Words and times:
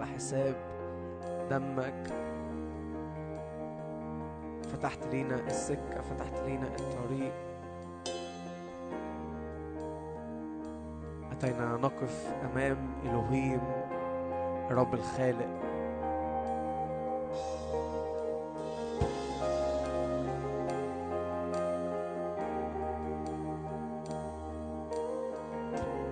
على 0.00 0.08
حساب 0.08 0.54
دمك. 1.50 2.12
فتحت 4.72 5.06
لينا 5.06 5.34
السكة 5.34 6.00
فتحت 6.00 6.38
لينا 6.46 6.66
الطريق. 6.66 7.32
أتينا 11.32 11.76
نقف 11.76 12.34
أمام 12.52 12.90
إلهيم 13.04 13.60
رب 14.70 14.94
الخالق. 14.94 15.60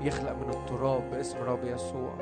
يخلق 0.01 0.33
من 0.33 0.51
التراب 0.51 1.11
باسم 1.11 1.39
رب 1.39 1.65
يسوع. 1.65 2.13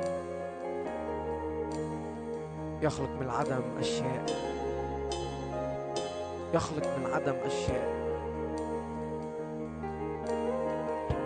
يخلق 2.81 3.09
من 3.19 3.25
العدم 3.25 3.61
أشياء. 3.79 4.25
يخلق 6.53 6.97
من 6.97 7.05
العدم 7.05 7.35
أشياء. 7.45 7.97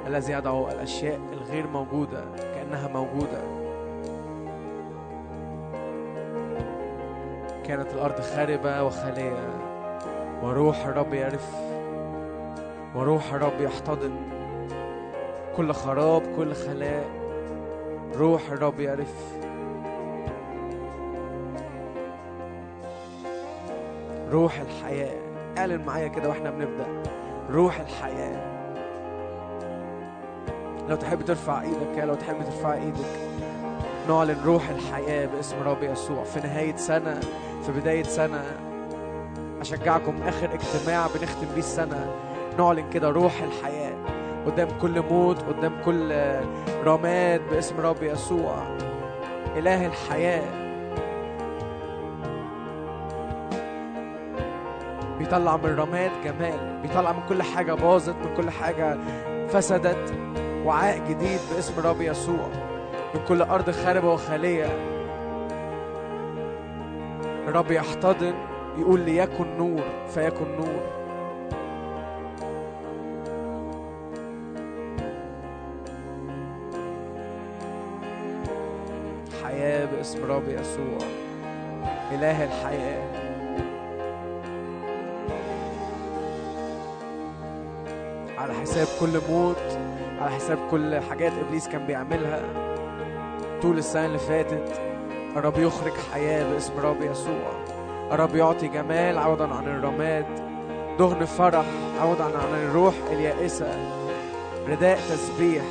الذي 0.08 0.34
يدعو 0.34 0.67
الأشياء 0.67 1.20
الغير 1.34 1.67
موجودة 1.67 2.25
كأنها 2.38 2.88
موجودة. 2.88 3.41
كانت 7.63 7.93
الأرض 7.93 8.22
خاربة 8.22 8.84
وخالية. 8.84 9.50
وروح 10.43 10.86
الرب 10.86 11.13
يرف 11.13 11.50
وروح 12.96 13.34
الرب 13.34 13.62
يحتضن. 13.62 14.15
كل 15.58 15.74
خراب 15.74 16.22
كل 16.38 16.53
خلاء. 16.53 17.05
روح 18.15 18.51
الرب 18.51 18.79
يرف 18.79 19.40
روح 24.31 24.59
الحياة. 24.59 25.19
اعلن 25.57 25.85
معايا 25.85 26.07
كده 26.07 26.29
وإحنا 26.29 26.50
بنبدأ. 26.50 27.03
روح 27.50 27.79
الحياة. 27.79 28.51
لو 30.89 30.95
تحب 30.95 31.21
ترفع 31.21 31.61
إيدك 31.61 31.97
لو 31.97 32.13
تحب 32.13 32.43
ترفع 32.43 32.73
إيدك. 32.73 33.19
نعلن 34.09 34.38
روح 34.45 34.69
الحياة 34.69 35.25
باسم 35.25 35.55
رب 35.65 35.83
يسوع. 35.83 36.23
في 36.23 36.39
نهاية 36.39 36.75
سنة 36.75 37.19
في 37.65 37.71
بداية 37.71 38.03
سنة 38.03 38.43
أشجعكم 39.61 40.23
آخر 40.23 40.50
اجتماع 40.53 41.07
بنختم 41.07 41.47
بيه 41.53 41.59
السنة. 41.59 42.15
نعلن 42.57 42.89
كده 42.89 43.09
روح 43.09 43.41
الحياة 43.41 43.95
قدام 44.45 44.67
كل 44.81 45.01
موت 45.01 45.41
قدام 45.41 45.81
كل 45.85 46.11
رماد 46.85 47.41
باسم 47.51 47.81
رب 47.81 48.03
يسوع. 48.03 48.55
إله 49.57 49.85
الحياة. 49.85 50.61
بيطلع 55.31 55.57
من 55.57 55.75
رماد 55.75 56.11
جمال 56.23 56.81
بيطلع 56.81 57.11
من 57.11 57.23
كل 57.29 57.43
حاجة 57.43 57.73
باظت 57.73 58.15
من 58.15 58.35
كل 58.38 58.50
حاجة 58.50 58.97
فسدت. 59.47 60.13
وعاء 60.65 60.97
جديد 61.09 61.39
باسم 61.55 61.73
رب 61.79 62.01
يسوع. 62.01 62.47
من 63.15 63.21
كل 63.27 63.41
أرض 63.41 63.71
خاربة 63.71 64.13
وخالية. 64.13 64.65
الرب 67.47 67.71
يحتضن 67.71 68.33
يقول 68.77 69.00
ليكن 69.00 69.57
نور 69.57 69.81
فيكن 70.13 70.55
نور. 70.57 70.83
حياة 79.43 79.85
باسم 79.85 80.31
رب 80.31 80.47
يسوع. 80.47 81.07
إله 82.11 82.43
الحياة. 82.43 83.00
كل 89.01 89.22
موت 89.29 89.79
على 90.22 90.31
حساب 90.31 90.58
كل 90.72 91.00
حاجات 91.10 91.31
إبليس 91.48 91.67
كان 91.67 91.86
بيعملها. 91.86 92.41
طول 93.62 93.77
السنة 93.77 94.05
اللي 94.05 94.20
فاتت 94.20 94.81
الرب 95.36 95.58
يخرج 95.58 95.93
حياة 96.13 96.53
باسم 96.53 96.74
رب 96.79 97.01
يسوع. 97.01 97.51
الرب 98.12 98.36
يعطي 98.36 98.67
جمال 98.67 99.17
عوضا 99.17 99.48
عن 99.48 99.67
الرماد. 99.67 100.25
دهن 101.00 101.25
فرح 101.25 101.65
عوضا 102.01 102.24
عن 102.24 102.53
الروح 102.53 102.93
اليائسة. 103.12 103.67
رداء 104.67 104.98
تسبيح. 104.98 105.63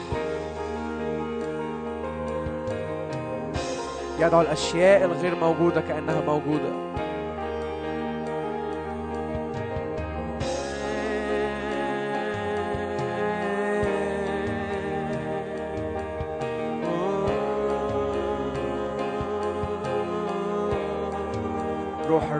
يدعو 4.18 4.40
الأشياء 4.40 5.04
الغير 5.04 5.34
موجودة 5.34 5.80
كأنها 5.80 6.20
موجودة. 6.20 6.99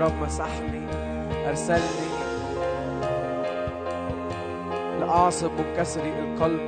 الرب 0.01 0.23
مسحني 0.23 0.87
أرسلني 1.49 2.11
لأعصب 5.01 5.51
منكسري 5.59 6.13
القلب 6.19 6.61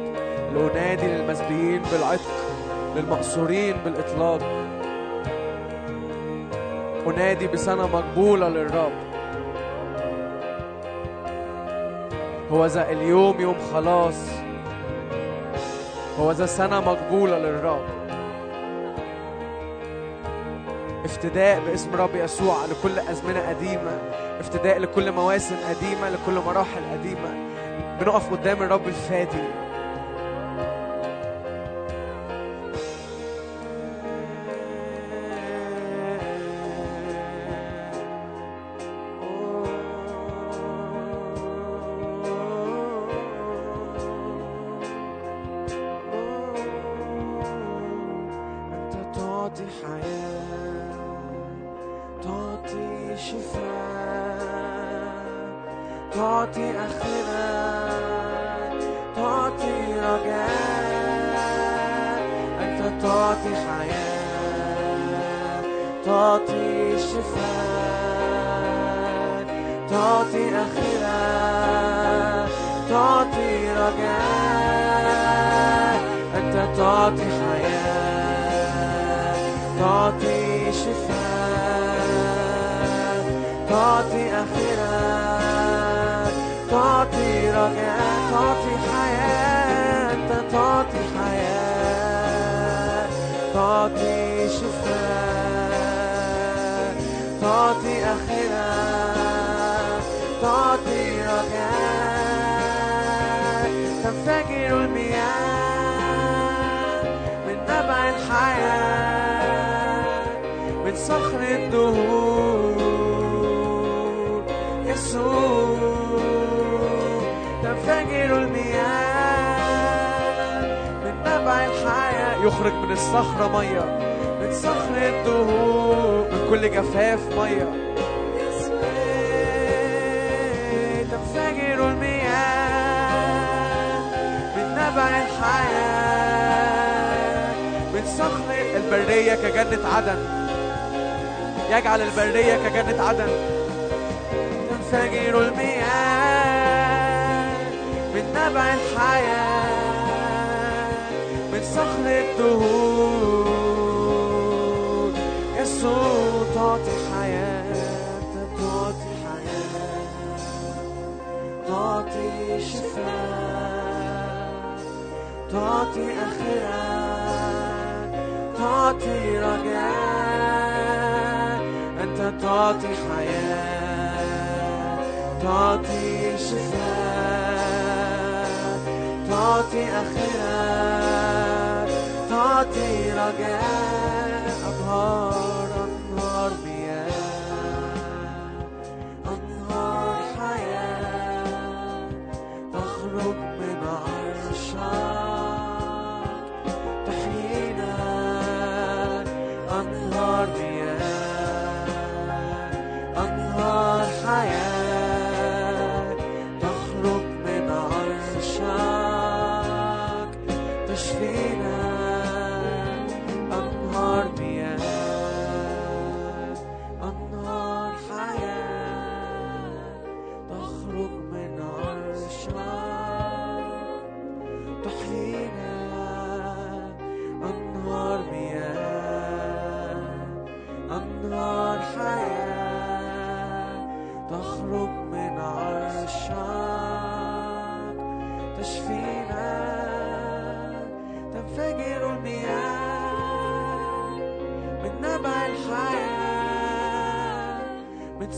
لأنادي 0.54 1.06
للمسبيين 1.06 1.82
بالعتق 1.92 2.30
للمقصورين 2.96 3.76
بالإطلاق. 3.84 4.40
أنادي 7.06 7.46
بسنة 7.46 7.86
مقبولة 7.86 8.48
للرب. 8.48 8.92
هو 12.52 12.66
ذا 12.66 12.90
اليوم 12.90 13.40
يوم 13.40 13.56
خلاص. 13.72 14.28
هو 16.20 16.32
ذا 16.32 16.46
سنة 16.46 16.80
مقبولة 16.80 17.38
للرب. 17.38 18.01
افتداء 21.22 21.60
باسم 21.60 21.94
رب 21.94 22.14
يسوع 22.14 22.64
لكل 22.64 22.98
أزمنة 22.98 23.48
قديمة 23.48 23.98
افتداء 24.40 24.78
لكل 24.78 25.12
مواسم 25.12 25.56
قديمة 25.68 26.08
لكل 26.10 26.32
مراحل 26.32 26.80
قديمة. 26.92 27.34
بنقف 28.00 28.30
قدام 28.30 28.62
الرب 28.62 28.88
الفادي. 28.88 29.42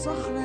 من 0.07 0.44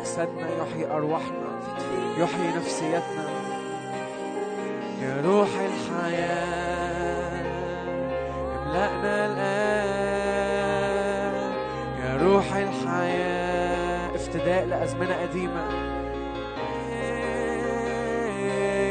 أجسادنا 0.00 0.48
يحيي 0.58 0.90
أرواحنا 0.90 1.50
يحيي 2.18 2.48
نفسيتنا. 2.56 3.24
يا 5.02 5.22
روح 5.24 5.48
الحياة 5.48 7.40
املأنا 8.62 9.26
الآن. 9.26 9.74
يا 12.04 12.12
روح 12.22 12.48
الحياة 12.56 14.14
افتداء 14.14 14.64
لأزمنة 14.64 15.14
قديمة. 15.22 15.64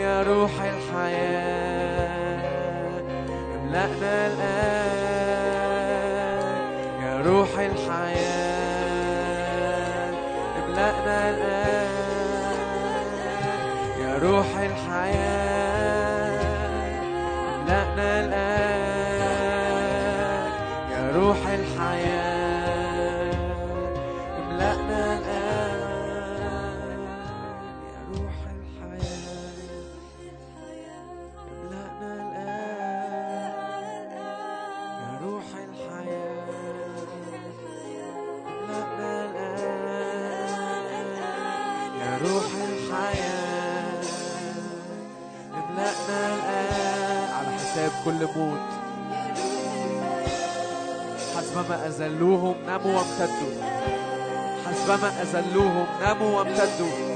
يا 0.01 0.23
روح 0.23 0.51
الحياة 0.61 2.09
املأنا 3.55 4.27
الآن. 4.27 4.68
أذلوهم 51.99 52.55
نموا 52.67 52.95
وامتدوا. 52.95 53.63
حسبما 54.65 55.21
أذلوهم 55.21 55.85
نموا 56.03 56.37
وامتدوا. 56.37 57.08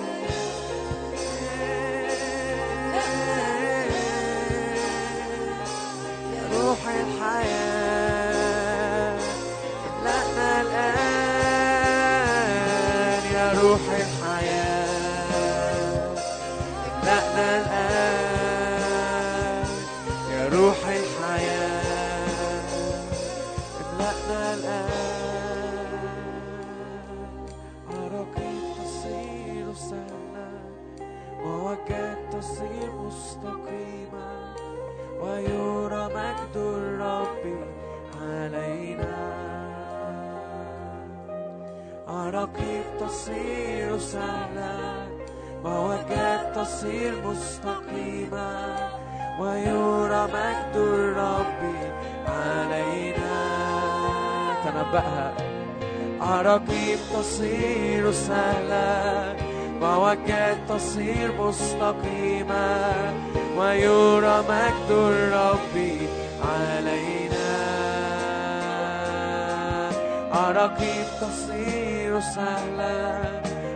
الرقيب 70.63 71.05
تصير 71.21 72.19
سهلا 72.19 73.21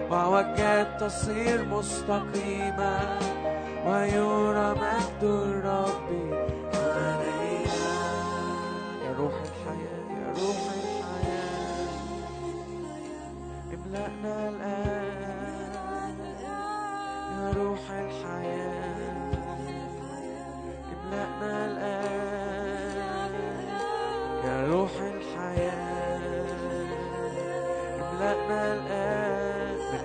معوجات 0.10 0.88
تصير 1.04 1.66
مستقيمة. 1.66 3.20
ويرى 3.86 4.70
مجد 4.72 5.24
الرب 5.24 6.10
علينا. 6.74 7.92
يا 9.04 9.12
روح 9.20 9.34
الحياة 9.48 10.08
يا 10.20 10.28
روح 10.40 10.62
الحياة. 10.78 11.90
املأنا 13.74 14.50
الآن. 14.50 16.18
يا 17.38 17.52
روح 17.56 17.84
الحياة. 17.92 19.32
املأنا 20.94 21.66
الآن. 21.66 21.77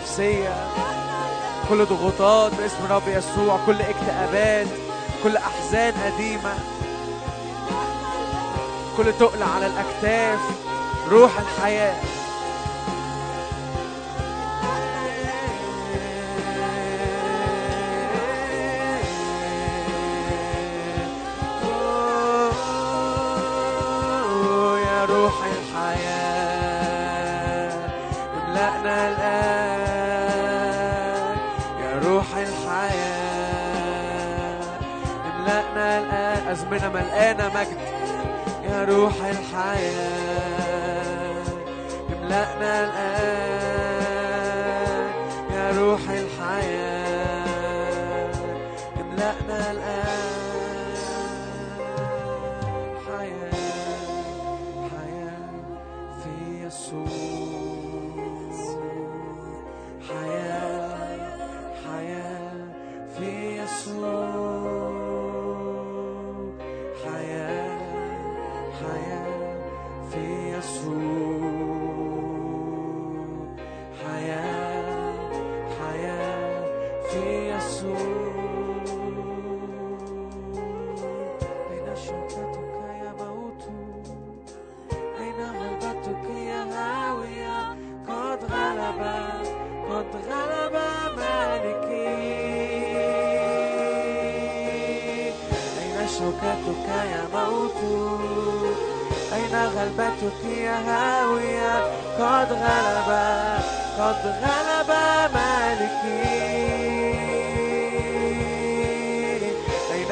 النفسية 0.00 0.54
كل 1.68 1.84
ضغوطات 1.84 2.52
باسم 2.54 2.86
رب 2.90 3.02
يسوع 3.08 3.58
كل 3.66 3.82
اكتئابات 3.82 4.66
كل 5.24 5.36
أحزان 5.36 5.92
قديمة. 5.92 6.54
كل 8.96 9.12
تقل 9.20 9.42
على 9.42 9.66
الأكتاف 9.66 10.40
روح 11.10 11.30
الحياة. 11.40 12.02
الحياة 39.80 40.19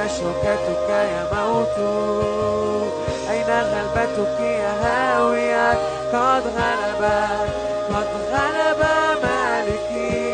شوكتك 0.09 0.89
يا 0.89 1.23
موت. 1.33 1.79
أين 3.31 3.51
غلبتك 3.51 4.41
يا 4.41 4.73
هاوية؟ 4.83 5.73
قد 6.13 6.45
غلب 6.59 7.03
قد 7.91 8.11
غلب 8.33 8.81
مالكي. 9.23 10.29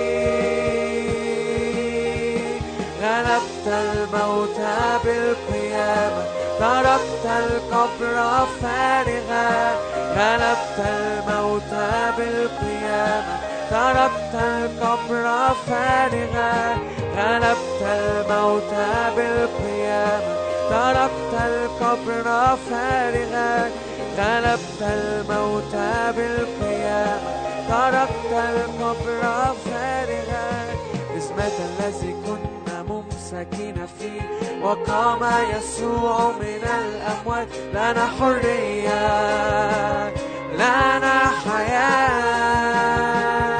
غلبت 3.02 3.66
الموت 3.66 4.58
بالقيامة 5.04 6.24
تركت 6.58 7.24
القبر 7.38 8.16
فارغا. 8.62 9.74
غلبت 10.16 10.78
الموت 10.78 11.72
بالقيامة 12.16 13.53
تركت 13.70 14.34
القبر 14.34 15.54
فارغا 15.66 16.76
غلبت 17.16 17.82
الموت 17.82 18.74
بالقيامة 19.16 20.34
تركت 20.70 21.32
القبر 21.46 22.56
فارغا 22.70 23.70
غلبت 24.18 24.80
الموت 24.82 25.74
بالقيامة 26.16 27.34
تركت 27.68 28.32
القبر 28.32 29.22
فارغا 29.64 30.66
اسمة 31.18 31.52
الذي 31.68 32.12
كنا 32.26 32.82
ممسكين 32.82 33.76
فيه 34.00 34.22
وقام 34.62 35.22
يسوع 35.56 36.30
من 36.40 36.62
الأموات 36.80 37.48
لنا 37.74 38.06
حرية 38.20 39.04
لنا 40.54 41.20
حياة 41.44 43.53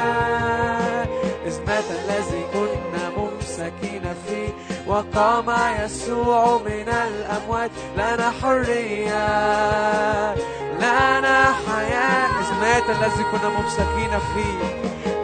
وقام 4.94 5.48
يسوع 5.84 6.58
من 6.58 6.88
الأموات. 6.88 7.70
لنا 7.96 8.32
حرية 8.42 9.26
لنا 10.78 11.38
حياة 11.66 12.28
اسمة 12.40 12.86
الذي 12.96 13.24
كنا 13.32 13.48
ممسكين 13.48 14.12
فيه 14.34 14.60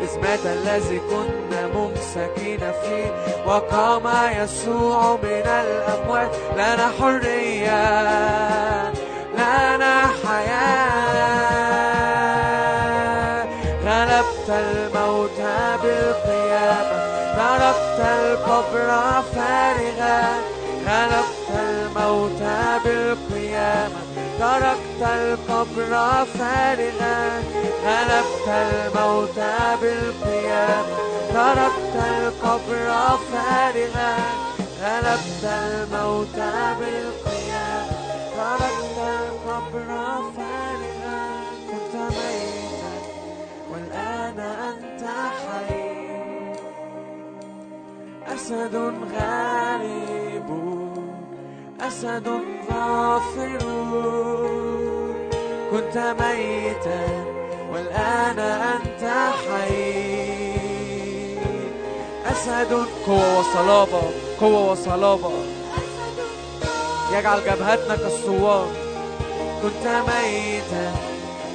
اسمة 0.04 0.44
الذي 0.52 0.98
كنا 1.10 1.62
ممسكين 1.74 2.58
فيه. 2.58 3.08
وقام 3.46 4.06
يسوع 4.42 5.00
من 5.22 5.46
الأموات. 5.46 6.30
لنا 6.54 6.86
حرية 7.00 7.82
لنا 9.34 9.94
حياة 10.26 11.40
غلبت 13.84 14.48
القبر 18.00 18.88
فارغا 19.34 20.40
غلبت 20.86 21.50
الموت 21.50 22.42
بالقيامة. 22.84 24.00
تركت 24.38 25.02
القبر 25.02 25.92
فارغا 26.38 27.42
غلبت 27.84 28.48
الموت 28.48 29.38
بالقيامة. 29.82 30.96
تركت 31.34 31.96
القبر 32.10 32.88
فارغا 33.32 34.16
غلبت 34.82 35.44
الموت 35.44 36.38
بالقيامة. 36.78 37.90
تركت 38.36 38.98
القبر 38.98 39.88
فارغا 40.36 41.20
كنت 41.70 41.94
ميتا 41.94 42.94
والآن 43.70 44.40
أنت 44.40 45.04
حي. 45.40 46.09
أسد 48.34 48.74
غالب 49.14 50.50
أسد 51.80 52.28
ظافر. 52.70 53.58
كنت 55.70 55.96
ميتا 56.20 57.02
والآن 57.72 58.38
أنت 58.38 59.02
حي. 59.42 60.50
أسد 62.30 62.86
قوة 63.06 63.38
وصلابة 63.38 64.02
قوة 64.40 64.70
وصلابة. 64.70 65.32
يجعل 67.12 67.40
جبهتنا 67.44 67.96
كالصوار. 67.96 68.68
كنت 69.62 69.86
ميتا 69.86 70.92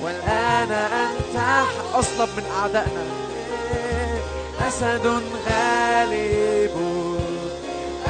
والآن 0.04 0.72
أنت 0.72 1.36
أصلب 1.96 2.30
من 2.38 2.44
أعدائنا. 2.62 3.25
أسد 4.68 5.06
غالب 5.48 6.76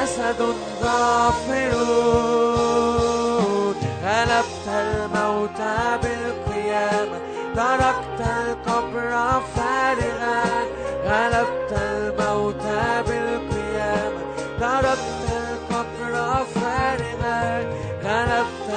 أسد 0.03 0.41
ظافر. 0.81 1.73
غلبت 4.05 4.67
الموت 4.67 5.61
بالقيامة 6.01 7.19
تركت 7.55 8.19
القبر 8.19 9.11
فارغا. 9.55 10.43
غلبت 11.05 11.71
الموت 11.71 12.65
بالقيامة 13.07 14.21
تركت 14.59 15.25
القبر 15.29 16.45
فارغا. 16.55 17.45
غلبت 18.03 18.69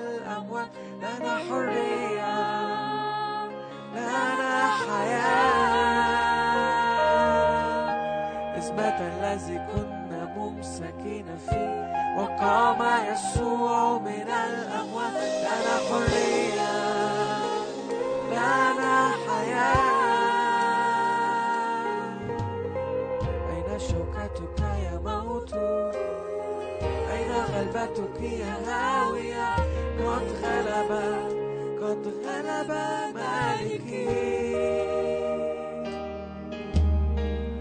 الأموات 0.00 0.68
لنا 0.98 1.34
حرية 1.36 2.34
لنا 3.94 4.70
حياة. 4.70 5.44
إثبات 8.58 9.00
الذي 9.00 9.58
كنا 9.72 10.24
ممسكين 10.36 11.26
فيه 11.48 11.74
وقام 12.18 12.80
يسوع 13.12 13.98
من 13.98 14.28
الأموات 14.30 15.16
لنا 15.44 15.76
حرية 15.88 16.74
لنا 18.30 19.10
حياة. 19.28 19.94
أين 23.50 23.78
شوكتك 23.78 24.60
يا 24.60 24.94
موت؟ 25.04 25.52
أين 27.12 27.32
غلبتك 27.32 28.20
يا 28.20 28.54
هاوية؟ 28.66 29.63
قد 30.14 30.28
غلب 30.44 30.90
قد 31.82 32.04
غلب 32.26 32.70
مالكي. 33.14 34.08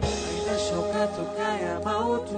أين 0.03 0.57
شوكتك 0.69 1.39
يا 1.39 1.81
موت؟ 1.85 2.31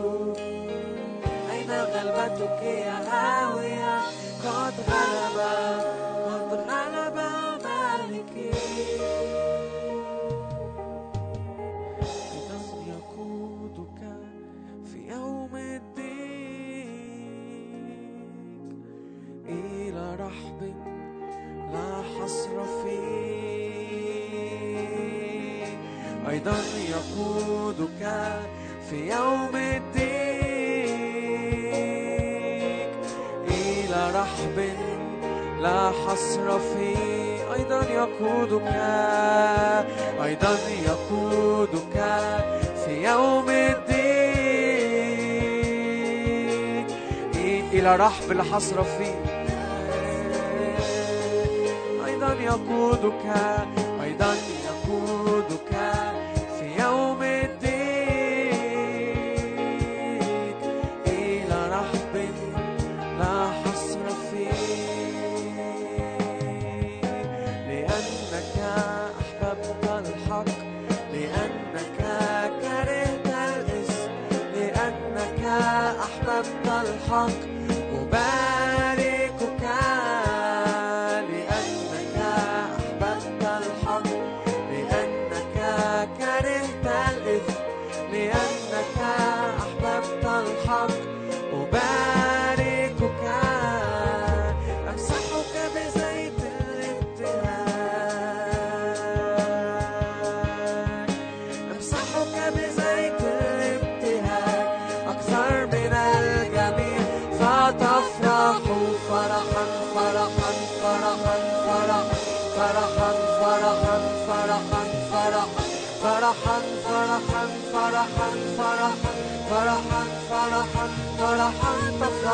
أين 1.51 1.71
غلبتك 1.71 2.63
يا 2.63 2.97
هاوية؟ 3.11 3.97
قد 4.45 4.73
غلب. 4.89 6.04
لا 21.73 22.03
حصر 22.15 22.55
فيه. 22.83 23.25
أيضا 26.29 26.57
يقودك 26.89 28.03
في 28.89 28.97
يوم 29.11 29.55
إلى 33.47 34.11
رحب 34.15 34.57
لا 35.61 35.91
حصر 35.91 36.59
فيه. 36.59 37.53
أيضا 37.53 37.81
يقودك 37.83 38.71
أيضا 40.23 40.57
يقودك 40.85 41.97
في 42.85 42.93
يوم 43.03 43.49
الدين 43.49 44.05
إلى 47.73 47.95
رحب 47.95 48.31
لا 48.31 48.43
حصر 48.43 48.83
فيه. 48.83 49.34
agudo, 52.47 53.13
cara. 53.23 53.64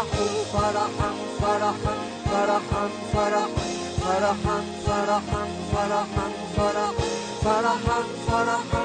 تفرح 0.02 0.52
فرحا 0.54 1.12
فرحا 1.42 1.94
فرحا 2.26 2.88
فرحا 3.14 3.70
فرحا 4.02 4.64
فرحا 4.86 5.46
فرحا 5.72 5.72
فرحا 5.74 6.28
فرحا 6.56 6.94
فرحا 7.44 8.02
فرحا 8.28 8.81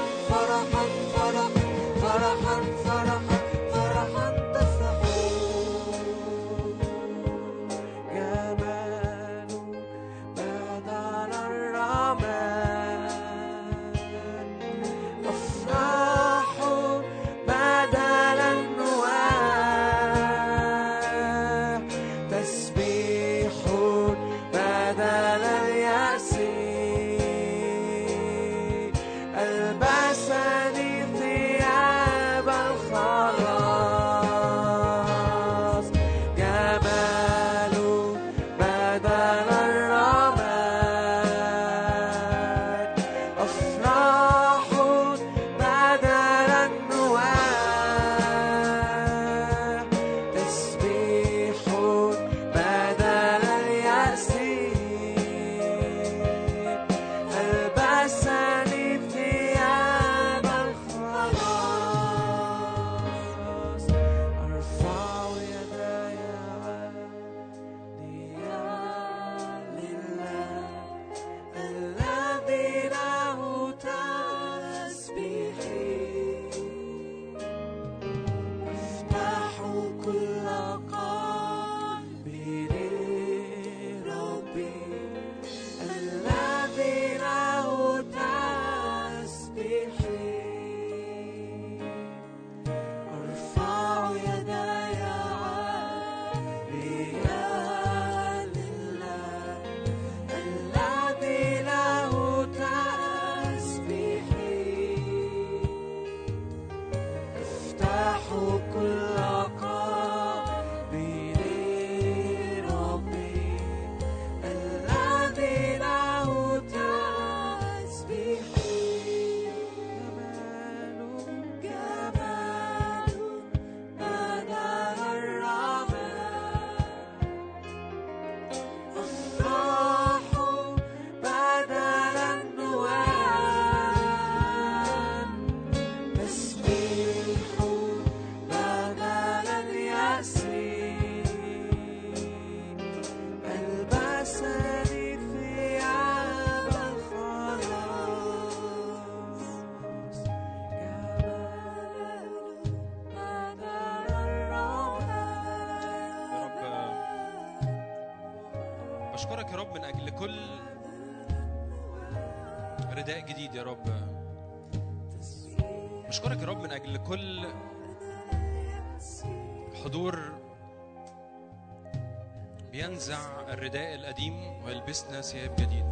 بينزع 172.97 173.53
الرداء 173.53 173.95
القديم 173.95 174.63
ويلبسنا 174.65 175.21
ثياب 175.21 175.55
جديد 175.55 175.85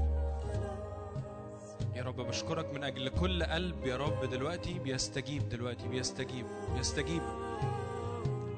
يا 1.96 2.04
رب 2.04 2.16
بشكرك 2.16 2.74
من 2.74 2.84
أجل 2.84 3.10
كل 3.10 3.44
قلب 3.44 3.86
يا 3.86 3.98
رب 3.98 4.30
دلوقتي 4.30 4.80
بيستجيب 4.80 5.50
دلوقتي 5.50 5.88
بيستجيب 5.88 6.46
بيستجيب 6.76 7.22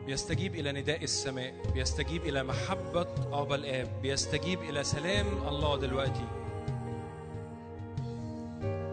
بيستجيب 0.05 0.55
إلى 0.55 0.71
نداء 0.71 1.03
السماء 1.03 1.53
بيستجيب 1.73 2.25
إلى 2.25 2.43
محبة 2.43 3.07
أبا 3.31 3.55
الآب 3.55 4.01
بيستجيب 4.01 4.61
إلى 4.61 4.83
سلام 4.83 5.47
الله 5.47 5.77
دلوقتي. 5.77 6.27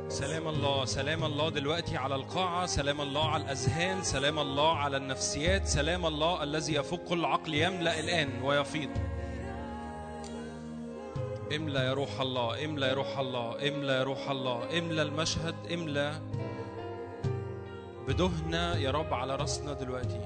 سلام 0.09 0.48
الله 0.48 0.84
سلام 0.84 1.24
الله 1.24 1.48
دلوقتي 1.48 1.96
على 1.96 2.14
القاعة 2.14 2.66
سلام 2.66 3.00
الله 3.00 3.28
على 3.28 3.44
الأذهان 3.44 4.02
سلام 4.02 4.38
الله 4.38 4.76
على 4.76 4.96
النفسيات 4.96 5.66
سلام 5.66 6.07
الله 6.07 6.42
الذي 6.42 6.74
يفوق 6.74 7.00
كل 7.05 7.24
عقل 7.24 7.55
يملأ 7.55 8.00
الآن 8.00 8.42
ويفيض. 8.42 8.90
املى 11.57 11.80
يا 11.80 11.92
روح 11.92 12.20
الله 12.20 12.64
املى 12.64 12.86
يا 12.86 12.94
روح 12.94 13.18
الله 13.18 13.68
املى 13.68 13.92
يا 13.92 14.02
روح 14.02 14.30
الله 14.30 14.78
املى 14.78 15.02
المشهد 15.02 15.55
املى 15.72 16.20
بدهنة 18.09 18.76
يا 18.76 18.90
رب 18.90 19.14
على 19.14 19.36
راسنا 19.36 19.72
دلوقتي. 19.72 20.20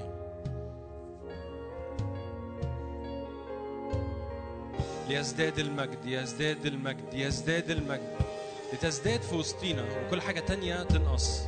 ليزداد 5.09 5.59
المجد 5.59 6.05
يزداد 6.05 6.65
المجد 6.65 7.13
يزداد 7.13 7.69
المجد. 7.69 8.17
لتزداد 8.73 9.21
في 9.21 9.35
وسطينا 9.35 9.85
وكل 10.07 10.21
حاجة 10.21 10.39
تانية 10.39 10.83
تنقص. 10.83 11.41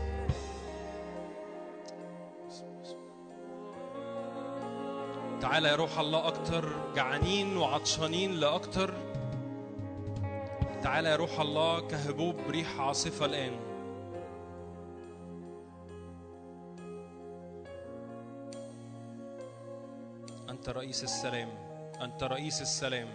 تعالى 5.41 5.67
يا 5.67 5.75
روح 5.75 5.99
الله 5.99 6.27
أكتر 6.27 6.93
جعانين 6.95 7.57
وعطشانين 7.57 8.31
لأكتر. 8.31 9.10
تعالى 10.91 11.09
يا 11.09 11.15
روح 11.15 11.39
الله 11.39 11.87
كهبوب 11.87 12.35
ريح 12.49 12.79
عاصفة 12.79 13.25
الآن. 13.25 13.53
أنت 20.49 20.69
رئيس 20.69 21.03
السلام 21.03 21.49
أنت 22.01 22.23
رئيس 22.23 22.61
السلام. 22.61 23.07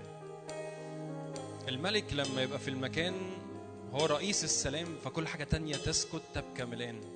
الملك 1.69 2.13
لما 2.13 2.43
يبقى 2.43 2.59
في 2.59 2.69
المكان 2.69 3.15
هو 3.93 4.07
رئيس 4.07 4.45
السلام 4.45 4.87
فكل 5.05 5.29
حاجة 5.29 5.45
تانية 5.45 5.77
تسكت 5.77 6.23
تبكى 6.35 6.65
ملان. 6.65 7.16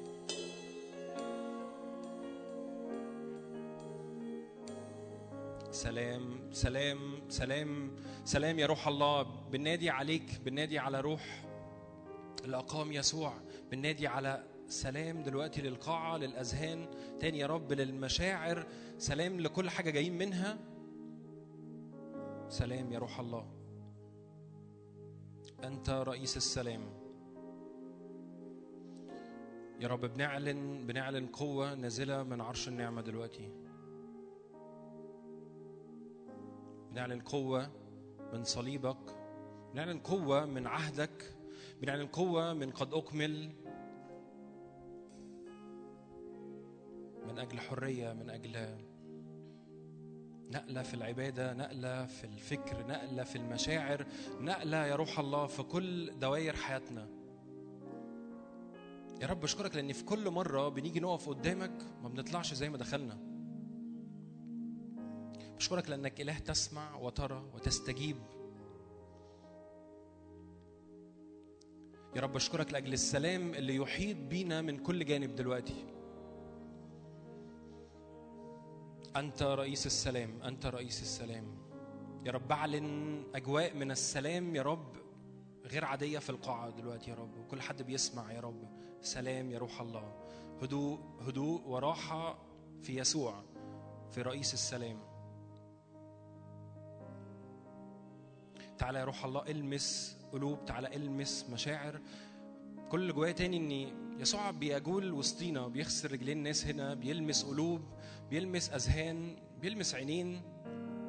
سلام 5.81 6.53
سلام 6.53 6.99
سلام 7.29 7.91
سلام 8.25 8.59
يا 8.59 8.67
روح 8.67 8.89
الله. 8.89 9.23
بنادي 9.23 9.91
عليك 9.91 10.41
بنادي 10.45 10.79
على 10.79 11.01
روح 11.01 11.45
اللي 12.45 12.57
أقام 12.57 12.93
يسوع. 12.93 13.33
بنادي 13.71 14.07
على 14.07 14.45
سلام 14.69 15.23
دلوقتي 15.23 15.63
للقاعة 15.63 16.17
للأذهان. 16.17 16.89
تاني 17.21 17.39
يا 17.39 17.47
رب 17.47 17.73
للمشاعر. 17.73 18.67
سلام 18.99 19.41
لكل 19.41 19.71
حاجة 19.71 19.91
جايين 19.91 20.19
منها. 20.19 20.59
سلام 22.49 22.93
يا 22.93 22.99
روح 22.99 23.21
الله. 23.21 23.47
أنت 25.65 25.91
رئيس 25.91 26.37
السلام. 26.37 26.83
يا 29.81 29.89
رب 29.89 30.01
بنعلن 30.01 30.87
بنعلن 30.87 31.27
قوة 31.27 31.75
نازلة 31.75 32.23
من 32.23 32.41
عرش 32.41 32.69
النعمة 32.69 33.03
دلوقتي. 33.03 33.70
بنعلن 36.91 37.21
قوة 37.21 37.71
من 38.33 38.45
صليبك 38.45 39.17
بنعلن 39.73 39.99
قوة 39.99 40.47
من 40.47 40.67
عهدك 40.67 41.35
بنعلن 41.83 42.07
قوة 42.07 42.53
من 42.55 42.71
قد 42.71 42.95
أكمل 42.95 43.53
من 47.29 47.39
أجل 47.39 47.61
حرية 47.61 48.13
من 48.13 48.31
أجل 48.31 48.77
نقلة 50.51 50.83
في 50.83 50.95
العبادة 50.95 51.53
نقلة 51.53 52.07
في 52.07 52.25
الفكر 52.25 52.87
نقلة 52.87 53.25
في 53.25 53.37
المشاعر 53.37 54.07
نقلة 54.41 54.87
يا 54.87 54.97
روح 54.97 55.19
الله 55.19 55.47
في 55.47 55.63
كل 55.63 56.19
دوائر 56.19 56.57
حياتنا. 56.57 57.09
يا 59.23 59.27
رب 59.27 59.45
أشكرك 59.45 59.77
لأن 59.77 59.93
في 59.93 60.05
كل 60.05 60.31
مرة 60.31 60.69
بنيجي 60.69 61.01
نقف 61.01 61.29
قدامك 61.29 61.83
ما 62.03 62.09
بنطلعش 62.09 62.55
زي 62.55 62.71
ما 62.71 62.79
دخلنا. 62.79 63.30
بشكرك 65.61 65.91
لأنك 65.91 66.21
إله 66.21 66.39
تسمع 66.39 66.97
وترى 66.97 67.45
وتستجيب. 67.55 68.17
يا 72.17 72.21
رب 72.21 72.37
أشكرك 72.37 72.73
لأجل 72.73 72.93
السلام 72.93 73.55
اللي 73.55 73.77
يحيط 73.77 74.17
بينا 74.17 74.63
من 74.63 74.79
كل 74.79 75.05
جانب 75.05 75.35
دلوقتي. 75.35 75.87
أنت 79.17 79.43
رئيس 79.43 79.87
السلام 79.87 80.43
أنت 80.43 80.67
رئيس 80.67 81.03
السلام. 81.03 81.59
يا 82.27 82.33
رب 82.33 82.53
أعلن 82.53 83.23
أجواء 83.35 83.77
من 83.77 83.91
السلام 83.91 84.57
يا 84.57 84.63
رب 84.63 84.97
غير 85.65 85.85
عادية 85.85 86.19
في 86.19 86.31
القاعة 86.31 86.71
دلوقتي 86.71 87.11
يا 87.11 87.15
رب. 87.17 87.39
وكل 87.39 87.61
حد 87.63 87.83
بيسمع 87.83 88.33
يا 88.33 88.41
رب. 88.41 88.69
سلام 89.01 89.51
يا 89.51 89.59
روح 89.59 89.81
الله. 89.81 90.15
هدوء 90.63 90.99
هدوء 91.21 91.63
وراحة 91.67 92.39
في 92.83 92.97
يسوع 92.97 93.43
في 94.11 94.23
رئيس 94.23 94.55
السلام. 94.55 95.10
تعالى 98.81 98.99
يا 98.99 99.05
روح 99.05 99.25
الله 99.25 99.43
المس 99.49 100.17
قلوب 100.33 100.65
تعالى 100.65 100.97
المس 100.97 101.47
مشاعر. 101.53 102.01
كل 102.91 103.01
اللي 103.01 103.13
جوايا 103.13 103.33
تاني 103.33 103.57
ان 103.57 103.93
يسوع 104.21 104.51
بيجول 104.51 105.13
وسطينا 105.13 105.69
بيغسل 105.69 106.13
رجلين 106.13 106.39
الناس 106.39 106.67
هنا 106.67 106.95
بيلمس 106.95 107.45
قلوب 107.45 107.81
بيلمس 108.31 108.71
أذهان 108.71 109.37
بيلمس 109.61 109.95
عينين 109.95 110.41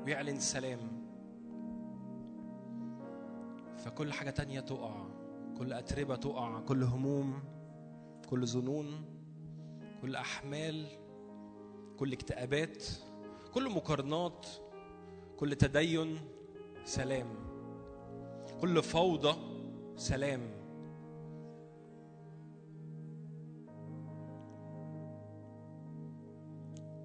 ويعلن 0.05 0.39
سلام. 0.39 0.80
فكل 3.78 4.13
حاجة 4.13 4.30
تانية 4.30 4.59
تقع 4.59 5.05
كل 5.57 5.74
أتربة 5.74 6.15
تقع 6.15 6.59
كل 6.59 6.84
هموم 6.84 7.43
كل 8.30 8.47
ظنون 8.47 9.05
كل 10.01 10.15
أحمال 10.15 10.88
كل 11.97 12.13
اكتئابات 12.13 12.84
كل 13.53 13.69
مقارنات 13.69 14.47
كل 15.38 15.55
تدين 15.55 16.19
سلام. 16.86 17.40
كل 18.62 18.84
فوضى 18.84 19.36
سلام. 19.95 20.41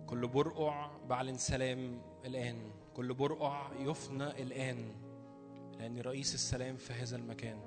كل 0.06 0.28
برقع 0.28 0.90
بعلن 1.08 1.34
سلام 1.34 2.00
الآن. 2.24 2.56
كل 2.96 3.14
برقع 3.14 3.72
يفنى 3.78 4.42
الآن. 4.42 4.92
لأن 5.78 5.98
رئيس 6.00 6.34
السلام 6.34 6.76
في 6.76 6.92
هذا 6.92 7.16
المكان. 7.16 7.58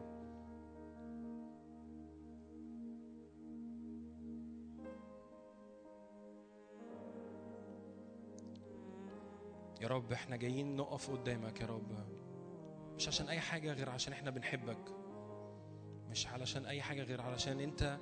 يا 9.81 9.87
رب 9.87 10.11
إحنا 10.11 10.35
جايين 10.35 10.75
نقف 10.75 11.11
قدامك 11.11 11.61
يا 11.61 11.65
رب. 11.65 12.19
مش 12.99 13.07
عشان 13.07 13.27
أي 13.29 13.39
حاجة 13.39 13.73
غير 13.73 13.89
عشان 13.89 14.13
إحنا 14.13 14.31
بنحبك. 14.31 14.77
مش 16.09 16.27
علشان 16.27 16.65
أي 16.65 16.81
حاجة 16.81 17.03
غير 17.03 17.21
علشان 17.21 17.59
أنت 17.59 17.97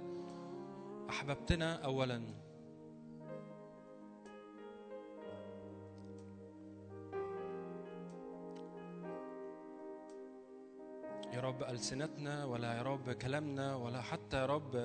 أحببتنا 1.09 1.75
اولا. 1.85 2.23
يا 11.33 11.39
رب 11.41 11.63
ألسنتنا 11.63 12.45
ولا 12.45 12.73
يا 12.77 12.81
رب 12.81 13.11
كلامنا 13.11 13.75
ولا 13.75 14.01
حتى 14.01 14.37
يا 14.37 14.45
رب 14.45 14.75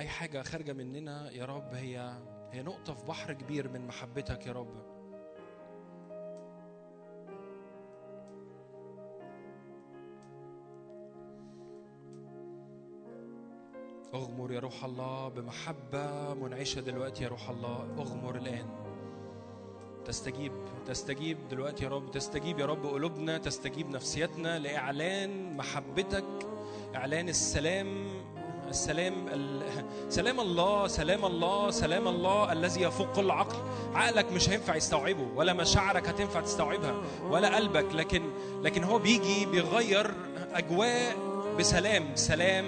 أي 0.00 0.08
حاجة 0.08 0.42
خارجة 0.42 0.72
مننا 0.72 1.30
يا 1.30 1.44
رب 1.44 1.74
هي 1.74 2.18
هي 2.52 2.62
نقطة 2.62 2.94
في 2.94 3.06
بحر 3.06 3.32
كبير 3.32 3.68
من 3.68 3.86
محبتك 3.86 4.46
يا 4.46 4.52
رب. 4.52 4.97
أغمر 14.18 14.52
يا 14.52 14.60
روح 14.60 14.84
الله 14.84 15.28
بمحبة 15.28 16.34
منعشة 16.34 16.80
دلوقتي 16.80 17.24
يا 17.24 17.28
روح 17.28 17.50
الله. 17.50 17.86
أغمر 17.98 18.36
الآن. 18.36 18.66
تستجيب 20.04 20.52
تستجيب 20.86 21.38
دلوقتي 21.50 21.84
يا 21.84 21.88
رب. 21.88 22.10
تستجيب 22.10 22.58
يا 22.58 22.66
رب 22.66 22.86
قلوبنا 22.86 23.38
تستجيب 23.38 23.90
نفسيتنا 23.90 24.58
لإعلان 24.58 25.56
محبتك 25.56 26.24
إعلان 26.94 27.28
السلام 27.28 28.06
السلام 28.68 29.14
ال... 29.28 29.62
سلام 30.08 30.40
الله 30.40 30.86
سلام 30.86 31.24
الله 31.24 31.70
سلام 31.70 32.08
الله 32.08 32.52
الذي 32.52 32.82
يفوق 32.82 33.12
كل 33.12 33.30
عقل 33.30 33.56
عقلك 33.94 34.32
مش 34.32 34.48
هينفع 34.50 34.76
يستوعبه 34.76 35.26
ولا 35.36 35.52
مشاعرك 35.52 36.08
هتنفع 36.08 36.40
تستوعبها 36.40 36.94
ولا 37.30 37.56
قلبك. 37.56 37.94
لكن 37.94 38.22
لكن 38.62 38.84
هو 38.84 38.98
بيجي 38.98 39.46
بيغير 39.46 40.14
أجواء 40.52 41.16
بسلام 41.58 42.16
سلام 42.16 42.64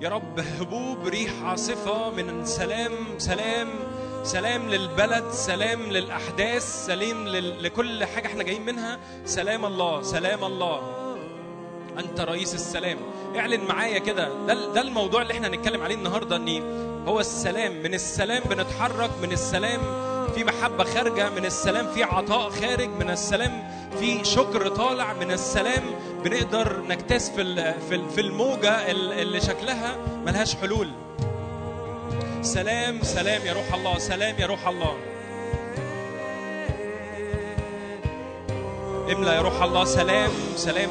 يا 0.00 0.08
رب 0.08 0.40
هبوب 0.60 1.06
ريح 1.06 1.30
عاصفة 1.42 2.10
من 2.10 2.46
سلام 2.46 2.92
سلام 3.18 3.68
سلام 4.22 4.68
للبلد 4.68 5.30
سلام 5.30 5.80
للأحداث 5.82 6.86
سلام. 6.86 7.28
لكل 7.60 8.04
حاجة 8.04 8.26
إحنا 8.26 8.42
جايين 8.42 8.64
منها. 8.66 8.98
سلام 9.24 9.64
الله 9.64 10.02
سلام 10.02 10.44
الله. 10.44 10.80
أنت 11.98 12.20
رئيس 12.20 12.54
السلام. 12.54 12.98
اعلن 13.36 13.64
معايا 13.64 13.98
كده. 13.98 14.46
ده 14.46 14.72
ده 14.72 14.80
الموضوع 14.80 15.22
اللي 15.22 15.32
إحنا 15.34 15.48
هنتكلم 15.48 15.82
عليه 15.82 15.94
النهارده 15.94 16.36
إن 16.36 16.62
هو 17.08 17.20
السلام. 17.20 17.82
من 17.82 17.94
السلام 17.94 18.42
بنتحرك 18.50 19.10
من 19.22 19.32
السلام 19.32 19.80
في 20.34 20.44
محبة 20.44 20.84
خارجة 20.84 21.30
من 21.30 21.44
السلام 21.44 21.86
في 21.94 22.02
عطاء 22.02 22.50
خارج 22.50 22.88
من 22.88 23.10
السلام 23.10 23.62
في 23.98 24.24
شكر 24.24 24.68
طالع 24.68 25.12
من 25.12 25.30
السلام 25.32 25.82
بنقدر 26.24 26.82
نجتاز 26.88 27.30
في 27.30 27.74
في 27.88 27.94
ال- 27.94 28.10
في 28.10 28.20
الموجة 28.20 28.90
ال- 28.90 29.12
اللي 29.12 29.40
شكلها 29.40 29.96
ملهاش 30.26 30.56
حلول. 30.56 30.88
سلام 32.42 33.02
سلام 33.02 33.46
يا 33.46 33.52
روح 33.52 33.74
الله 33.74 33.98
سلام 33.98 34.34
يا 34.38 34.46
روح 34.46 34.68
الله. 34.68 34.96
املأ 39.12 39.34
يا 39.34 39.40
روح 39.40 39.62
الله 39.62 39.84
سلام 39.84 40.30
سلام. 40.56 40.88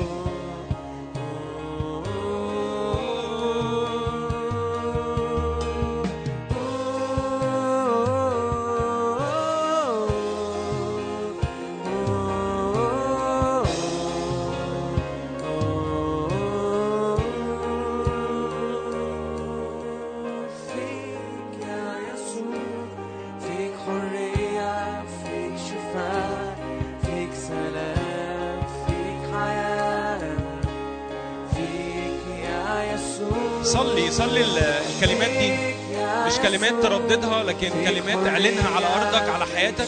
كلمات 36.69 36.83
ترددها 36.83 37.43
لكن 37.43 37.69
كلمات 37.69 38.27
اعلنها 38.27 38.69
على 38.75 38.85
أرضك 38.85 39.29
على 39.29 39.45
حياتك 39.55 39.87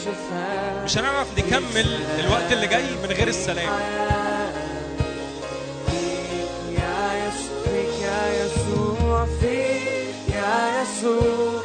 مش 0.84 0.98
هنعرف 0.98 1.26
نكمل 1.38 1.86
الوقت 2.18 2.52
اللي 2.52 2.66
جاي 2.66 2.82
من 3.02 3.08
غير 3.16 3.28
السلام. 3.28 3.68
يا 8.02 8.44
يسوع 8.44 9.26
فيك 9.40 10.34
يا 10.34 10.82
يسوع 10.82 11.61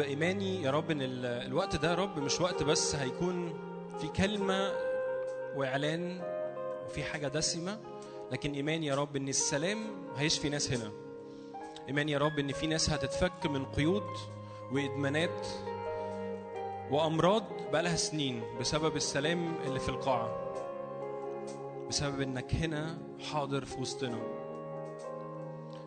رب 0.00 0.06
إيماني 0.06 0.62
يا 0.62 0.70
رب 0.70 0.90
ال- 0.90 1.24
الوقت 1.26 1.76
ده 1.76 1.90
يا 1.90 1.94
رب 1.94 2.18
مش 2.18 2.40
وقت 2.40 2.62
بس 2.62 2.94
هيكون 2.94 3.52
في 4.00 4.08
كلمة 4.08 4.72
وإعلان 5.56 6.22
وفي 6.86 7.04
حاجة 7.04 7.28
دسمة 7.28 7.78
لكن 8.32 8.52
إيماني 8.52 8.86
يا 8.86 8.94
رب 8.94 9.16
إن 9.16 9.28
السلام 9.28 9.78
هيشفي 10.16 10.48
ناس 10.48 10.72
هنا. 10.72 10.90
إيماني 11.88 12.12
يا 12.12 12.18
رب 12.18 12.38
إن 12.38 12.52
في 12.52 12.66
ناس 12.66 12.90
هتتفك 12.90 13.46
من 13.46 13.64
قيود 13.64 14.06
وإدمانات 14.72 15.46
وأمراض 16.90 17.44
بقالها 17.72 17.96
سنين 17.96 18.42
بسبب 18.60 18.96
السلام 18.96 19.54
اللي 19.66 19.80
في 19.80 19.88
القاعة 19.88 20.54
بسبب 21.88 22.20
إنك 22.20 22.54
هنا 22.54 22.98
حاضر 23.32 23.64
في 23.64 23.80
وسطنا. 23.80 24.18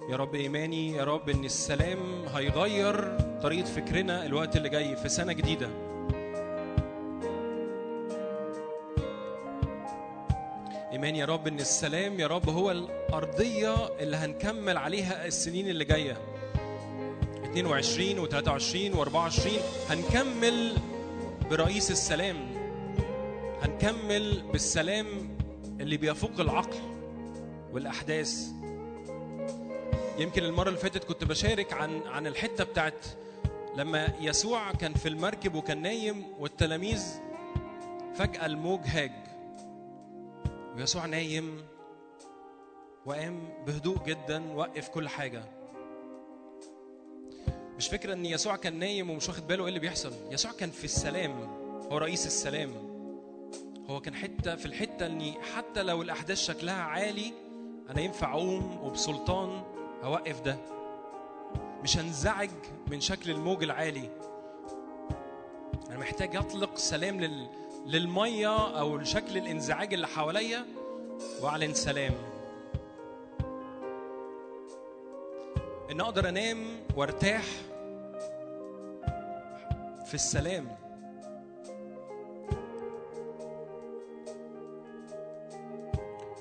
يا 0.10 0.16
رب 0.16 0.36
إيماني 0.36 0.92
يا 0.94 1.04
رب 1.04 1.30
إن 1.30 1.46
السلام 1.46 2.26
هيغير 2.36 3.18
طريقة 3.44 3.66
فكرنا 3.66 4.26
الوقت 4.26 4.56
اللي 4.58 4.70
جاي 4.70 4.96
في 4.96 5.10
سنة 5.10 5.34
جديدة. 5.34 5.68
إيمان 10.92 11.16
يا 11.16 11.26
رب 11.26 11.48
إن 11.48 11.60
السلام 11.60 12.20
يا 12.20 12.28
رب 12.28 12.50
هو 12.50 12.72
الأرضية 12.72 13.76
اللي 14.00 14.18
هنكمل 14.18 14.78
عليها 14.78 15.26
السنين 15.26 15.70
اللي 15.70 15.86
جاية. 15.86 16.18
22 17.44 18.28
و23 18.28 18.96
و24 18.96 19.48
هنكمل 19.90 20.78
برئيس 21.50 21.92
السلام. 21.92 22.38
هنكمل 23.62 24.44
بالسلام 24.52 25.08
اللي 25.80 25.98
بيفوق 25.98 26.40
العقل 26.40 26.80
والأحداث. 27.72 28.48
يمكن 30.20 30.44
المرة 30.44 30.68
اللي 30.70 30.80
فاتت 30.80 31.04
كنت 31.04 31.24
بشارك 31.24 31.74
عن 31.74 32.02
عن 32.08 32.28
الحتة 32.28 32.64
بتاعت 32.64 33.06
لما 33.78 34.14
يسوع 34.20 34.72
كان 34.72 34.94
في 34.94 35.10
المركب 35.10 35.56
وكان 35.56 35.82
نايم 35.82 36.26
والتلاميذ 36.40 37.04
فجأة 38.16 38.46
الموج 38.46 38.80
هاج. 38.86 39.12
ويسوع 40.76 41.06
نايم 41.06 41.62
وقام 43.06 43.50
بهدوء 43.68 44.04
جدا 44.06 44.54
وقف 44.54 44.90
كل 44.90 45.10
حاجة. 45.10 45.44
مش 47.78 47.88
فكرة 47.88 48.14
إن 48.14 48.26
يسوع 48.26 48.56
كان 48.56 48.80
نايم 48.80 49.10
ومش 49.10 49.30
واخد 49.30 49.48
باله 49.48 49.64
إيه 49.64 49.70
اللي 49.70 49.80
بيحصل. 49.80 50.14
يسوع 50.32 50.52
كان 50.52 50.72
في 50.72 50.84
السلام. 50.84 51.32
هو 51.92 51.98
رئيس 51.98 52.26
السلام. 52.26 52.72
هو 53.90 54.02
كان 54.02 54.16
حتة 54.16 54.56
في 54.56 54.66
الحتة 54.66 55.06
إني 55.06 55.34
حتى 55.56 55.84
لو 55.84 56.02
الأحداث 56.02 56.38
شكلها 56.38 56.82
عالي 56.82 57.34
أنا 57.90 58.02
ينفع 58.02 58.34
أقوم 58.34 58.78
وبسلطان 58.84 59.64
أوقف 60.04 60.42
ده. 60.42 60.58
مش 61.84 61.98
هنزعج 61.98 62.50
من 62.88 63.02
شكل 63.02 63.32
الموج 63.32 63.64
العالي. 63.64 64.10
أنا 65.90 65.98
محتاج 65.98 66.36
أطلق 66.36 66.78
سلام 66.78 67.20
لل... 67.22 67.48
للمية 67.86 68.80
أو 68.80 68.98
لشكل 68.98 69.38
الانزعاج 69.38 69.94
اللي 69.94 70.08
حواليا. 70.08 70.66
واعلن 71.42 71.74
سلام 71.74 72.14
إن 75.92 76.02
أقدر 76.02 76.30
أنام 76.30 76.66
وأرتاح 76.96 77.44
في 80.06 80.14
السلام. 80.14 80.83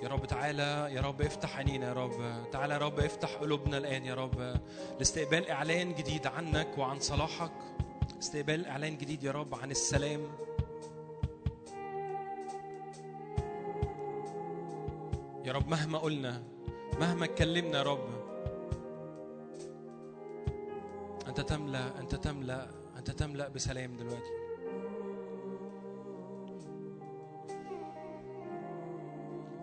يا 0.03 0.09
رب 0.09 0.27
تعالى 0.27 0.89
يا 0.95 1.01
رب 1.01 1.23
افتح 1.23 1.57
عينينا 1.57 1.89
يا 1.89 1.93
رب. 1.93 2.51
تعالى 2.53 2.75
يا 2.75 2.79
رب 2.79 3.01
افتح 3.01 3.35
قلوبنا 3.35 3.79
الآن 3.79 4.05
يا 4.05 4.15
رب. 4.15 4.61
لاستقبال 4.99 5.51
إعلان 5.51 5.95
جديد 5.95 6.27
عنك 6.27 6.79
وعن 6.79 7.01
صلاحك. 7.01 7.53
استقبال 8.19 8.67
إعلان 8.67 8.99
جديد 8.99 9.25
يا 9.25 9.33
رب 9.33 9.55
عن 9.55 9.71
السلام. 9.71 10.21
يا 15.45 15.53
رب 15.53 15.69
مهما 15.69 15.99
قلنا 15.99 16.43
مهما 17.01 17.25
اتكلمنا 17.25 17.79
يا 17.79 17.83
رب. 17.83 18.09
أنت 21.29 21.41
تملأ 21.41 21.99
أنت 21.99 22.15
تملأ 22.15 22.71
أنت 22.99 23.11
تملأ 23.11 23.49
بسلام 23.49 23.97
دلوقتي. 23.97 24.42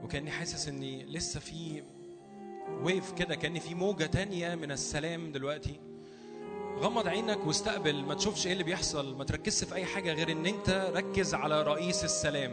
وكأني 0.10 0.32
حاسس 0.32 0.68
إني 0.68 1.04
لسه 1.06 1.40
في 1.40 1.84
ويف 2.84 3.12
كده 3.12 3.36
كان 3.36 3.60
في 3.60 3.76
موجة 3.76 4.06
تانية 4.06 4.56
من 4.56 4.72
السلام 4.72 5.32
دلوقتي. 5.32 5.80
غمض 6.80 7.08
عينك 7.08 7.46
واستقبل 7.48 8.04
ما 8.04 8.14
تشوفش 8.14 8.48
إيه 8.48 8.54
اللي 8.54 8.64
بيحصل 8.64 9.16
ما 9.18 9.24
تركزش 9.24 9.64
في 9.64 9.76
أي 9.76 9.86
حاجة 9.86 10.14
غير 10.14 10.32
إن 10.32 10.46
أنت 10.46 10.92
ركز 10.96 11.34
على 11.34 11.64
رئيس 11.64 12.04
السلام. 12.04 12.52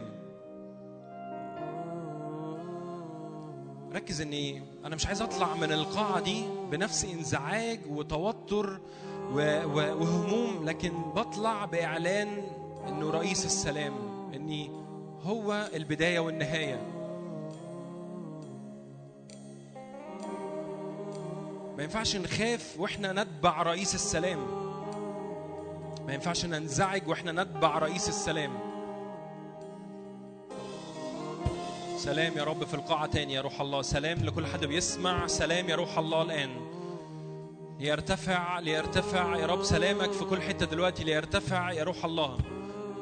ركز 3.93 4.21
إني 4.21 4.61
أنا 4.85 4.95
مش 4.95 5.07
عايز 5.07 5.21
أطلع 5.21 5.55
من 5.55 5.71
القاعة 5.71 6.19
دي 6.19 6.43
بنفس 6.71 7.05
انزعاج 7.05 7.79
وتوتر 7.89 8.81
وهموم 9.31 10.65
لكن 10.65 10.91
بطلع 11.15 11.65
بإعلان 11.65 12.43
إنه 12.87 13.09
رئيس 13.09 13.45
السلام 13.45 13.93
إني 14.33 14.71
هو 15.21 15.69
البداية 15.73 16.19
والنهاية. 16.19 16.96
ما 21.77 21.83
ينفعش 21.83 22.15
نخاف 22.15 22.75
وإحنا 22.79 23.13
نتبع 23.23 23.61
رئيس 23.61 23.95
السلام. 23.95 24.39
ما 26.07 26.13
ينفعش 26.13 26.45
ننزعج 26.45 27.07
وإحنا 27.07 27.31
نتبع 27.43 27.77
رئيس 27.77 28.09
السلام. 28.09 28.59
سلام 31.97 32.37
يا 32.37 32.43
رب 32.43 32.63
في 32.63 32.73
القاعة 32.73 33.05
تاني 33.05 33.33
يا 33.33 33.41
روح 33.41 33.61
الله. 33.61 33.81
سلام 33.81 34.17
لكل 34.17 34.45
حد 34.45 34.65
بيسمع. 34.65 35.27
سلام 35.27 35.69
يا 35.69 35.75
روح 35.75 35.97
الله 35.97 36.21
الآن. 36.21 36.49
ليرتفع 37.79 38.59
ليرتفع 38.59 39.35
يا 39.35 39.45
رب. 39.45 39.63
سلامك 39.63 40.11
في 40.11 40.25
كل 40.25 40.41
حتة 40.41 40.65
دلوقتي 40.65 41.03
ليرتفع 41.03 41.71
يا 41.71 41.83
روح 41.83 42.05
الله. 42.05 42.37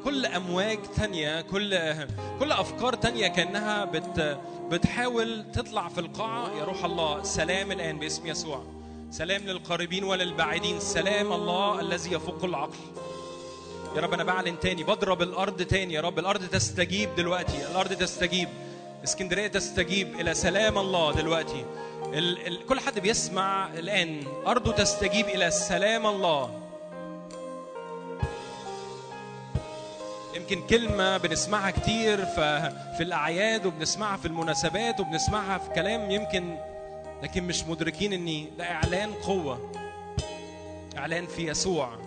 كل 0.06 0.26
أمواج 0.26 0.80
تانية 0.96 1.42
كل 1.42 1.80
كل 2.40 2.52
أفكار 2.52 2.96
تانية 2.96 3.28
كأنها 3.28 3.86
بت 3.86 4.38
بتحاول 4.72 5.52
تطلع 5.54 5.88
في 5.88 6.00
القاعة. 6.00 6.58
يا 6.60 6.64
روح 6.64 6.86
الله 6.86 7.24
سلام 7.24 7.72
الآن 7.72 8.00
باسم 8.00 8.28
يسوع. 8.28 8.64
سلام 9.12 9.42
للقريبين 9.42 10.04
وللبعيدين. 10.04 10.80
سلام 10.80 11.34
الله 11.34 11.80
الذي 11.80 12.14
يفوق 12.14 12.44
العقل. 12.44 12.78
يا 13.96 14.02
رب 14.02 14.14
أنا 14.14 14.24
بعلن 14.24 14.60
تاني. 14.60 14.84
بضرب 14.84 15.22
الأرض 15.22 15.62
تاني. 15.62 15.94
يا 15.94 16.02
رب 16.02 16.20
الأرض 16.20 16.46
تستجيب 16.46 17.16
دلوقتي. 17.16 17.68
الأرض 17.72 17.94
تستجيب. 17.94 18.50
اسكندرية 19.04 19.48
تستجيب. 19.48 20.20
إلى 20.20 20.34
سلام 20.34 20.78
الله 20.78 21.12
دلوقتي. 21.14 21.66
ال 22.14 22.48
ال 22.48 22.66
كل 22.66 22.80
حد 22.80 23.00
بيسمع 23.00 23.74
الآن. 23.74 24.24
أرضه 24.48 24.72
تستجيب 24.72 25.28
إلى 25.28 25.52
سلام 25.52 26.08
الله. 26.08 26.65
يمكن 30.52 30.68
كلمة 30.68 31.18
بنسمعها 31.18 31.72
كتير 31.72 32.26
في 32.26 33.00
الأعياد 33.00 33.66
وبنسمعها 33.66 34.18
في 34.18 34.26
المناسبات 34.28 35.00
وبنسمعها 35.00 35.58
في 35.58 35.70
كلام 35.70 36.12
يمكن 36.12 36.58
لكن 37.24 37.44
مش 37.44 37.64
مدركين 37.64 38.14
إني 38.14 38.50
ده 38.58 38.64
إعلان 38.72 39.14
قوة 39.14 39.72
إعلان 40.98 41.28
في 41.28 41.48
يسوع. 41.48 41.98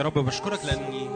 يا 0.00 0.04
رب 0.04 0.18
بشكرك 0.18 0.64
لأني 0.64 1.08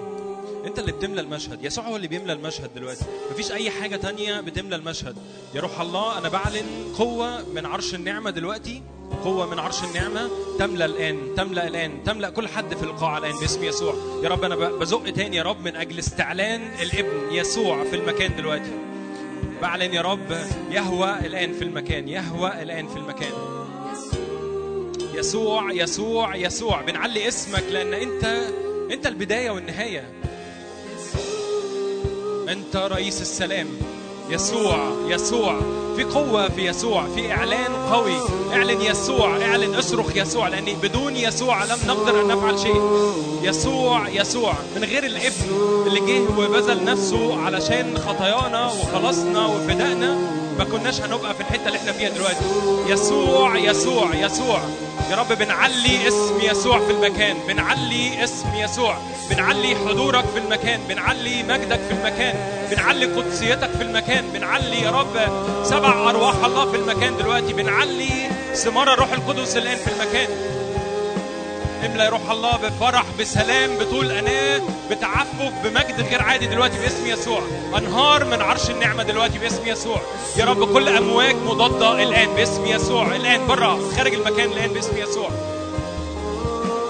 أنت 0.66 0.78
اللي 0.78 0.93
بتملى 0.93 1.20
المشهد. 1.20 1.64
يسوع 1.64 1.85
هو 1.85 1.97
اللي 1.97 2.09
بيملى 2.09 2.32
المشهد 2.32 2.70
دلوقتي. 2.74 3.05
مفيش 3.32 3.53
أي 3.53 3.70
حاجة 3.70 3.97
تانية 3.97 4.41
بتملى 4.41 4.76
المشهد. 4.76 5.16
يا 5.55 5.61
روح 5.61 5.80
الله 5.80 6.18
أنا 6.18 6.28
بعلن 6.28 6.93
قوة 6.99 7.49
من 7.55 7.66
عرش 7.66 7.95
النعمة 7.95 8.30
دلوقتي. 8.30 8.82
قوة 9.24 9.47
من 9.47 9.59
عرش 9.59 9.85
النعمة. 9.85 10.30
تملى 10.59 10.85
الآن 10.85 11.35
تملى 11.37 11.68
الآن 11.68 12.05
تملى 12.05 12.30
كل 12.30 12.49
حد 12.49 12.74
في 12.74 12.82
القاعة 12.82 13.18
الآن 13.18 13.39
باسم 13.41 13.64
يسوع. 13.64 13.95
يا 14.22 14.28
رب 14.28 14.45
أنا 14.45 14.55
بزق 14.55 15.11
تاني 15.11 15.37
يا 15.37 15.43
رب 15.43 15.61
من 15.61 15.76
أجل 15.76 15.99
استعلان 15.99 16.62
الابن 16.82 17.32
يسوع 17.32 17.85
في 17.85 17.97
المكان 17.97 18.37
دلوقتي. 18.37 18.72
بعلن 19.62 19.95
يا 19.95 20.03
رب 20.03 20.39
يهوى 20.70 21.11
الآن 21.11 21.53
في 21.53 21.64
المكان 21.64 22.09
يهوى 22.09 22.62
الآن 22.62 22.89
في 22.89 22.97
المكان. 22.97 23.32
يسوع 25.14 25.72
يسوع 25.72 26.37
يسوع 26.37 26.82
بنعلي 26.82 27.28
اسمك 27.28 27.64
لأن 27.70 27.95
أنت 27.95 28.45
أنت 28.91 29.07
البداية 29.07 29.51
والنهاية. 29.51 30.05
أنت 32.49 32.76
رئيس 32.76 33.20
السلام. 33.20 33.66
يسوع 34.30 34.93
يسوع. 35.09 35.61
في 35.97 36.05
قوة 36.05 36.49
في 36.49 36.66
يسوع. 36.66 37.07
في 37.14 37.32
إعلان 37.32 37.72
قوي. 37.93 38.16
إعلن 38.53 38.80
يسوع 38.80 39.43
إعلن 39.43 39.74
اصرخ 39.74 40.16
يسوع 40.16 40.49
لأن 40.49 40.64
بدون 40.82 41.16
يسوع 41.16 41.64
لم 41.64 41.78
نقدر 41.87 42.20
أن 42.20 42.28
نفعل 42.28 42.59
شيء. 42.59 42.82
يسوع 43.43 44.09
يسوع. 44.09 44.55
من 44.76 44.85
غير 44.85 45.05
الإبن 45.05 45.35
اللي 45.87 46.01
جه 46.01 46.39
وبذل 46.39 46.85
نفسه 46.85 47.41
علشان 47.45 47.99
خطايانا 47.99 48.66
وخلصنا 48.66 49.47
وفدائنا 49.47 50.34
ما 50.59 50.65
كناش 50.65 51.01
هنبقى 51.01 51.35
في 51.35 51.41
الحتة 51.41 51.67
اللي 51.67 51.79
إحنا 51.79 51.93
فيها 51.93 52.09
دلوقتي. 52.09 52.45
يسوع 52.89 53.57
يسوع 53.57 54.15
يسوع. 54.15 54.61
يا 55.11 55.17
رب 55.17 55.39
بنعلي 55.39 56.09
اسم 56.09 56.41
يسوع 56.43 56.79
في 56.79 56.91
المكان. 56.93 57.37
بنعلي 57.49 58.25
اسم 58.25 58.55
يسوع. 58.55 58.97
بنعلي 59.31 59.77
حضورك 59.77 60.25
في 60.25 60.39
المكان. 60.39 60.81
بنعلي 60.89 61.43
مجدك 61.43 61.81
في 61.89 61.91
المكان. 61.91 62.35
بنعلي 62.71 63.07
قدسيتك 63.07 63.71
في 63.71 63.83
المكان. 63.83 64.25
بنعلي 64.35 64.83
يا 64.83 64.91
رب 64.91 65.17
سبع 65.65 66.11
أرواح 66.11 66.45
الله 66.45 66.71
في 66.71 66.77
المكان 66.77 67.17
دلوقتي. 67.17 67.53
بنعلي 67.53 68.31
ثمار 68.55 68.95
الروح 68.95 69.13
القدس 69.13 69.57
الآن 69.57 69.77
في 69.77 69.91
المكان. 69.93 70.29
املا 71.87 72.05
يا 72.05 72.11
روح 72.11 72.30
الله 72.30 72.57
بفرح 72.57 73.05
بسلام 73.20 73.78
بطول 73.78 74.11
أناة 74.11 74.61
بتعفف 74.91 75.53
بمجد 75.64 76.01
غير 76.11 76.22
عادي 76.22 76.47
دلوقتي 76.47 76.78
باسم 76.78 77.07
يسوع. 77.07 77.43
أنهار 77.78 78.24
من 78.24 78.43
عرش 78.43 78.70
النعمة 78.70 79.03
دلوقتي 79.03 79.39
باسم 79.39 79.66
يسوع. 79.66 80.01
يا 80.37 80.45
رب 80.45 80.72
كل 80.72 80.89
أمواج 80.89 81.37
مضادة 81.37 82.03
الآن 82.03 82.35
باسم 82.35 82.66
يسوع. 82.66 83.16
الآن 83.16 83.47
بره 83.47 83.91
خارج 83.97 84.14
المكان 84.14 84.53
الآن 84.53 84.72
باسم 84.72 84.97
يسوع. 84.97 85.30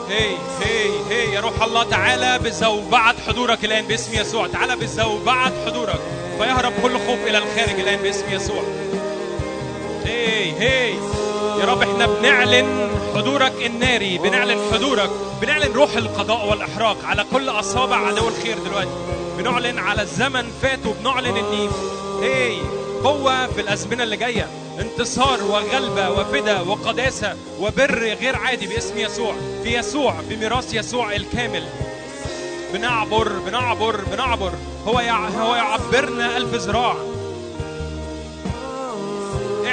هي 0.09 0.31
هي 0.61 0.91
هي 1.11 1.35
يا 1.35 1.41
روح 1.41 1.63
الله 1.63 1.83
تعالى 1.83 2.39
بزوبعة 2.39 3.15
حضورك 3.27 3.65
الآن 3.65 3.85
باسم 3.87 4.15
يسوع. 4.15 4.47
تعالى 4.47 4.77
بزوبعة 4.77 5.53
حضورك. 5.67 6.01
فيهرب 6.39 6.73
كل 6.83 6.93
خوف 6.93 7.19
إلى 7.27 7.39
الخارج 7.39 7.81
الآن 7.81 7.99
باسم 8.03 8.33
يسوع. 8.33 8.63
هي 10.05 10.53
هي. 10.61 10.95
يا 11.65 11.69
رب 11.69 11.83
إحنا 11.83 12.07
بنعلن 12.07 12.91
حضورك 13.15 13.53
الناري 13.67 14.19
بنعلن 14.19 14.59
حضورك 14.73 15.11
بنعلن 15.41 15.73
روح 15.73 15.97
القضاء 15.97 16.49
والإحراق 16.49 16.97
على 17.05 17.25
كل 17.33 17.49
أصابع 17.49 17.97
عدو 17.97 18.29
الخير 18.29 18.59
دلوقتي. 18.59 18.91
بنعلن 19.39 19.79
على 19.79 20.03
الزمن 20.03 20.51
فات 20.63 20.87
وبنعلن 20.87 21.37
ان 21.37 21.71
هي 22.23 22.59
قوة 23.05 23.47
في 23.47 23.61
الأزمنة 23.61 24.03
اللي 24.03 24.17
جاية. 24.17 24.49
انتصار 24.81 25.45
وغلبة 25.45 26.11
وفدا 26.11 26.61
وقداسة 26.61 27.37
وبر 27.61 27.99
غير 27.99 28.37
عادي 28.37 28.67
باسم 28.67 28.99
يسوع. 28.99 29.35
في 29.63 29.79
يسوع 29.79 30.15
بميراث 30.31 30.75
يسوع 30.75 31.17
الكامل. 31.17 31.65
بنعبر 32.73 33.29
بنعبر 33.29 34.01
بنعبر. 34.13 34.53
هو. 34.87 34.99
هو 35.39 35.55
يعبرنا 35.55 36.37
ألف 36.37 36.55
ذراع. 36.55 36.97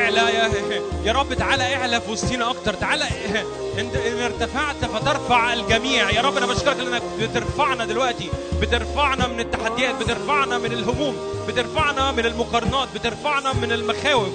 إعلى 0.02 0.20
يا 0.20 0.52
يا 1.06 1.12
رب 1.12 1.34
تعالى 1.34 1.76
إعلى 1.76 2.02
في 2.02 2.12
وسطينا 2.12 2.50
أكتر. 2.50 2.74
تعالى 2.74 3.06
انت 3.80 3.96
إن 3.96 4.20
ارتفعت 4.20 4.86
فترفع 4.86 5.54
الجميع. 5.54 6.12
يا 6.12 6.22
رب 6.22 6.38
أنا 6.38 6.46
بشكرك 6.46 6.78
لأنك 6.78 7.02
بترفعنا 7.20 7.86
دلوقتي. 7.86 8.30
بترفعنا 8.62 9.28
من 9.28 9.40
التحديات 9.40 9.96
بترفعنا 9.96 10.58
من 10.58 10.72
الهموم 10.72 11.16
بترفعنا 11.48 12.12
من 12.12 12.26
المقارنات 12.26 12.88
بترفعنا 12.96 13.54
من 13.54 13.72
المخاوف. 13.72 14.34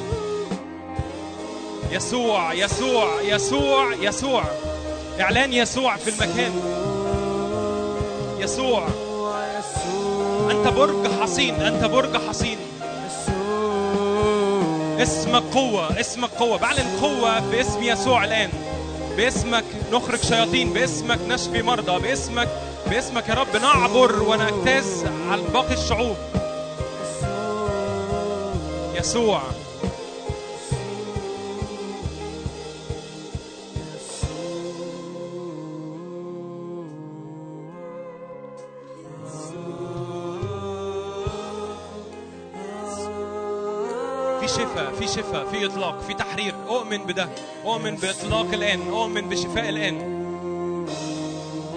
يسوع 1.90 2.52
يسوع 2.52 3.20
يسوع 3.22 3.94
يسوع. 4.00 4.44
إعلان 5.20 5.52
يسوع 5.52 5.96
في 5.96 6.10
المكان. 6.10 6.52
يسوع. 8.38 8.88
أنت 10.50 10.68
برج 10.68 11.06
حصين 11.20 11.54
أنت 11.54 11.84
برج 11.84 12.16
حصين. 12.28 12.58
اسمك 15.02 15.42
قوة 15.54 16.00
اسمك 16.00 16.30
قوة. 16.30 16.58
بعلن 16.58 16.98
قوة 17.02 17.50
باسم 17.50 17.82
يسوع 17.82 18.24
الآن. 18.24 18.50
باسمك 19.16 19.64
نخرج 19.92 20.18
شياطين 20.18 20.72
باسمك 20.72 21.18
نشفي 21.28 21.62
مرضى 21.62 21.98
باسمك 22.02 22.48
باسمك 22.86 23.28
يا 23.28 23.34
رب 23.34 23.56
نعبر 23.56 24.22
ونجتاز 24.22 25.04
على 25.30 25.42
باقي 25.42 25.74
الشعوب. 25.74 26.16
يسوع. 28.94 29.42
في 45.06 45.12
شفاء 45.12 45.44
في 45.46 45.66
إطلاق 45.66 46.00
في 46.00 46.14
تحرير. 46.14 46.54
أؤمن 46.68 46.98
بده. 46.98 47.28
أؤمن 47.64 47.94
بإطلاق 47.96 48.46
الآن. 48.52 48.88
أؤمن 48.90 49.28
بشفاء 49.28 49.68
الآن. 49.68 49.96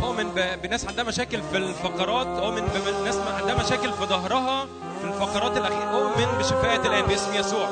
أؤمن 0.04 0.30
ب- 0.36 0.62
بناس 0.64 0.86
عندها 0.86 1.04
مشاكل 1.04 1.40
في 1.52 1.58
الفقرات. 1.58 2.28
أؤمن 2.28 2.62
بناس 3.02 3.18
عندها 3.18 3.56
مشاكل 3.66 3.94
في 3.94 4.06
ظهرها 4.06 4.66
في 5.02 5.08
الفقرات 5.08 5.58
الأخيرة. 5.58 5.84
أؤمن 5.84 6.38
بشفاء 6.40 6.88
الآن 6.88 7.06
باسم 7.06 7.34
يسوع. 7.36 7.68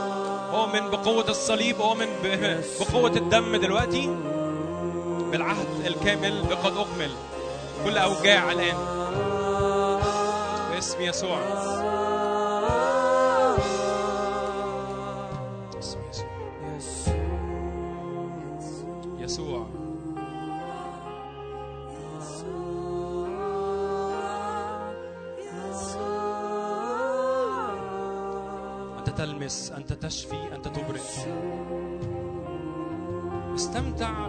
أؤمن 0.53 0.89
بقوة 0.89 1.29
الصليب. 1.29 1.81
أؤمن 1.81 2.07
ب- 2.23 2.61
بقوة 2.79 3.11
الدم 3.15 3.55
دلوقتي. 3.55 4.07
بالعهد 5.31 5.67
الكامل 5.85 6.41
بقد 6.49 6.77
اكمل 6.77 7.11
كل 7.85 7.97
أوجاع 7.97 8.51
الآن. 8.51 8.77
باسم 10.71 11.01
يسوع. 11.01 11.39
يسوع. 19.27 19.67
أنت 28.97 29.09
تلمس 29.09 29.71
أنت 29.77 29.93
تشفي 29.93 30.55
أنت 30.55 30.67
تبرئ 30.67 31.01
استمتع 33.55 34.27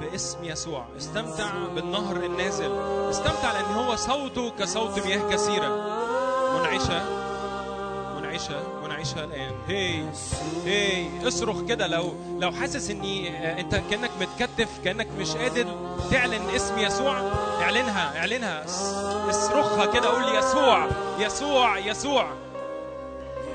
باسم 0.00 0.44
يسوع. 0.44 0.86
استمتع 0.96 1.50
بالنهر 1.74 2.16
النازل. 2.16 2.72
استمتع 3.10 3.52
لأن 3.52 3.74
هو 3.74 3.96
صوته 3.96 4.50
كصوت 4.50 5.06
مياه 5.06 5.30
كثيرة 5.30 5.68
منعشة. 6.58 7.29
منعشه 8.30 8.80
منعشه 8.84 9.24
الآن. 9.24 9.52
هي 9.68 10.04
هي. 10.64 11.28
اصرخ 11.28 11.62
كده 11.68 11.86
لو 11.86 12.14
لو 12.38 12.52
حاسس 12.52 12.90
إني 12.90 13.28
آه، 13.36 13.60
أنت 13.60 13.80
كأنك 13.90 14.10
متكتف 14.20 14.68
كأنك 14.84 15.06
مش 15.18 15.30
قادر 15.36 15.66
تعلن 16.10 16.48
اسم 16.56 16.78
يسوع 16.78 17.18
اعلنها 17.62 18.18
اعلنها. 18.18 18.64
اصرخها 19.30 19.86
كده 19.86 20.08
قول 20.08 20.22
لي 20.32 20.38
يسوع 20.38 20.88
يسوع 21.18 21.78
يسوع. 21.78 22.26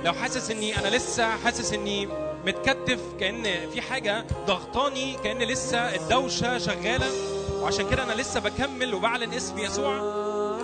لو 0.04 0.14
حاسس 0.14 0.52
إني 0.52 0.80
أنا 0.80 0.88
لسه 0.96 1.30
حاسس 1.44 1.74
إني 1.74 2.08
متكتف 2.46 3.00
كأن 3.20 3.44
في 3.74 3.82
حاجة 3.82 4.26
ضغطاني 4.48 5.18
كأن 5.24 5.38
لسه 5.38 5.78
الدوشة 5.96 6.58
شغالة 6.58 7.08
وعشان 7.62 7.90
كده 7.90 8.04
أنا 8.04 8.14
لسه 8.14 8.40
بكمل 8.40 8.94
وبعلن 8.94 9.34
اسم 9.34 9.58
يسوع. 9.58 9.98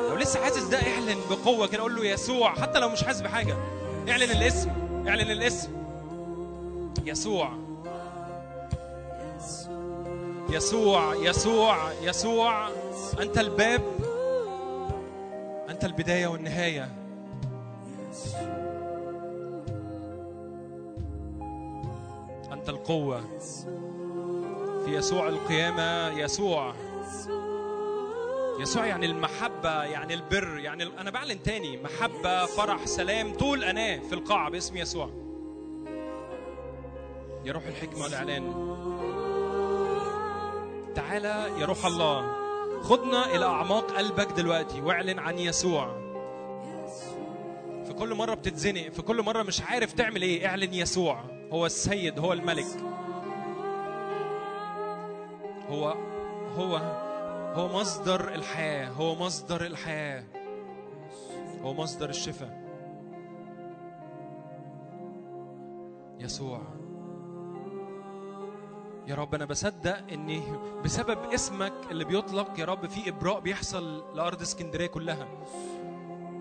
لو 0.09 0.15
لسه 0.15 0.43
حاسس 0.43 0.63
ده 0.63 0.77
اعلن 0.77 1.17
بقوة 1.29 1.67
كده 1.67 1.81
قول 1.81 1.95
له 1.95 2.05
يسوع. 2.05 2.53
حتى 2.53 2.79
لو 2.79 2.89
مش 2.89 3.03
حاسس 3.03 3.21
بحاجة. 3.21 3.55
اعلن 4.09 4.31
الاسم 4.31 4.69
اعلن 5.07 5.31
الاسم. 5.31 5.69
يسوع. 7.05 7.51
يسوع 10.49 11.15
يسوع 11.15 11.91
يسوع. 12.01 12.69
أنت 13.21 13.37
الباب. 13.37 13.81
أنت 15.69 15.85
البداية 15.85 16.27
والنهاية. 16.27 16.89
أنت 22.51 22.69
القوة. 22.69 23.21
في 24.85 24.95
يسوع 24.97 25.27
القيامة 25.27 26.19
يسوع. 26.19 26.73
يسوع 28.59 28.85
يعني 28.85 29.05
المحبة 29.05 29.83
يعني 29.83 30.13
البر 30.13 30.59
يعني 30.59 30.83
أنا 30.83 31.11
بعلن 31.11 31.43
تاني 31.43 31.77
محبة 31.77 32.45
فرح 32.45 32.85
سلام 32.85 33.33
طول 33.33 33.63
أناة 33.63 33.99
في 33.99 34.13
القاعة 34.13 34.49
باسم 34.49 34.77
يسوع. 34.77 35.09
يا 37.45 37.53
روح 37.53 37.65
الحكمة 37.65 38.03
والإعلان. 38.03 38.43
تعالى 40.95 41.45
يا 41.59 41.65
روح 41.65 41.85
الله. 41.85 42.41
خدنا 42.81 43.35
إلى 43.35 43.45
أعماق 43.45 43.91
قلبك 43.91 44.27
دلوقتي 44.31 44.81
واعلن 44.81 45.19
عن 45.19 45.39
يسوع. 45.39 46.01
في 47.85 47.93
كل 47.99 48.13
مرة 48.13 48.33
بتتزنق 48.33 48.89
في 48.89 49.01
كل 49.01 49.21
مرة 49.21 49.43
مش 49.43 49.61
عارف 49.61 49.93
تعمل 49.93 50.21
إيه 50.21 50.47
اعلن 50.47 50.73
يسوع. 50.73 51.23
هو 51.51 51.65
السيد 51.65 52.19
هو 52.19 52.33
الملك. 52.33 52.65
هو 55.69 55.95
هو 56.55 57.01
هو 57.53 57.67
مصدر 57.79 58.33
الحياة 58.35 58.89
هو 58.89 59.15
مصدر 59.15 59.65
الحياة 59.65 60.23
هو 61.61 61.73
مصدر 61.73 62.09
الشفاء. 62.09 62.61
يسوع. 66.19 66.61
يا 69.07 69.15
رب 69.15 69.35
أنا 69.35 69.45
بصدق 69.45 69.97
ان 70.13 70.41
بسبب 70.85 71.17
اسمك 71.33 71.73
اللي 71.91 72.05
بيطلق 72.05 72.59
يا 72.59 72.65
رب 72.65 72.85
في 72.87 73.09
إبراء 73.09 73.39
بيحصل 73.39 74.15
لأرض 74.15 74.41
اسكندرية 74.41 74.87
كلها. 74.87 75.27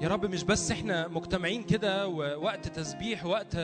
يا 0.01 0.09
رب 0.09 0.27
مش 0.27 0.45
بس 0.45 0.71
إحنا 0.71 1.09
مجتمعين 1.09 1.63
كده 1.63 2.09
ووقت 2.09 2.69
تسبيح 2.69 3.27
وقت 3.27 3.57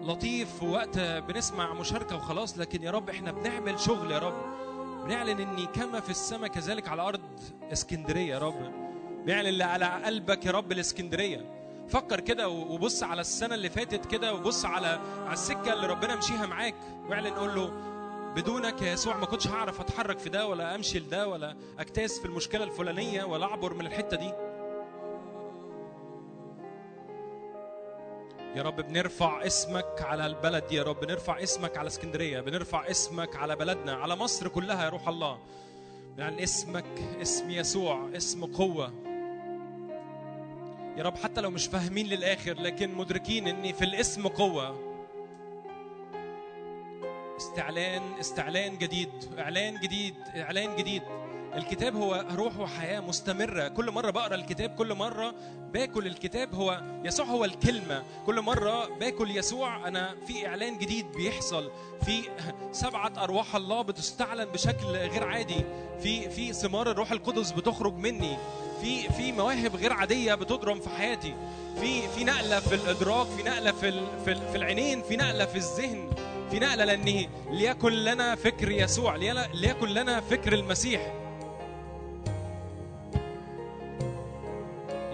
لطيف 0.00 0.62
ووقت 0.62 0.98
بنسمع 0.98 1.72
مشاركة 1.74 2.16
وخلاص 2.16 2.58
لكن 2.58 2.82
يا 2.82 2.90
رب 2.90 3.10
إحنا 3.10 3.32
بنعمل 3.32 3.80
شغل 3.80 4.10
يا 4.10 4.18
رب. 4.18 4.59
بنعلن 5.04 5.40
إني 5.40 5.66
كما 5.66 6.00
في 6.00 6.10
السماء 6.10 6.50
كذلك 6.50 6.88
على 6.88 7.02
أرض 7.02 7.20
إسكندرية 7.72 8.34
يا 8.34 8.38
رب. 8.38 8.72
بيعلن 9.26 9.62
على 9.62 9.86
قلبك 9.86 10.46
يا 10.46 10.50
رب 10.50 10.72
الإسكندرية. 10.72 11.60
فكر 11.88 12.20
كده 12.20 12.48
وبص 12.48 13.02
على 13.02 13.20
السنة 13.20 13.54
اللي 13.54 13.70
فاتت 13.70 14.06
كده 14.06 14.34
وبص 14.34 14.64
على 14.64 15.00
على 15.24 15.32
السكة 15.32 15.72
اللي 15.72 15.86
ربنا 15.86 16.16
مشيها 16.16 16.46
معاك. 16.46 16.74
واعلن 17.08 17.26
قول 17.34 17.54
له 17.54 17.72
بدونك 18.36 18.82
يا 18.82 18.92
يسوع 18.92 19.16
ما 19.16 19.26
كنتش 19.26 19.46
هعرف 19.48 19.80
أتحرك 19.80 20.18
في 20.18 20.28
ده 20.28 20.46
ولا 20.46 20.74
أمشي 20.74 20.98
لده 20.98 21.28
ولا 21.28 21.56
اجتاز 21.78 22.18
في 22.18 22.24
المشكلة 22.24 22.64
الفلانية 22.64 23.24
ولا 23.24 23.46
أعبر 23.46 23.74
من 23.74 23.86
الحتة 23.86 24.16
دي. 24.16 24.32
يا 28.56 28.62
رب 28.62 28.80
بنرفع 28.80 29.46
اسمك 29.46 30.02
على 30.02 30.26
البلد 30.26 30.72
يا 30.72 30.82
رب 30.82 31.00
بنرفع 31.00 31.42
اسمك 31.42 31.78
على 31.78 31.86
اسكندرية 31.86 32.40
بنرفع 32.40 32.90
اسمك 32.90 33.36
على 33.36 33.56
بلدنا 33.56 33.94
على 33.94 34.16
مصر 34.16 34.48
كلها 34.48 34.84
يا 34.84 34.88
روح 34.88 35.08
الله. 35.08 35.38
يعني 36.18 36.42
اسمك 36.42 36.84
اسم 37.22 37.50
يسوع 37.50 38.08
اسم 38.16 38.44
قوة. 38.44 38.92
يا 40.96 41.02
رب 41.02 41.16
حتى 41.16 41.40
لو 41.40 41.50
مش 41.50 41.66
فاهمين 41.66 42.06
للآخر 42.06 42.60
لكن 42.60 42.94
مدركين 42.94 43.48
إن 43.48 43.72
في 43.72 43.84
الاسم 43.84 44.28
قوة. 44.28 44.90
استعلان 47.36 48.02
استعلان 48.20 48.78
جديد 48.78 49.10
إعلان 49.38 49.80
جديد 49.80 50.14
إعلان 50.36 50.76
جديد. 50.76 51.02
الكتاب 51.54 51.96
هو 51.96 52.24
روح 52.34 52.58
وحياة 52.58 53.00
مستمرة. 53.00 53.68
كل 53.68 53.90
مرة 53.90 54.10
بقرأ 54.10 54.34
الكتاب 54.34 54.70
كل 54.70 54.94
مرة 54.94 55.34
باكل 55.72 56.06
الكتاب 56.06 56.54
هو 56.54 56.82
يسوع 57.04 57.26
هو 57.26 57.44
الكلمة. 57.44 58.02
كل 58.26 58.40
مرة 58.40 58.88
باكل 58.98 59.36
يسوع 59.36 59.88
أنا 59.88 60.14
في 60.26 60.46
إعلان 60.46 60.78
جديد 60.78 61.06
بيحصل. 61.12 61.70
في 62.04 62.22
سبعة 62.72 63.12
أرواح 63.16 63.56
الله 63.56 63.82
بتستعلن 63.82 64.44
بشكل 64.44 64.86
غير 64.86 65.24
عادي. 65.24 65.64
في 66.02 66.30
في 66.30 66.52
ثمار 66.52 66.90
الروح 66.90 67.12
القدس 67.12 67.50
بتخرج 67.52 67.94
مني. 67.94 68.36
في 68.80 69.08
في 69.12 69.32
مواهب 69.32 69.76
غير 69.76 69.92
عادية 69.92 70.34
بتضرم 70.34 70.80
في 70.80 70.88
حياتي. 70.88 71.34
في 71.80 72.08
في 72.08 72.24
نقلة 72.24 72.60
في 72.60 72.74
الإدراك 72.74 73.26
في 73.26 73.42
نقلة 73.42 73.72
في 73.72 73.92
في 74.24 74.34
في 74.34 74.56
العينين 74.56 75.02
في 75.02 75.16
نقلة 75.16 75.44
في 75.44 75.56
الذهن 75.56 76.10
في 76.50 76.58
نقلة 76.58 76.84
لأن 76.84 77.26
ليكن 77.50 77.92
لنا 77.92 78.34
فكر 78.34 78.70
يسوع 78.70 79.16
ليكن 79.54 79.88
لنا 79.88 80.20
فكر 80.20 80.52
المسيح. 80.52 81.14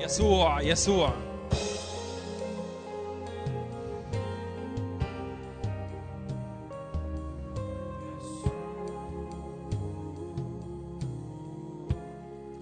يسوع 0.07 0.61
يسوع. 0.61 1.13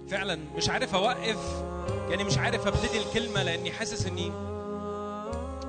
فعلا 0.07 0.39
مش 0.57 0.69
عارف 0.69 0.95
أوقف 0.95 1.63
يعني 2.09 2.23
مش 2.23 2.37
عارف 2.37 2.67
أبتدي 2.67 2.97
الكلمة 2.97 3.43
لأني 3.43 3.71
حاسس 3.71 4.05
إني 4.07 4.31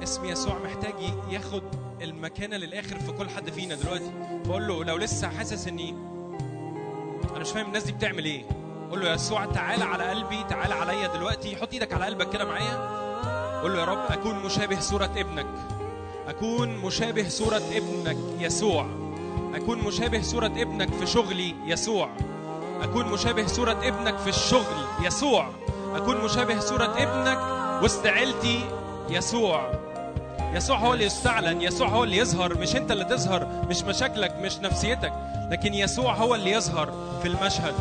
اسم 0.02 0.24
يسوع 0.24 0.58
محتاج 0.58 0.94
ياخد 1.30 1.62
المكانة 2.02 2.56
للآخر 2.56 2.98
في 2.98 3.12
كل 3.12 3.30
حد 3.30 3.50
فينا 3.50 3.74
دلوقتي. 3.74 4.10
بقول 4.46 4.68
له 4.68 4.84
لو 4.84 4.96
لسه 4.96 5.28
حاسس 5.28 5.68
إني 5.68 5.90
أنا 7.30 7.38
مش 7.38 7.50
فاهم 7.50 7.66
الناس 7.66 7.84
دي 7.84 7.92
بتعمل 7.92 8.24
إيه. 8.24 8.65
قول 8.90 9.00
له 9.04 9.12
يسوع 9.12 9.44
تعالى 9.44 9.84
على 9.84 10.04
قلبي 10.04 10.44
تعالى 10.48 10.74
عليا 10.74 11.06
دلوقتي. 11.06 11.56
حط 11.56 11.72
إيدك 11.72 11.92
على 11.92 12.04
قلبك 12.04 12.30
كده 12.30 12.44
معايا. 12.44 12.76
قول 13.62 13.72
له 13.72 13.80
يا 13.80 13.84
رب 13.84 14.04
أكون 14.10 14.38
مشابه 14.38 14.80
صورة 14.80 15.10
ابنك. 15.16 15.46
أكون 16.28 16.68
مشابه 16.76 17.28
صورة 17.28 17.62
ابنك 17.72 18.16
يسوع. 18.38 18.86
أكون 19.54 19.78
مشابه 19.78 20.22
صورة 20.22 20.46
ابنك 20.46 20.92
في 20.92 21.06
شغلي 21.06 21.54
يسوع. 21.66 22.10
أكون 22.82 23.06
مشابه 23.06 23.46
صورة 23.46 23.72
ابنك 23.72 24.18
في 24.18 24.28
الشغل 24.28 24.86
يسوع. 25.02 25.48
أكون 25.94 26.24
مشابه 26.24 26.60
صورة 26.60 26.94
ابنك 26.98 27.38
وسط 27.82 28.06
عيلتي 28.06 28.60
يسوع. 29.10 29.70
يسوع 30.54 30.78
هو 30.78 30.94
اللي 30.94 31.04
يستعلن 31.04 31.62
يسوع 31.62 31.88
هو 31.88 32.04
اللي 32.04 32.16
يظهر. 32.16 32.58
مش 32.58 32.76
انت 32.76 32.90
اللي 32.92 33.04
تظهر 33.04 33.64
مش 33.68 33.82
مشاكلك 33.82 34.36
مش 34.42 34.58
نفسيتك. 34.58 35.12
لكن 35.50 35.74
يسوع 35.74 36.14
هو 36.14 36.34
اللي 36.34 36.50
يظهر 36.50 37.18
في 37.22 37.28
المشهد. 37.28 37.74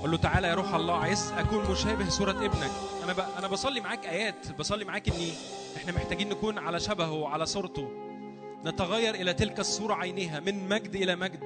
قول 0.00 0.10
له 0.10 0.16
تعالى 0.16 0.48
يا 0.48 0.54
روح 0.54 0.74
الله 0.74 0.96
عايز 0.96 1.32
أكون 1.32 1.70
مشابه 1.70 2.08
صورة 2.08 2.30
ابنك. 2.30 2.70
أنا 3.04 3.12
ب... 3.12 3.20
أنا 3.38 3.48
بصلي 3.48 3.80
معاك 3.80 4.06
آيات 4.06 4.52
بصلي 4.58 4.84
معاك 4.84 5.08
إني 5.08 5.32
إحنا 5.76 5.92
محتاجين 5.92 6.28
نكون 6.28 6.58
على 6.58 6.80
شبهه 6.80 7.12
وعلى 7.12 7.46
صورته. 7.46 7.90
نتغير 8.64 9.14
إلى 9.14 9.34
تلك 9.34 9.60
الصورة 9.60 9.94
عينيها 9.94 10.40
من 10.40 10.68
مجد 10.68 10.96
إلى 10.96 11.16
مجد. 11.16 11.40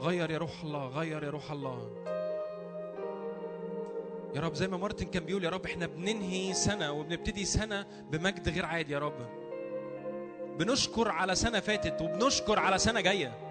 غير 0.00 0.30
يا 0.30 0.38
روح 0.38 0.62
الله 0.64 0.88
غير 0.88 1.24
يا 1.24 1.30
روح 1.30 1.50
الله. 1.50 1.90
يا 4.34 4.40
رب 4.40 4.54
زي 4.54 4.68
ما 4.68 4.76
مارتن 4.76 5.06
كان 5.06 5.24
بيقول 5.24 5.44
يا 5.44 5.50
رب 5.50 5.66
إحنا 5.66 5.86
بننهي 5.86 6.54
سنة 6.54 6.92
وبنبتدي 6.92 7.44
سنة 7.44 7.86
بمجد 8.10 8.48
غير 8.48 8.66
عادي 8.66 8.92
يا 8.92 8.98
رب. 8.98 9.28
بنشكر 10.58 11.08
على 11.08 11.34
سنة 11.34 11.60
فاتت 11.60 12.02
وبنشكر 12.02 12.58
على 12.58 12.78
سنة 12.78 13.00
جاية. 13.00 13.43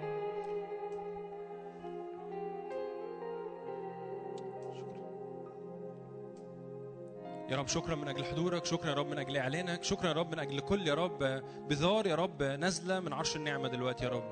يا 7.53 7.57
رب 7.57 7.67
شكرا 7.67 7.95
من 7.95 8.07
أجل 8.07 8.25
حضورك 8.25 8.65
شكرا 8.65 8.89
يا 8.89 8.93
رب 8.93 9.07
من 9.07 9.19
أجل 9.19 9.37
إعلانك 9.37 9.83
شكرا 9.83 10.07
يا 10.07 10.13
رب 10.13 10.31
من 10.31 10.39
أجل 10.39 10.59
كل 10.59 10.87
يا 10.87 10.93
رب 10.93 11.23
بذار 11.69 12.07
يا 12.07 12.15
رب 12.15 12.43
نازلة 12.43 12.99
من 12.99 13.13
عرش 13.13 13.35
النعمة 13.35 13.67
دلوقتي 13.67 14.05
يا 14.05 14.09
رب. 14.09 14.23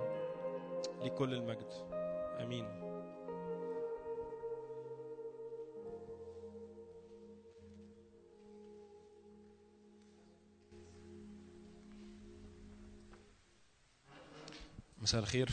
ليك 1.03 1.13
كل 1.13 1.33
المجد. 1.33 1.71
آمين. 2.39 2.65
مساء 15.01 15.21
الخير. 15.21 15.49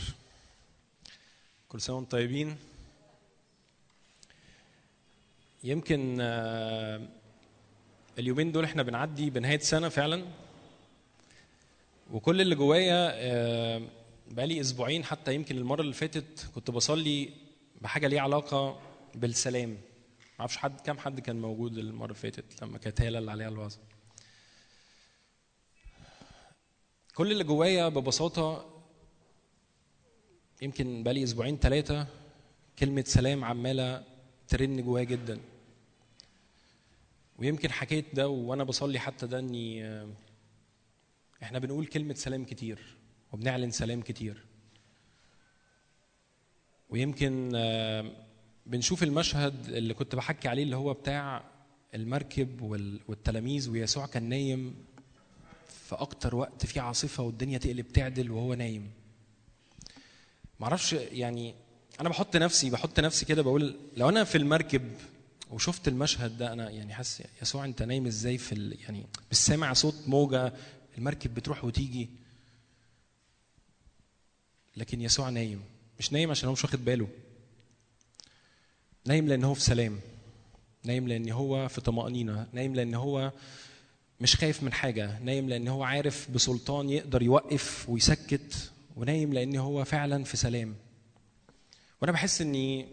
كل 1.69 1.81
سنة 1.81 1.95
وأنتم 1.95 2.09
طيبين. 2.09 2.57
يمكن 5.63 6.17
آه، 6.21 7.18
اليومين 8.19 8.51
دول 8.51 8.63
إحنا 8.63 8.83
بنعدي 8.83 9.29
بنهاية 9.29 9.59
سنة 9.59 9.89
فعلا. 9.89 10.25
وكل 12.11 12.41
اللي 12.41 12.55
جوايا 12.55 13.11
آه، 13.13 13.81
بقالي 14.31 14.61
أسبوعين 14.61 15.03
حتى 15.03 15.35
يمكن 15.35 15.57
المرة 15.57 15.81
اللي 15.81 15.93
فاتت 15.93 16.49
كنت 16.55 16.71
بصلي 16.71 17.29
بحاجة 17.81 18.07
ليها 18.07 18.21
علاقة 18.21 18.81
بالسلام. 19.15 19.77
معرفش 20.39 20.57
حد 20.57 20.81
كام 20.81 20.97
حد 20.97 21.19
كان 21.19 21.41
موجود 21.41 21.77
المرة 21.77 22.05
اللي 22.05 22.15
فاتت 22.15 22.63
لما 22.63 22.77
كانت 22.77 23.01
هاله 23.01 23.19
اللي 23.19 23.31
عليها 23.31 23.47
الوعظة. 23.49 23.77
كل 27.15 27.31
اللي 27.31 27.43
جوايا 27.43 27.89
ببساطة 27.89 28.65
يمكن 30.61 31.03
بقالي 31.03 31.23
أسبوعين 31.23 31.57
ثلاثة 31.57 32.07
كلمة 32.79 33.03
سلام 33.07 33.43
عمالة 33.45 34.03
ترن 34.47 34.81
جوايا 34.81 35.03
جدا. 35.03 35.39
ويمكن 37.39 37.71
حكيت 37.71 38.05
ده 38.15 38.27
وأنا 38.29 38.63
بصلي 38.63 38.99
حتى 38.99 39.27
ده 39.27 39.39
إني 39.39 39.85
آه، 39.85 40.07
إحنا 41.43 41.59
بنقول 41.59 41.85
كلمة 41.85 42.13
سلام 42.13 42.45
كتير 42.45 42.79
وبنعلن 43.31 43.71
سلام 43.71 44.01
كتير. 44.01 44.45
ويمكن 46.89 47.51
آه، 47.55 48.11
بنشوف 48.65 49.03
المشهد 49.03 49.69
اللي 49.69 49.93
كنت 49.93 50.15
بحكي 50.15 50.47
عليه 50.47 50.63
اللي 50.63 50.75
هو 50.75 50.93
بتاع 50.93 51.43
المركب 51.95 52.61
وال- 52.61 52.99
والتلاميذ 53.07 53.69
ويسوع 53.69 54.05
كان 54.05 54.23
نايم 54.29 54.75
في 55.67 55.95
أكتر 55.95 56.35
وقت 56.35 56.65
فيه 56.65 56.81
عاصفة 56.81 57.23
والدنيا 57.23 57.57
تقلب 57.57 57.87
تعدل 57.87 58.31
وهو 58.31 58.53
نايم. 58.53 58.91
معرفش 60.59 60.93
يعني 60.93 61.55
أنا 62.01 62.09
بحط 62.09 62.35
نفسي 62.37 62.69
بحط 62.69 62.99
نفسي 62.99 63.25
كده 63.25 63.41
بقول 63.41 63.75
لو 63.97 64.09
أنا 64.09 64.23
في 64.23 64.37
المركب 64.37 64.91
وشفت 65.49 65.87
المشهد 65.87 66.37
ده 66.37 66.53
أنا 66.53 66.69
يعني 66.69 66.93
حاسس 66.93 67.23
يسوع 67.41 67.65
أنت 67.65 67.83
نايم 67.83 68.05
إزاي 68.05 68.37
في 68.37 68.51
ال 68.51 68.77
يعني 68.81 69.05
مش 69.31 69.37
سامع 69.37 69.73
صوت 69.73 69.95
موجة 70.07 70.53
المركب 70.97 71.33
بتروح 71.33 71.65
وتيجي. 71.65 72.09
لكن 74.77 75.01
يسوع 75.01 75.29
نايم 75.29 75.61
مش 75.99 76.13
نايم 76.13 76.31
عشان 76.31 76.47
هو 76.47 76.53
مش 76.53 76.63
واخد 76.63 76.85
باله. 76.85 77.07
نايم 79.05 79.27
لأن 79.27 79.43
هو 79.43 79.53
في 79.53 79.61
سلام. 79.61 79.99
نايم 80.83 81.07
لأن 81.07 81.29
هو 81.31 81.67
في 81.67 81.81
طمأنينة. 81.81 82.47
نايم 82.53 82.75
لأن 82.75 82.95
هو 82.95 83.31
مش 84.21 84.35
خايف 84.35 84.63
من 84.63 84.73
حاجة. 84.73 85.19
نايم 85.19 85.49
لأن 85.49 85.67
هو 85.67 85.83
عارف 85.83 86.31
بسلطان 86.31 86.89
يقدر 86.89 87.21
يوقف 87.21 87.89
ويسكت. 87.89 88.71
ونايم 88.95 89.33
لأن 89.33 89.55
هو 89.55 89.85
فعلا 89.85 90.23
في 90.23 90.37
سلام. 90.37 90.75
وأنا 92.01 92.11
بحس 92.11 92.41
إني 92.41 92.87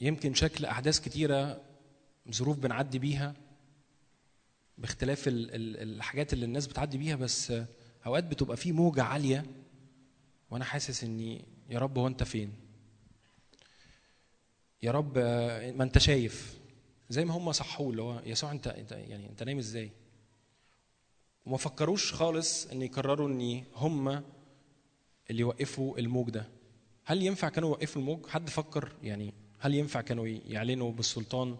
يمكن 0.00 0.34
شكل 0.34 0.64
أحداث 0.64 1.00
كتيرة 1.00 1.60
ظروف 2.32 2.58
بنعدي 2.58 2.98
بيها 2.98 3.34
باختلاف 4.78 5.28
ال- 5.28 5.54
ال- 5.54 5.76
الحاجات 5.96 6.32
اللي 6.32 6.44
الناس 6.44 6.66
بتعدي 6.66 6.98
بيها 6.98 7.16
بس 7.16 7.52
أوقات 8.06 8.24
بتبقى 8.24 8.56
في 8.56 8.72
موجة 8.72 9.02
عالية 9.02 9.46
وأنا 10.50 10.64
حاسس 10.64 11.04
إني 11.04 11.44
يا 11.70 11.78
رب 11.78 11.98
هو 11.98 12.06
أنت 12.06 12.22
فين؟ 12.22 12.52
يا 14.82 14.90
رب 14.92 15.18
ما 15.76 15.82
أنت 15.84 15.98
شايف؟ 15.98 16.58
زي 17.10 17.24
ما 17.24 17.34
هم 17.34 17.52
صحوه 17.52 17.90
اللي 17.90 18.02
هو 18.02 18.22
يسوع 18.26 18.50
انت 18.52 18.66
أنت 18.66 18.92
يعني 18.92 19.28
أنت 19.28 19.42
نايم 19.42 19.58
إزاي؟ 19.58 19.90
وما 21.46 21.56
فكروش 21.56 22.12
خالص 22.12 22.66
إن 22.66 22.82
يقرروا 22.82 23.28
إن 23.28 23.64
هم 23.74 24.08
اللي 25.30 25.40
يوقفوا 25.40 25.98
الموج 25.98 26.30
ده. 26.30 26.48
هل 27.04 27.22
ينفع 27.22 27.48
كانوا 27.48 27.68
يوقفوا 27.68 28.02
الموج؟ 28.02 28.26
حد 28.26 28.48
فكر 28.50 28.92
يعني 29.02 29.34
هل 29.58 29.74
ينفع 29.74 30.00
كانوا 30.00 30.26
يعلنوا 30.26 30.92
بالسلطان 30.92 31.56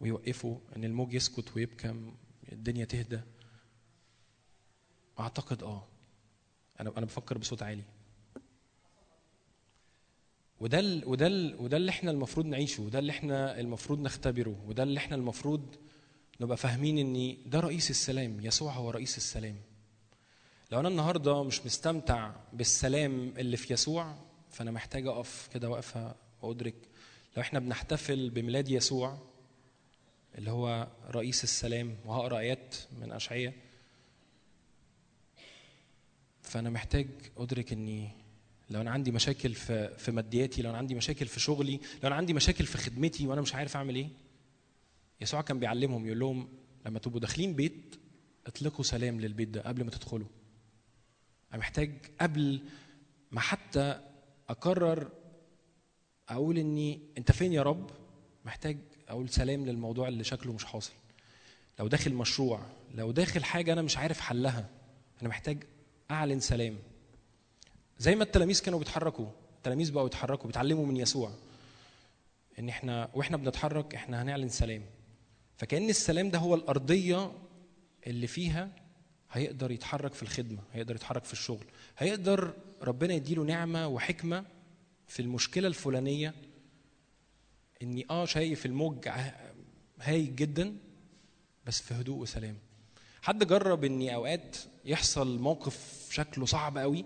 ويوقفوا 0.00 0.56
إن 0.76 0.84
الموج 0.84 1.14
يسكت 1.14 1.56
ويبكى 1.56 1.94
الدنيا 2.52 2.84
تهدى؟ 2.84 3.20
أعتقد 5.20 5.62
آه. 5.62 5.86
أنا 6.80 6.92
أنا 6.96 7.06
بفكر 7.06 7.38
بصوت 7.38 7.62
عالي. 7.62 7.82
وده 10.60 10.78
ال 10.78 11.02
وده 11.08 11.26
ال 11.26 11.56
وده 11.60 11.76
اللي 11.76 11.90
إحنا 11.90 12.10
المفروض 12.10 12.46
نعيشه 12.46 12.82
وده 12.82 12.98
اللي 12.98 13.12
إحنا 13.12 13.60
المفروض 13.60 14.00
نختبره 14.00 14.56
وده 14.66 14.82
اللي 14.82 14.98
إحنا 14.98 15.16
المفروض 15.16 15.74
نبقى 16.40 16.56
فاهمين 16.56 16.98
إن 16.98 17.36
ده 17.50 17.60
رئيس 17.60 17.90
السلام 17.90 18.40
يسوع 18.40 18.72
هو 18.72 18.90
رئيس 18.90 19.16
السلام. 19.16 19.56
لو 20.72 20.80
أنا 20.80 20.88
النهارده 20.88 21.42
مش 21.42 21.66
مستمتع 21.66 22.32
بالسلام 22.52 23.34
اللي 23.38 23.56
في 23.56 23.72
يسوع 23.72 24.14
فأنا 24.52 24.70
محتاج 24.70 25.06
أقف 25.06 25.48
كده 25.54 25.68
واقفة 25.70 26.14
وأدرك. 26.42 26.74
لو 27.36 27.42
إحنا 27.42 27.58
بنحتفل 27.58 28.30
بميلاد 28.30 28.68
يسوع 28.68 29.18
اللي 30.38 30.50
هو 30.50 30.88
رئيس 31.10 31.44
السلام 31.44 31.96
وهقرأ 32.04 32.38
آيات 32.38 32.76
من 33.00 33.12
اشعياء 33.12 33.54
فأنا 36.42 36.70
محتاج 36.70 37.08
أدرك 37.36 37.72
إني 37.72 38.10
لو 38.70 38.80
أنا 38.80 38.90
عندي 38.90 39.10
مشاكل 39.10 39.54
في 39.54 39.98
في 39.98 40.12
مادياتي 40.12 40.62
لو 40.62 40.70
أنا 40.70 40.78
عندي 40.78 40.94
مشاكل 40.94 41.26
في 41.26 41.40
شغلي 41.40 41.80
لو 42.02 42.06
أنا 42.08 42.14
عندي 42.14 42.32
مشاكل 42.32 42.66
في 42.66 42.78
خدمتي 42.78 43.26
وأنا 43.26 43.40
مش 43.40 43.54
عارف 43.54 43.76
أعمل 43.76 43.94
إيه 43.96 44.08
يسوع 45.20 45.40
كان 45.42 45.58
بيعلمهم 45.58 46.06
يقول 46.06 46.18
لهم 46.20 46.48
لما 46.86 46.98
تبقوا 46.98 47.20
داخلين 47.20 47.54
بيت 47.54 47.96
اطلقوا 48.46 48.84
سلام 48.84 49.20
للبيت 49.20 49.48
ده 49.48 49.60
قبل 49.60 49.84
ما 49.84 49.90
تدخلوا. 49.90 50.26
أنا 51.52 51.58
محتاج 51.58 51.92
قبل 52.20 52.60
ما 53.30 53.40
حتى 53.40 54.00
أقرر 54.52 55.08
أقول 56.28 56.58
اني 56.58 57.00
أنت 57.18 57.32
فين 57.32 57.52
يا 57.52 57.62
رب؟ 57.62 57.90
محتاج 58.44 58.78
أقول 59.08 59.28
سلام 59.28 59.66
للموضوع 59.66 60.08
اللي 60.08 60.24
شكله 60.24 60.52
مش 60.52 60.64
حاصل. 60.64 60.92
لو 61.78 61.88
داخل 61.88 62.14
مشروع 62.14 62.60
لو 62.94 63.10
داخل 63.10 63.44
حاجة 63.44 63.72
أنا 63.72 63.82
مش 63.82 63.96
عارف 63.98 64.20
حلها 64.20 64.68
أنا 65.20 65.28
محتاج 65.28 65.64
أعلن 66.10 66.40
سلام. 66.40 66.78
زي 67.98 68.14
ما 68.14 68.24
التلاميذ 68.24 68.62
كانوا 68.62 68.78
بيتحركوا 68.78 69.26
التلاميذ 69.56 69.92
بقوا 69.92 70.06
يتحركوا 70.06 70.46
بيتعلموا 70.46 70.86
من 70.86 70.96
يسوع. 70.96 71.32
إن 72.58 72.68
إحنا 72.68 73.10
وإحنا 73.14 73.36
بنتحرك 73.36 73.94
إحنا 73.94 74.22
هنعلن 74.22 74.48
سلام. 74.48 74.82
فكأن 75.56 75.88
السلام 75.88 76.30
ده 76.30 76.38
هو 76.38 76.54
الأرضية 76.54 77.32
اللي 78.06 78.26
فيها 78.26 78.70
هيقدر 79.32 79.70
يتحرك 79.70 80.14
في 80.14 80.22
الخدمة 80.22 80.58
هيقدر 80.72 80.94
يتحرك 80.94 81.24
في 81.24 81.32
الشغل 81.32 81.64
هيقدر 81.98 82.54
ربنا 82.82 83.14
يديله 83.14 83.44
نعمة 83.44 83.86
وحكمة 83.88 84.44
في 85.06 85.22
المشكلة 85.22 85.68
الفلانية 85.68 86.34
إني 87.82 88.06
آه 88.10 88.24
شايف 88.24 88.66
الموج 88.66 89.08
هايج 90.00 90.34
جدا 90.34 90.76
بس 91.66 91.82
في 91.82 91.94
هدوء 91.94 92.18
وسلام. 92.18 92.56
حد 93.22 93.46
جرب 93.46 93.84
اني 93.84 94.14
أوقات 94.14 94.56
يحصل 94.84 95.38
موقف 95.38 96.08
شكله 96.10 96.46
صعب 96.46 96.78
قوي 96.78 97.04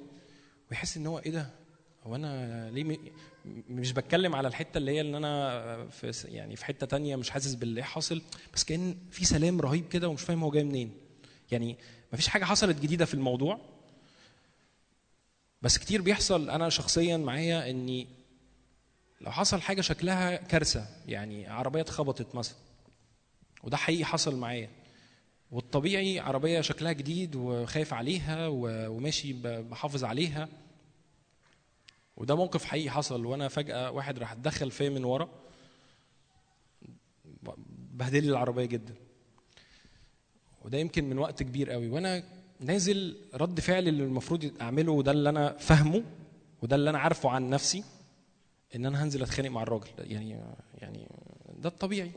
ويحس 0.71 0.97
إن 0.97 1.07
هو 1.07 1.19
إيه 1.19 1.31
ده؟ 1.31 1.51
هو 2.05 2.17
أنا 2.17 2.71
ليه 2.71 2.99
مش 3.69 3.93
بتكلم 3.93 4.35
على 4.35 4.49
الحتة 4.49 4.79
اللي 4.79 4.91
هي 4.91 5.01
إن 5.01 5.15
أنا 5.15 5.87
في 5.89 6.13
يعني 6.25 6.57
في 6.57 6.65
حتة 6.65 6.87
تانية 6.87 7.17
مش 7.17 7.31
حاسس 7.31 7.55
باللي 7.55 7.83
حاصل 7.83 8.23
بس 8.55 8.65
كأن 8.65 8.97
في 9.11 9.25
سلام 9.25 9.61
رهيب 9.61 9.89
كده 9.89 10.09
ومش 10.09 10.23
فاهم 10.23 10.43
هو 10.43 10.51
جاي 10.51 10.65
منين. 10.65 10.91
يعني 11.51 11.77
مفيش 12.13 12.29
حاجة 12.29 12.45
حصلت 12.45 12.81
جديدة 12.81 13.05
في 13.05 13.15
الموضوع. 13.15 13.59
بس 15.63 15.79
كتير 15.79 16.03
بيحصل 16.03 16.51
أنا 16.51 16.69
شخصيا 16.69 17.17
معايا 17.17 17.71
إني 17.71 18.07
لو 19.21 19.31
حصل 19.31 19.61
حاجة 19.61 19.81
شكلها 19.81 20.37
كارثة 20.37 20.87
يعني 21.07 21.47
عربية 21.47 21.81
اتخبطت 21.81 22.35
مثلا 22.35 22.57
وده 23.63 23.77
حقيقي 23.77 24.05
حصل 24.05 24.37
معايا. 24.37 24.71
والطبيعي 25.51 26.21
عربية 26.21 26.61
شكلها 26.61 26.93
جديد 26.93 27.37
وخايف 27.37 27.95
عليها 27.95 28.47
وماشي 28.89 29.33
بحافظ 29.43 30.05
عليها. 30.05 30.49
وده 32.17 32.37
موقف 32.37 32.65
حقيقي 32.65 32.91
حصل 32.91 33.27
وأنا 33.27 33.49
فجأة 33.49 33.91
واحد 33.91 34.19
راح 34.19 34.33
اتدخل 34.33 34.71
فيا 34.71 34.89
من 34.89 35.05
ورا. 35.05 35.29
بهدل 37.93 38.29
العربية 38.29 38.65
جدا. 38.65 38.95
وده 40.67 40.79
يمكن 40.79 41.05
من 41.11 41.19
وقت 41.19 41.43
كبير 41.43 41.71
قوي. 41.71 41.89
وأنا 41.89 42.23
نازل 42.61 43.17
رد 43.35 43.61
فعل 43.61 43.89
اللي 43.89 44.05
المفروض 44.05 44.53
اعمله 44.61 44.93
وده 44.93 45.13
اللي 45.13 45.29
أنا 45.29 45.57
فاهمه 45.59 46.05
وده 46.63 46.77
اللي 46.77 46.91
أنا 46.91 46.99
عارفه 46.99 47.31
عن 47.31 47.51
نفسي 47.51 47.85
ان 48.77 48.87
أنا 48.87 49.03
هنزل 49.05 49.23
اتخانق 49.23 49.51
مع 49.51 49.63
الراجل. 49.63 49.89
يعني 49.99 50.41
يعني 50.79 51.09
ده 51.59 51.69
الطبيعي. 51.69 52.11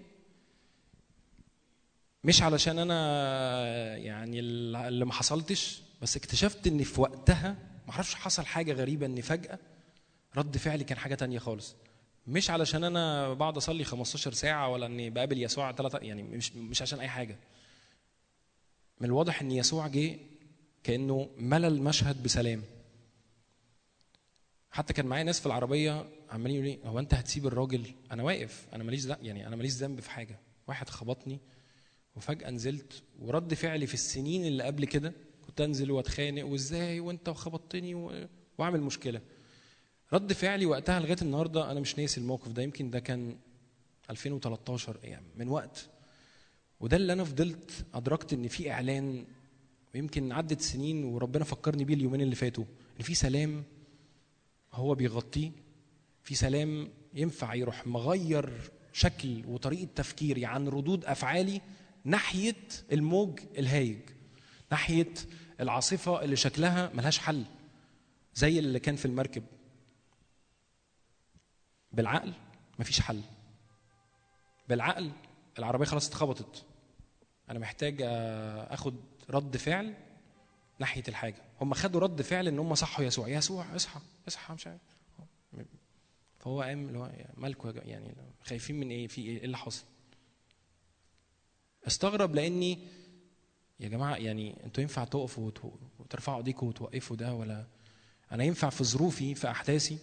مش 2.23 2.41
علشان 2.41 2.79
أنا 2.79 3.97
يعني 3.97 4.39
اللي 4.39 5.05
ما 5.05 5.13
حصلتش 5.13 5.81
بس 6.01 6.17
اكتشفت 6.17 6.67
ان 6.67 6.83
في 6.83 7.01
وقتها 7.01 7.55
ما 7.87 7.93
أعرفش 7.93 8.15
حصل 8.15 8.45
حاجة 8.45 8.73
غريبة 8.73 9.05
ان 9.05 9.21
فجأة 9.21 9.59
رد 10.37 10.57
فعلي 10.57 10.83
كان 10.83 10.97
حاجة 10.97 11.15
تانية 11.15 11.39
خالص. 11.39 11.75
مش 12.27 12.49
علشان 12.49 12.83
أنا 12.83 13.33
بقعد 13.33 13.57
اصلي 13.57 13.83
15 13.83 14.33
ساعة 14.33 14.69
ولا 14.69 14.85
اني 14.85 15.09
بقابل 15.09 15.43
يسوع 15.43 15.71
ثلاثة 15.71 15.97
يعني 15.99 16.23
مش 16.23 16.53
مش 16.55 16.81
عشان 16.81 16.99
اي 16.99 17.07
حاجة. 17.07 17.39
من 18.99 19.05
الواضح 19.07 19.41
إن 19.41 19.51
يسوع 19.51 19.87
جه 19.87 20.19
كأنه 20.83 21.29
ملى 21.37 21.67
المشهد 21.67 22.23
بسلام. 22.23 22.63
حتى 24.71 24.93
كان 24.93 25.05
معايا 25.05 25.23
ناس 25.23 25.39
في 25.39 25.45
العربية 25.45 26.05
عمالين 26.29 26.55
يقولوا 26.65 26.83
لي 26.83 26.89
هو 26.89 26.99
أنت 26.99 27.13
هتسيب 27.13 27.47
الراجل؟ 27.47 27.85
أنا 28.11 28.23
واقف. 28.23 28.67
أنا 28.73 28.83
ماليش 28.83 29.05
يعني 29.05 29.47
أنا 29.47 29.55
ماليش 29.55 29.73
ذنب 29.73 29.99
في 29.99 30.09
حاجة. 30.11 30.39
واحد 30.67 30.89
خبطني 30.89 31.39
وفجأة 32.15 32.49
نزلت 32.49 33.03
ورد 33.19 33.53
فعلي 33.53 33.87
في 33.87 33.93
السنين 33.93 34.45
اللي 34.45 34.63
قبل 34.63 34.85
كده 34.85 35.13
كنت 35.47 35.61
أنزل 35.61 35.91
وأتخانق 35.91 36.45
وإزاي 36.45 36.99
وأنت 36.99 37.29
خبطتني 37.29 37.95
و... 37.95 38.27
وأعمل 38.57 38.81
مشكلة. 38.81 39.21
رد 40.13 40.33
فعلي 40.33 40.65
وقتها 40.65 40.99
لغاية 40.99 41.17
النهارده 41.21 41.71
أنا 41.71 41.79
مش 41.79 41.99
ناسي 41.99 42.19
الموقف 42.19 42.51
ده. 42.51 42.61
يمكن 42.63 42.89
ده 42.89 42.99
كان 42.99 43.37
2013 44.09 44.99
يعني 45.03 45.25
من 45.35 45.47
وقت 45.47 45.89
وده 46.79 46.97
اللي 46.97 47.13
أنا 47.13 47.23
فضلت 47.23 47.85
أدركت 47.93 48.33
إن 48.33 48.47
في 48.47 48.71
إعلان 48.71 49.25
ويمكن 49.95 50.31
عدت 50.31 50.61
سنين 50.61 51.03
وربنا 51.03 51.43
فكرني 51.43 51.83
بيه 51.83 51.93
اليومين 51.93 52.21
اللي 52.21 52.35
فاتوا 52.35 52.65
إن 52.99 53.03
في 53.03 53.15
سلام 53.15 53.63
هو 54.73 54.95
بيغطيه 54.95 55.51
في 56.23 56.35
سلام 56.35 56.89
ينفع 57.13 57.53
يروح 57.53 57.87
مغير 57.87 58.71
شكل 58.93 59.45
وطريقة 59.47 59.87
تفكيري 59.95 60.45
عن 60.45 60.67
ردود 60.67 61.05
أفعالي 61.05 61.61
ناحية 62.03 62.55
الموج 62.91 63.39
الهايج 63.57 63.99
ناحية 64.71 65.13
العاصفة 65.59 66.23
اللي 66.23 66.35
شكلها 66.35 66.91
ملهاش 66.93 67.17
حل 67.19 67.43
زي 68.35 68.59
اللي 68.59 68.79
كان 68.79 68.95
في 68.95 69.05
المركب. 69.05 69.43
بالعقل 71.91 72.33
مفيش 72.79 73.01
حل. 73.01 73.21
بالعقل 74.69 75.11
العربية 75.59 75.85
خلاص 75.85 76.07
اتخبطت. 76.07 76.65
أنا 77.49 77.59
محتاج 77.59 78.01
آخد 78.71 78.95
رد 79.29 79.57
فعل 79.57 79.93
ناحية 80.79 81.03
الحاجة. 81.07 81.41
هم 81.61 81.73
خدوا 81.73 82.01
رد 82.01 82.21
فعل 82.21 82.47
إن 82.47 82.59
هم 82.59 82.75
صحوا 82.75 83.05
يسوع. 83.05 83.27
يسوع 83.27 83.75
اصحى 83.75 83.99
اصحى 84.27 84.53
مش 84.53 84.67
عارف. 84.67 84.81
فهو 86.39 86.61
قام 86.61 86.87
اللي 86.87 86.99
هو 86.99 87.11
مالكوا 87.37 87.71
يعني 87.71 88.15
خايفين 88.43 88.79
من 88.79 88.89
إيه؟ 88.89 89.07
في 89.07 89.21
إيه؟ 89.21 89.43
اللي 89.45 89.57
حصل؟ 89.57 89.83
استغرب 91.87 92.35
لأني 92.35 92.79
يا 93.79 93.87
جماعة 93.89 94.15
يعني 94.15 94.63
أنتوا 94.65 94.83
ينفع 94.83 95.03
تقفوا 95.03 95.51
وترفعوا 95.99 96.37
ايديكم 96.37 96.67
وتوقفوا 96.67 97.15
ده 97.15 97.33
ولا؟ 97.33 97.65
أنا 98.31 98.43
ينفع 98.43 98.69
في 98.69 98.83
ظروفي 98.83 99.35
في 99.35 99.49
أحداثي. 99.49 99.97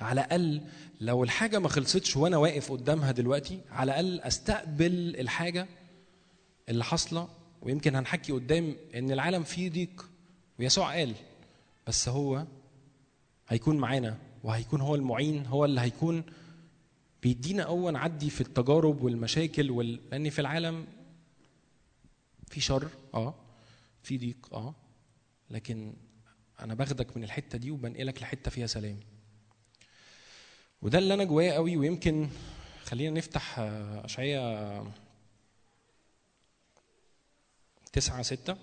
على 0.00 0.20
الأقل 0.20 0.62
لو 1.00 1.24
الحاجة 1.24 1.58
ما 1.58 1.68
خلصتش 1.68 2.16
وأنا 2.16 2.36
واقف 2.36 2.72
قدامها 2.72 3.12
دلوقتي 3.12 3.60
على 3.70 3.92
الأقل 3.92 4.20
أستقبل 4.20 5.16
الحاجة 5.20 5.66
اللي 6.68 6.84
حاصلة 6.84 7.28
ويمكن 7.62 7.94
هنحكي 7.94 8.32
قدام 8.32 8.76
إن 8.94 9.10
العالم 9.12 9.42
فيه 9.42 9.70
ضيق 9.70 10.08
ويسوع 10.58 10.92
قال 10.94 11.14
بس 11.86 12.08
هو 12.08 12.46
هيكون 13.48 13.76
معانا 13.76 14.18
وهيكون 14.44 14.80
هو 14.80 14.94
المعين 14.94 15.46
هو 15.46 15.64
اللي 15.64 15.80
هيكون 15.80 16.24
بيدينا 17.22 17.64
قوه 17.64 17.90
نعدي 17.90 18.30
في 18.30 18.40
التجارب 18.40 19.02
والمشاكل 19.02 19.70
وال... 19.70 20.00
لأن 20.10 20.30
في 20.30 20.38
العالم 20.38 20.86
في 22.48 22.60
شر 22.60 22.88
آه 23.14 23.34
في 24.02 24.18
ضيق 24.18 24.54
آه 24.54 24.74
لكن 25.50 25.92
أنا 26.60 26.74
باخدك 26.74 27.16
من 27.16 27.24
الحتة 27.24 27.58
دي 27.58 27.70
وبنقلك 27.70 28.22
لحتة 28.22 28.50
فيها 28.50 28.66
سلام. 28.66 29.00
وده 30.82 30.98
اللي 30.98 31.14
أنا 31.14 31.24
جواه 31.24 31.50
قوي 31.50 31.76
ويمكن 31.76 32.28
خلينا 32.84 33.18
نفتح 33.18 33.58
اشعياء 33.58 34.86
تسعة 37.96 38.22
ستة. 38.22 38.56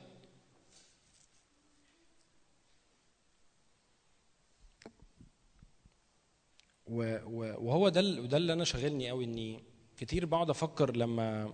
وهو 6.87 7.89
ده 7.89 8.01
وده 8.01 8.37
اللي 8.37 8.53
أنا 8.53 8.63
شاغلني 8.63 9.09
قوي 9.09 9.23
إني 9.25 9.63
كتير 9.97 10.25
بقعد 10.25 10.49
أفكر 10.49 10.95
لما 10.95 11.53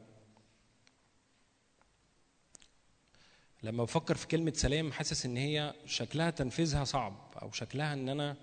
لما 3.63 3.83
بفكر 3.83 4.15
في 4.15 4.27
كلمة 4.27 4.53
سلام 4.55 4.91
حاسس 4.91 5.25
إن 5.25 5.37
هي 5.37 5.73
شكلها 5.85 6.29
تنفيذها 6.29 6.83
صعب 6.83 7.33
أو 7.41 7.51
شكلها 7.51 7.93
إن 7.93 8.09
أنا 8.09 8.35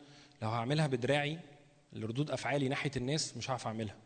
لو 0.42 0.48
هعملها 0.48 0.86
بدراعي 0.86 1.38
لردود 1.92 2.30
أفعالي 2.30 2.68
ناحية 2.68 2.90
الناس 2.96 3.36
مش 3.36 3.50
هعرف 3.50 3.66
أعملها. 3.66 3.96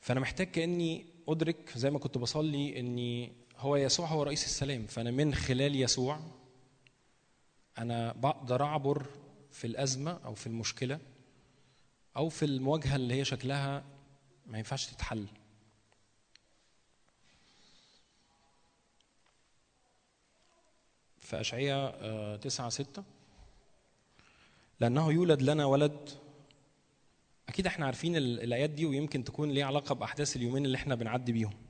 فأنا 0.00 0.20
محتاج 0.20 0.46
كأني 0.50 1.06
أدرك 1.28 1.72
زي 1.76 1.90
ما 1.90 1.98
كنت 1.98 2.18
بصلي 2.18 2.80
إني 2.80 3.32
هو 3.58 3.76
يسوع 3.76 4.06
هو 4.06 4.22
رئيس 4.22 4.44
السلام 4.44 4.86
فأنا 4.86 5.10
من 5.10 5.34
خلال 5.34 5.76
يسوع 5.76 6.20
أنا 7.78 8.12
بقدر 8.12 8.62
أعبر 8.64 9.06
في 9.52 9.66
الأزمة 9.66 10.20
أو 10.24 10.34
في 10.34 10.46
المشكلة 10.46 11.00
أو 12.16 12.28
في 12.28 12.44
المواجهة 12.44 12.96
اللي 12.96 13.14
هي 13.14 13.24
شكلها 13.24 13.84
ما 14.46 14.58
ينفعش 14.58 14.86
تتحل. 14.86 15.26
في 21.20 21.40
أشعية 21.40 22.36
تسعة 22.36 22.68
ستة 22.68 23.04
لأنه 24.80 25.12
يولد 25.12 25.42
لنا 25.42 25.64
ولد. 25.64 26.10
أكيد 27.48 27.66
إحنا 27.66 27.86
عارفين 27.86 28.16
الآيات 28.16 28.70
دي 28.70 28.86
ويمكن 28.86 29.24
تكون 29.24 29.50
ليها 29.50 29.66
علاقة 29.66 29.94
بأحداث 29.94 30.36
اليومين 30.36 30.64
اللي 30.66 30.76
إحنا 30.76 30.94
بنعدي 30.94 31.32
بيهم. 31.32 31.67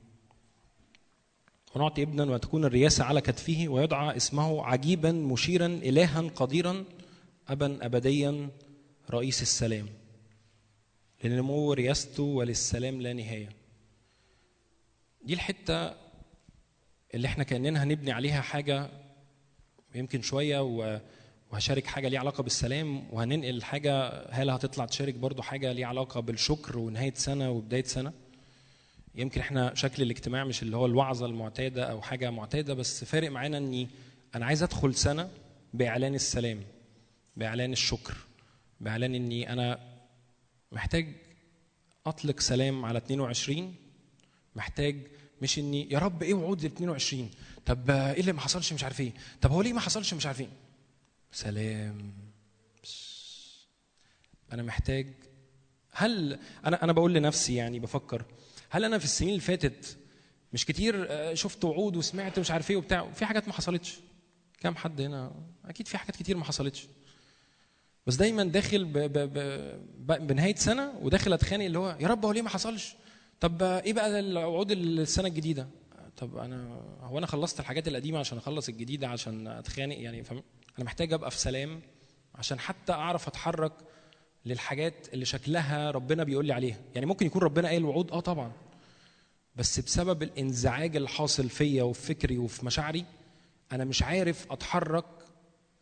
ونعطي 1.75 2.03
ابنا 2.03 2.23
وتكون 2.23 2.65
الرياسة 2.65 3.03
على 3.03 3.21
كتفه 3.21 3.65
ويدعى 3.69 4.17
اسمه 4.17 4.65
عجيبا 4.65 5.11
مشيرا 5.11 5.65
إلها 5.65 6.21
قديرا 6.21 6.85
أبا 7.47 7.85
أبديا 7.85 8.49
رئيس 9.11 9.41
السلام. 9.41 9.87
لنمو 11.23 11.73
رياسته 11.73 12.23
وللسلام 12.23 13.01
لا 13.01 13.13
نهاية. 13.13 13.49
دي 15.21 15.33
الحتة 15.33 15.93
اللي 17.13 17.27
إحنا 17.27 17.43
كأننا 17.43 17.83
هنبني 17.83 18.11
عليها 18.11 18.41
حاجة 18.41 18.89
يمكن 19.95 20.21
شوية 20.21 20.61
و 20.63 20.99
وهشارك 21.51 21.85
حاجة 21.87 22.07
ليها 22.07 22.19
علاقة 22.19 22.43
بالسلام 22.43 23.03
وهننقل 23.13 23.63
حاجة 23.63 24.07
هالة 24.29 24.53
هتطلع 24.53 24.85
تشارك 24.85 25.13
برضو 25.13 25.41
حاجة 25.41 25.71
ليها 25.71 25.87
علاقة 25.87 26.19
بالشكر 26.19 26.77
ونهاية 26.77 27.13
سنة 27.13 27.51
وبداية 27.51 27.83
سنة. 27.83 28.13
يمكن 29.19 29.41
إحنا 29.41 29.73
شكل 29.75 30.03
الاجتماع 30.03 30.43
مش 30.43 30.61
اللي 30.63 30.77
هو 30.77 30.85
الوعظة 30.85 31.25
المعتادة 31.25 31.83
أو 31.91 32.01
حاجة 32.01 32.29
معتادة 32.31 32.73
بس 32.73 33.03
فارق 33.03 33.31
معانا 33.31 33.57
إني 33.57 33.87
أنا 34.35 34.45
عايز 34.45 34.63
أدخل 34.63 34.95
سنة 34.95 35.29
بإعلان 35.73 36.15
السلام 36.15 36.63
بإعلان 37.37 37.71
الشكر 37.71 38.17
بإعلان 38.81 39.15
إني 39.15 39.53
أنا 39.53 39.79
محتاج 40.71 41.15
أطلق 42.05 42.39
سلام 42.39 42.85
على 42.85 42.97
22 42.97 43.75
محتاج 44.55 45.07
مش 45.41 45.59
إني 45.59 45.91
يا 45.91 45.99
رب 45.99 46.23
إيه 46.23 46.33
وعود 46.33 46.65
ال 46.65 46.71
22 46.71 47.29
طب 47.65 47.91
إيه 47.91 48.19
اللي 48.19 48.31
ما 48.33 48.41
حصلش 48.41 48.73
مش 48.73 48.83
عارف 48.83 48.99
إيه؟ 49.01 49.11
طب 49.41 49.51
هو 49.51 49.61
ليه 49.61 49.73
ما 49.73 49.79
حصلش 49.79 50.13
مش 50.13 50.25
عارف 50.25 50.41
إيه؟ 50.41 50.49
سلام. 51.31 52.13
أنا 54.53 54.63
محتاج 54.63 55.07
هل 55.91 56.39
أنا 56.65 56.83
أنا 56.83 56.91
بقول 56.93 57.13
لنفسي 57.13 57.55
يعني 57.55 57.79
بفكر 57.79 58.25
هل 58.69 58.85
أنا 58.85 58.97
في 58.97 59.05
السنين 59.05 59.29
اللي 59.29 59.41
فاتت 59.41 59.97
مش 60.53 60.65
كتير 60.65 61.07
شفت 61.35 61.65
وعود 61.65 61.97
وسمعت 61.97 62.39
مش 62.39 62.51
عارف 62.51 62.71
إيه 62.71 62.77
وبتاع 62.77 63.11
في 63.11 63.25
حاجات 63.25 63.47
ما 63.47 63.53
حصلتش. 63.53 63.99
كام 64.59 64.75
حد 64.75 65.01
هنا؟ 65.01 65.31
أكيد 65.65 65.87
في 65.87 65.97
حاجات 65.97 66.15
كتير 66.15 66.37
ما 66.37 66.43
حصلتش. 66.45 66.87
بس 68.07 68.15
دايما 68.15 68.43
داخل 68.43 68.85
ب 68.85 68.93
ب 68.97 69.17
ب 69.97 70.27
بنهاية 70.27 70.55
سنة 70.55 70.93
وداخل 71.01 71.33
أتخانق 71.33 71.65
اللي 71.65 71.79
هو 71.79 71.97
يا 71.99 72.07
رب 72.07 72.25
هو 72.25 72.31
ليه 72.31 72.41
ما 72.41 72.49
حصلش؟ 72.49 72.95
طب 73.39 73.63
إيه 73.63 73.93
بقى 73.93 74.19
الوعود 74.19 74.71
السنة 74.71 75.27
الجديدة؟ 75.27 75.67
طب 76.17 76.37
أنا 76.37 76.81
هو 77.01 77.17
أنا 77.17 77.27
خلصت 77.27 77.59
الحاجات 77.59 77.87
القديمة 77.87 78.19
عشان 78.19 78.37
أخلص 78.37 78.69
الجديدة 78.69 79.07
عشان 79.07 79.47
أتخانق 79.47 79.97
يعني 79.99 80.23
فاهم؟ 80.23 80.43
أنا 80.77 80.85
محتاج 80.85 81.13
أبقى 81.13 81.31
في 81.31 81.37
سلام 81.39 81.81
عشان 82.35 82.59
حتى 82.59 82.91
أعرف 82.93 83.27
أتحرك 83.27 83.73
للحاجات 84.49 85.07
اللي 85.13 85.25
شكلها 85.25 85.91
ربنا 85.91 86.23
بيقول 86.23 86.45
لي 86.45 86.53
عليها. 86.53 86.77
يعني 86.95 87.05
ممكن 87.05 87.25
يكون 87.25 87.41
ربنا 87.41 87.67
قايل 87.67 87.85
وعود 87.85 88.11
آه 88.11 88.19
طبعا. 88.19 88.51
بس 89.55 89.79
بسبب 89.79 90.23
الإنزعاج 90.23 90.95
اللي 90.95 91.09
حاصل 91.09 91.49
فيا 91.49 91.83
وفي 91.83 92.01
فكري 92.13 92.37
وفي 92.37 92.65
مشاعري 92.65 93.05
أنا 93.71 93.85
مش 93.85 94.03
عارف 94.03 94.51
أتحرك 94.51 95.05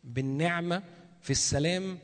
بالنعمة 0.04 0.82
في 1.22 1.30
السلام 1.30 1.98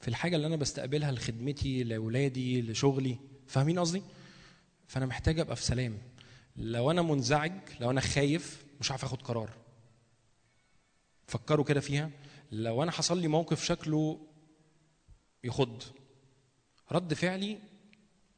في 0.00 0.08
الحاجة 0.08 0.36
اللي 0.36 0.46
أنا 0.46 0.56
بستقبلها 0.56 1.12
لخدمتي 1.12 1.82
لأولادي 1.84 2.62
لشغلي. 2.62 3.18
فاهمين 3.46 3.78
قصدي؟ 3.78 4.02
فأنا 4.88 5.06
محتاج 5.06 5.40
أبقى 5.40 5.56
في 5.56 5.62
سلام. 5.62 5.98
لو 6.56 6.90
أنا 6.90 7.02
منزعج 7.02 7.52
لو 7.80 7.90
أنا 7.90 8.00
خايف 8.00 8.64
مش 8.80 8.90
عارف 8.90 9.04
آخد 9.04 9.22
قرار. 9.22 9.50
فكروا 11.26 11.64
كده 11.64 11.80
فيها. 11.80 12.10
لو 12.52 12.82
أنا 12.82 12.90
حصل 12.90 13.20
لي 13.20 13.28
موقف 13.28 13.64
شكله 13.64 14.18
يخض. 15.44 15.82
رد 16.92 17.14
فعلي 17.14 17.58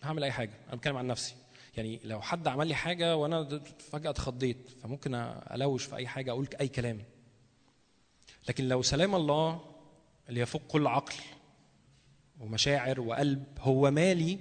هعمل 0.03 0.25
أي 0.25 0.33
حاجة 0.33 0.53
أنا 0.69 0.77
بتكلم 0.77 0.97
عن 0.97 1.07
نفسي. 1.07 1.35
يعني 1.77 2.01
لو 2.05 2.21
حد 2.21 2.49
عمل 2.49 2.67
لي 2.67 2.75
حاجة 2.75 3.17
وأنا 3.17 3.61
فجأة 3.93 4.11
اتخضيت 4.11 4.71
فممكن 4.83 5.15
ألوش 5.55 5.85
في 5.85 5.97
أي 5.97 6.07
حاجة 6.07 6.31
أقول 6.31 6.49
أي 6.61 6.69
كلام. 6.69 7.03
لكن 8.49 8.69
لو 8.69 8.83
سلام 8.83 9.15
الله 9.15 9.61
اللي 10.29 10.41
يفوق 10.41 10.63
كل 10.69 10.87
عقل 10.87 11.15
ومشاعر 12.41 13.01
وقلب 13.01 13.45
هو 13.59 13.91
مالي 13.91 14.39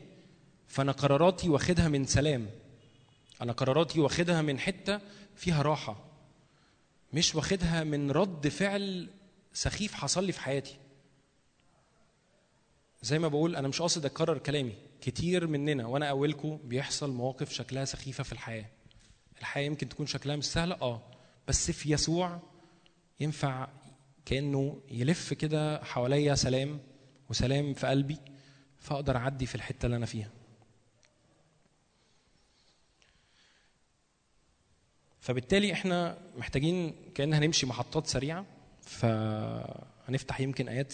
فأنا 0.67 0.91
قراراتي 0.91 1.49
واخدها 1.49 1.87
من 1.87 2.05
سلام. 2.05 2.49
أنا 3.41 3.51
قراراتي 3.53 3.99
واخدها 3.99 4.41
من 4.41 4.59
حتة 4.59 4.99
فيها 5.35 5.61
راحة 5.61 5.95
مش 7.13 7.35
واخدها 7.35 7.83
من 7.83 8.11
رد 8.11 8.47
فعل 8.47 9.09
سخيف 9.53 9.93
حصل 9.93 10.23
لي 10.23 10.31
في 10.31 10.41
حياتي. 10.41 10.75
زي 13.03 13.19
ما 13.19 13.27
بقول 13.27 13.55
أنا 13.55 13.67
مش 13.67 13.81
قاصد 13.81 14.05
أكرر 14.05 14.37
كلامي. 14.37 14.75
كتير 15.01 15.47
مننا 15.47 15.85
وأنا 15.87 16.09
اولكم 16.09 16.57
بيحصل 16.63 17.11
مواقف 17.11 17.51
شكلها 17.53 17.85
سخيفة 17.85 18.23
في 18.23 18.31
الحياة. 18.31 18.65
الحياة 19.39 19.65
يمكن 19.65 19.89
تكون 19.89 20.05
شكلها 20.05 20.35
مش 20.35 20.45
سهلة 20.45 20.75
آه. 20.81 21.01
بس 21.47 21.71
في 21.71 21.91
يسوع 21.93 22.39
ينفع 23.19 23.67
كأنه 24.25 24.81
يلف 24.91 25.33
كده 25.33 25.83
حواليا 25.83 26.35
سلام 26.35 26.79
وسلام 27.29 27.73
في 27.73 27.87
قلبي 27.87 28.17
فأقدر 28.79 29.17
أعدي 29.17 29.45
في 29.45 29.55
الحتة 29.55 29.85
اللي 29.85 29.97
أنا 29.97 30.05
فيها. 30.05 30.29
فبالتالي 35.21 35.73
إحنا 35.73 36.17
محتاجين 36.37 36.95
كان 37.15 37.33
هنمشي 37.33 37.65
محطات 37.65 38.07
سريعة 38.07 38.45
فهنفتح 38.81 40.39
يمكن 40.39 40.67
آيات 40.69 40.93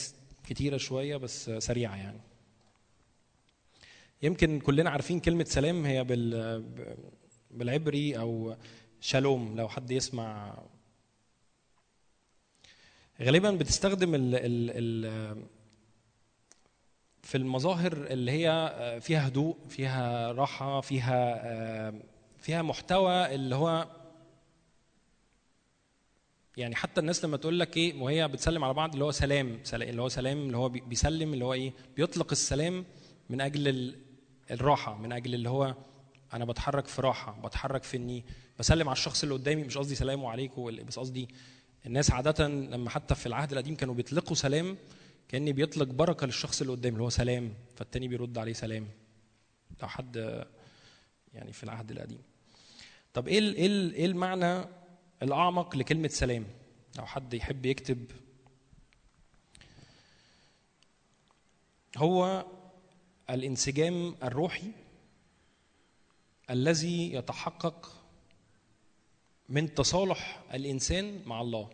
كتيرة 0.50 0.78
شوية 0.78 1.18
بس 1.18 1.50
سريعة 1.50 1.96
يعني. 1.96 2.22
يمكن 4.22 4.60
كلنا 4.60 4.90
عارفين 4.90 5.20
كلمة 5.20 5.44
سلام 5.44 5.86
هي 5.86 6.04
بال 6.04 6.62
بالعبري 7.52 8.20
أو 8.20 8.56
شالوم 9.02 9.56
لو 9.58 9.70
حد 9.70 9.92
يسمع. 9.92 10.58
غالبا 13.22 13.52
بتستخدم 13.52 14.16
ال 14.16 14.36
ال 14.36 14.72
ال 15.06 15.46
في 17.24 17.38
المظاهر 17.38 17.94
اللي 17.94 18.32
هي 18.32 19.00
فيها 19.02 19.28
هدوء 19.28 19.58
فيها 19.70 20.32
راحة 20.32 20.82
فيها 20.82 21.94
فيها 22.38 22.62
محتوى 22.62 23.36
اللي 23.36 23.56
هو 23.56 23.88
يعني 26.60 26.76
حتى 26.76 27.02
الناس 27.02 27.26
لما 27.26 27.38
تقول 27.38 27.60
لك 27.60 27.78
إيه 27.78 28.02
وهي 28.02 28.28
بتسلم 28.28 28.64
على 28.64 28.74
بعض 28.74 28.94
اللي 28.94 29.06
هو 29.06 29.12
سلام 29.12 29.60
اللي 29.74 30.02
هو 30.02 30.10
سلام 30.10 30.38
اللي 30.38 30.58
هو 30.58 30.70
بيسلم 30.70 31.34
اللي 31.34 31.46
هو 31.46 31.54
إيه 31.54 31.74
بيطلق 31.96 32.32
السلام 32.32 32.86
من 33.30 33.42
أجل 33.42 33.96
الراحة 34.52 34.98
من 34.98 35.12
أجل 35.12 35.34
اللي 35.34 35.50
هو 35.50 35.76
أنا 36.34 36.46
بتحرك 36.46 36.88
في 36.88 37.02
راحة 37.02 37.42
بتحرك 37.42 37.84
في 37.84 37.98
إني 37.98 38.26
بسلم 38.60 38.90
على 38.90 38.96
الشخص 38.96 39.24
اللي 39.24 39.36
قدامي 39.36 39.64
مش 39.64 39.78
قصدي 39.78 39.96
سلام 39.96 40.26
عليكم 40.26 40.76
بس 40.86 41.00
قصدي 41.00 41.30
الناس 41.86 42.12
عادة 42.12 42.48
لما 42.48 42.90
حتى 42.90 43.16
في 43.16 43.26
العهد 43.26 43.52
القديم 43.52 43.76
كانوا 43.76 43.94
بيطلقوا 43.94 44.36
سلام 44.36 44.78
كأني 45.28 45.54
بيطلق 45.54 45.88
بركة 45.88 46.26
للشخص 46.28 46.62
اللي 46.62 46.74
قدامي 46.74 46.94
اللي 46.94 47.04
هو 47.04 47.10
سلام 47.10 47.54
فالتاني 47.76 48.08
بيرد 48.08 48.38
عليه 48.38 48.54
سلام. 48.54 48.88
لو 49.82 49.88
حد 49.88 50.46
يعني 51.34 51.54
في 51.54 51.64
العهد 51.64 51.92
القديم. 51.92 52.22
طب 53.14 53.28
إيه 53.28 53.40
إيه 53.40 53.92
إيه 53.92 54.06
المعنى 54.06 54.66
الأعمق 55.24 55.76
لكلمة 55.76 56.08
سلام. 56.08 56.46
لو 56.98 57.06
حد 57.06 57.34
يحب 57.34 57.66
يكتب 57.66 58.12
هو 61.98 62.46
الانسجام 63.30 64.16
الروحي 64.24 64.72
الذي 66.50 67.14
يتحقق 67.14 67.96
من 69.50 69.74
تصالح 69.76 70.44
الإنسان 70.54 71.22
مع 71.26 71.42
الله. 71.42 71.70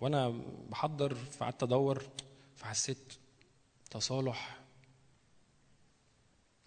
وأنا 0.00 0.28
بحضر 0.70 1.14
فقعدت 1.14 1.62
أدور 1.62 2.04
فحسيت 2.56 3.14
تصالح 3.90 4.60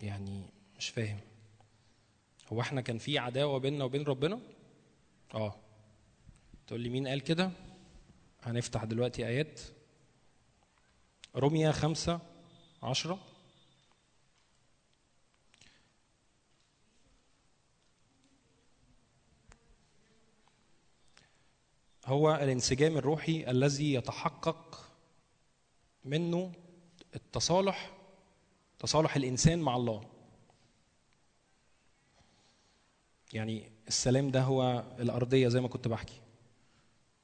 يعني 0.01 0.49
مش 0.77 0.89
فاهم. 0.89 1.19
هو 2.53 2.61
إحنا 2.61 2.81
كان 2.81 2.97
في 2.97 3.17
عداوة 3.19 3.57
بيننا 3.59 3.83
وبين 3.83 4.03
ربنا؟ 4.03 4.39
آه. 5.33 5.55
تقول 6.67 6.81
لي 6.81 6.89
مين 6.89 7.07
قال 7.07 7.21
كده؟ 7.21 7.51
هنفتح 8.43 8.83
دلوقتي 8.83 9.27
آيات. 9.27 9.61
روميا 11.35 11.71
خمسة 11.71 12.19
عشرة. 12.83 13.19
هو 22.05 22.35
الانسجام 22.35 22.97
الروحي 22.97 23.49
الذي 23.49 23.93
يتحقق 23.93 24.91
منه 26.05 26.51
التصالح 27.15 27.91
تصالح 28.79 29.15
الإنسان 29.15 29.59
مع 29.59 29.75
الله. 29.75 30.16
يعني 33.33 33.71
السلام 33.87 34.31
ده 34.31 34.41
هو 34.41 34.83
الأرضية 34.99 35.47
زي 35.47 35.61
ما 35.61 35.67
كنت 35.67 35.87
بحكي. 35.87 36.21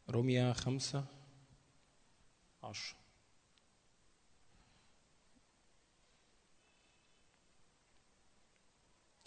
روميا 0.09 0.53
خمسة 0.53 1.05
عشرة 2.63 2.97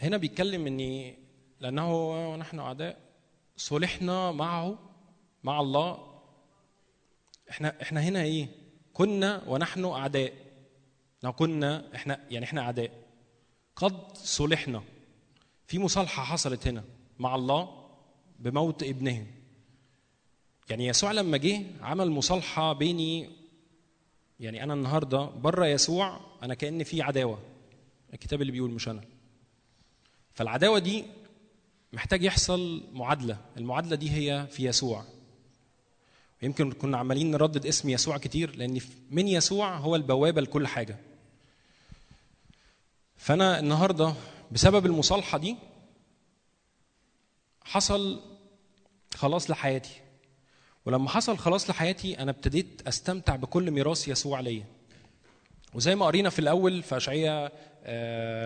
هنا 0.01 0.17
بيتكلم 0.17 0.67
إني 0.67 1.19
لأنه 1.61 1.95
ونحن 2.33 2.59
أعداء 2.59 3.01
صلحنا 3.57 4.33
معه 4.33 4.79
مع 5.45 5.61
الله. 5.61 6.21
إحنا 7.51 7.83
إحنا 7.83 8.01
هنا 8.01 8.23
إيه؟ 8.23 8.49
كنا 8.93 9.43
ونحن 9.47 9.85
أعداء. 9.85 10.33
لو 11.23 11.33
كنا 11.33 11.95
إحنا 11.95 12.27
يعني 12.31 12.45
إحنا 12.45 12.61
أعداء. 12.61 12.91
قد 13.77 14.17
صلحنا. 14.17 14.83
في 15.67 15.79
مصالحة 15.79 16.25
حصلت 16.25 16.67
هنا 16.67 16.85
مع 17.19 17.35
الله 17.35 17.87
بموت 18.39 18.83
ابنه 18.83 19.27
يعني 20.71 20.87
يسوع 20.87 21.13
لما 21.13 21.37
جه 21.37 21.63
عمل 21.83 22.11
مصالحة 22.11 22.73
بيني 22.73 23.31
يعني 24.41 24.63
أنا 24.63 24.75
النهارده 24.75 25.25
بره 25.25 25.67
يسوع 25.67 26.21
أنا 26.43 26.55
كأن 26.55 26.85
في 26.85 27.03
عداوة. 27.03 27.39
الكتاب 28.15 28.41
اللي 28.41 28.53
بيقول 28.53 28.71
مش 28.71 28.89
أنا. 28.89 29.01
فالعداوة 30.35 30.79
دي 30.79 31.05
محتاج 31.93 32.23
يحصل 32.23 32.83
معادلة. 32.93 33.39
المعادلة 33.57 33.97
دي 33.97 34.11
هي 34.11 34.47
في 34.51 34.65
يسوع. 34.69 35.05
يمكن 36.43 36.73
كنا 36.73 36.99
عمالين 36.99 37.31
نردد 37.31 37.67
اسم 37.67 37.89
يسوع 37.89 38.19
كتير 38.19 38.57
لأن 38.57 38.81
من 39.11 39.29
يسوع 39.29 39.77
هو 39.77 39.97
البوابة 39.97 40.41
لكل 40.41 40.67
حاجة. 40.67 40.99
فأنا 43.17 43.59
النهارده 43.59 44.15
بسبب 44.53 44.87
المصالحة 44.87 45.39
دي 45.39 45.57
حصل 47.65 48.21
خلاص 49.15 49.51
لحياتي. 49.51 50.01
ولما 50.87 51.09
حصل 51.09 51.39
خلاص 51.39 51.71
لحياتي 51.71 52.19
أنا 52.19 52.31
ابتديت 52.31 52.83
أستمتع 52.89 53.37
بكل 53.37 53.71
ميراث 53.71 54.09
يسوع 54.09 54.41
ليا 54.41 54.65
وزي 55.75 55.95
ما 55.95 56.07
قرينا 56.07 56.31
في 56.31 56.39
الأول 56.39 56.83
في 56.83 56.97
اشعياء 56.97 57.53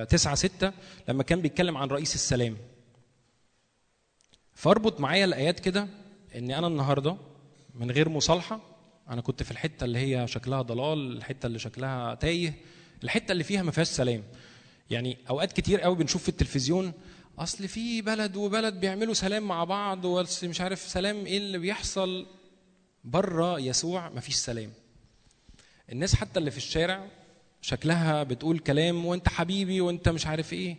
تسعة 0.05 0.35
ستة 0.35 0.73
لما 1.09 1.23
كان 1.23 1.41
بيتكلم 1.41 1.77
عن 1.77 1.89
رئيس 1.89 2.15
السلام. 2.15 2.57
فاربط 4.55 5.01
معايا 5.01 5.25
الآيات 5.25 5.61
كده 5.61 5.89
إن 6.35 6.51
أنا 6.51 6.67
النهارده 6.67 7.17
من 7.75 7.91
غير 7.91 8.09
مصالحة 8.09 8.61
أنا 9.09 9.21
كنت 9.21 9.43
في 9.43 9.51
الحتة 9.51 9.85
اللي 9.85 9.99
هي 9.99 10.27
شكلها 10.27 10.63
ضلال 10.63 11.17
الحتة 11.17 11.47
اللي 11.47 11.59
شكلها 11.59 12.15
تايه 12.15 12.55
الحتة 13.05 13.33
اللي 13.33 13.45
فيها 13.45 13.63
ما 13.63 13.71
فيهاش 13.71 13.89
سلام. 13.89 14.23
يعني 14.91 15.19
أوقات 15.31 15.53
كتير 15.53 15.81
قوي 15.81 15.97
بنشوف 15.97 16.23
في 16.23 16.29
التلفزيون 16.29 16.93
أصل 17.39 17.69
في 17.69 18.03
بلد 18.03 18.37
وبلد 18.37 18.75
بيعملوا 18.75 19.15
سلام 19.15 19.43
مع 19.43 19.65
بعض 19.65 20.07
بس 20.07 20.45
مش 20.45 20.61
عارف 20.61 20.79
سلام 20.81 21.27
إيه 21.27 21.39
اللي 21.39 21.59
بيحصل 21.59 22.27
بره 23.05 23.61
يسوع 23.61 24.09
مفيش 24.09 24.35
سلام. 24.35 24.73
الناس 25.93 26.15
حتى 26.15 26.39
اللي 26.39 26.51
في 26.51 26.57
الشارع 26.57 27.07
شكلها 27.63 28.23
بتقول 28.23 28.59
كلام 28.59 29.07
وأنت 29.07 29.29
حبيبي 29.29 29.81
وأنت 29.81 30.09
مش 30.09 30.27
عارف 30.27 30.53
إيه. 30.53 30.77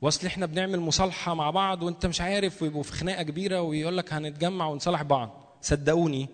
وأصل 0.00 0.26
إحنا 0.26 0.46
بنعمل 0.46 0.80
مصالحة 0.80 1.34
مع 1.34 1.50
بعض 1.50 1.82
وأنت 1.82 2.06
مش 2.06 2.20
عارف 2.20 2.62
ويبقوا 2.62 2.82
في 2.82 2.92
خناقة 2.92 3.22
كبيرة 3.22 3.60
ويقول 3.62 3.96
لك 3.96 4.12
هنتجمع 4.12 4.66
ونصالح 4.66 5.02
بعض. 5.02 5.58
صدقوني 5.62 6.28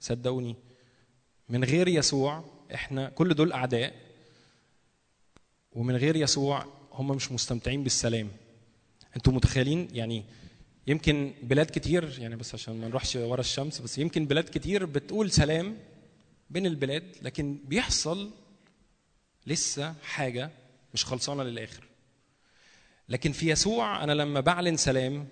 صدقوني 0.00 0.56
من 1.48 1.64
غير 1.64 1.88
يسوع 1.88 2.44
إحنا 2.74 3.08
كل 3.08 3.34
دول 3.34 3.52
أعداء. 3.52 4.07
ومن 5.72 5.96
غير 5.96 6.16
يسوع 6.16 6.64
هم 6.92 7.08
مش 7.08 7.32
مستمتعين 7.32 7.82
بالسلام. 7.82 8.28
أنتوا 9.16 9.32
متخيلين؟ 9.32 9.88
يعني 9.92 10.24
يمكن 10.86 11.34
بلاد 11.42 11.66
كتير 11.70 12.18
يعني 12.18 12.36
بس 12.36 12.54
عشان 12.54 12.80
ما 12.80 12.88
نروحش 12.88 13.16
ورا 13.16 13.40
الشمس 13.40 13.80
بس 13.80 13.98
يمكن 13.98 14.26
بلاد 14.26 14.44
كتير 14.44 14.86
بتقول 14.86 15.30
سلام 15.30 15.76
بين 16.50 16.66
البلاد 16.66 17.16
لكن 17.22 17.58
بيحصل 17.64 18.30
لسه 19.46 19.94
حاجة 20.02 20.50
مش 20.94 21.04
خلصانة 21.04 21.42
للآخر. 21.42 21.84
لكن 23.08 23.32
في 23.32 23.50
يسوع 23.50 24.04
أنا 24.04 24.12
لما 24.12 24.40
بعلن 24.40 24.76
سلام 24.76 25.28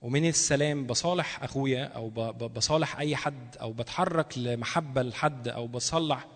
ومن 0.00 0.28
السلام 0.28 0.86
بصالح 0.86 1.42
أخويا 1.44 1.84
أو 1.84 2.10
بصالح 2.48 2.98
أي 2.98 3.16
حد 3.16 3.56
أو 3.56 3.72
بتحرك 3.72 4.38
لمحبة 4.38 5.02
لحد 5.02 5.48
أو 5.48 5.66
بصلح 5.66 6.26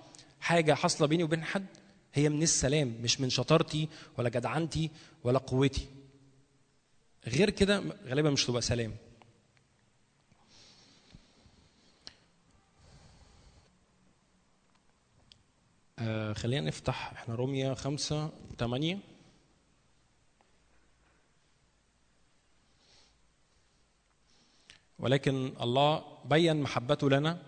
حاجة 0.40 0.74
حاصلة 0.74 1.06
بيني 1.06 1.24
وبين 1.24 1.44
حد 1.44 1.66
هي 2.16 2.28
من 2.28 2.42
السلام 2.42 2.88
مش 3.02 3.20
من 3.20 3.30
شطارتي 3.30 3.88
ولا 4.18 4.28
جدعنتي 4.28 4.90
ولا 5.24 5.38
قوتي. 5.38 5.88
غير 7.26 7.50
كده 7.50 7.82
غالبا 8.04 8.30
مش 8.30 8.44
تبقى 8.46 8.62
سلام. 8.62 8.96
آه 15.98 16.32
خلينا 16.32 16.66
نفتح 16.66 17.12
إحنا 17.12 17.34
روميا 17.34 17.74
خمسة 17.74 18.30
تمانية. 18.58 18.98
ولكن 24.98 25.54
الله 25.60 26.04
بين 26.24 26.60
محبته 26.60 27.10
لنا 27.10 27.45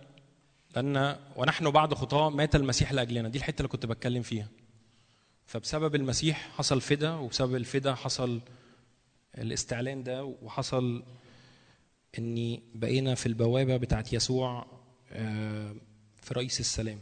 لأن 0.78 1.16
ونحن 1.36 1.70
بعد 1.70 1.94
خطاة 1.94 2.30
مات 2.30 2.56
المسيح 2.56 2.92
لأجلنا. 2.92 3.28
دي 3.28 3.38
الحتة 3.38 3.58
اللي 3.58 3.68
كنت 3.68 3.86
بتكلم 3.86 4.22
فيها. 4.22 4.48
فبسبب 5.46 5.94
المسيح 5.94 6.50
حصل 6.56 6.80
فدا 6.80 7.10
وبسبب 7.10 7.54
الفدا 7.54 7.94
حصل 7.94 8.40
الاستعلان 9.38 10.02
ده 10.02 10.24
وحصل 10.24 11.02
إني 12.18 12.62
بقينا 12.74 13.14
في 13.14 13.26
البوابة 13.26 13.76
بتاعت 13.76 14.12
يسوع 14.12 14.66
آه، 15.12 15.74
في 16.22 16.34
رئيس 16.34 16.60
السلام. 16.60 16.98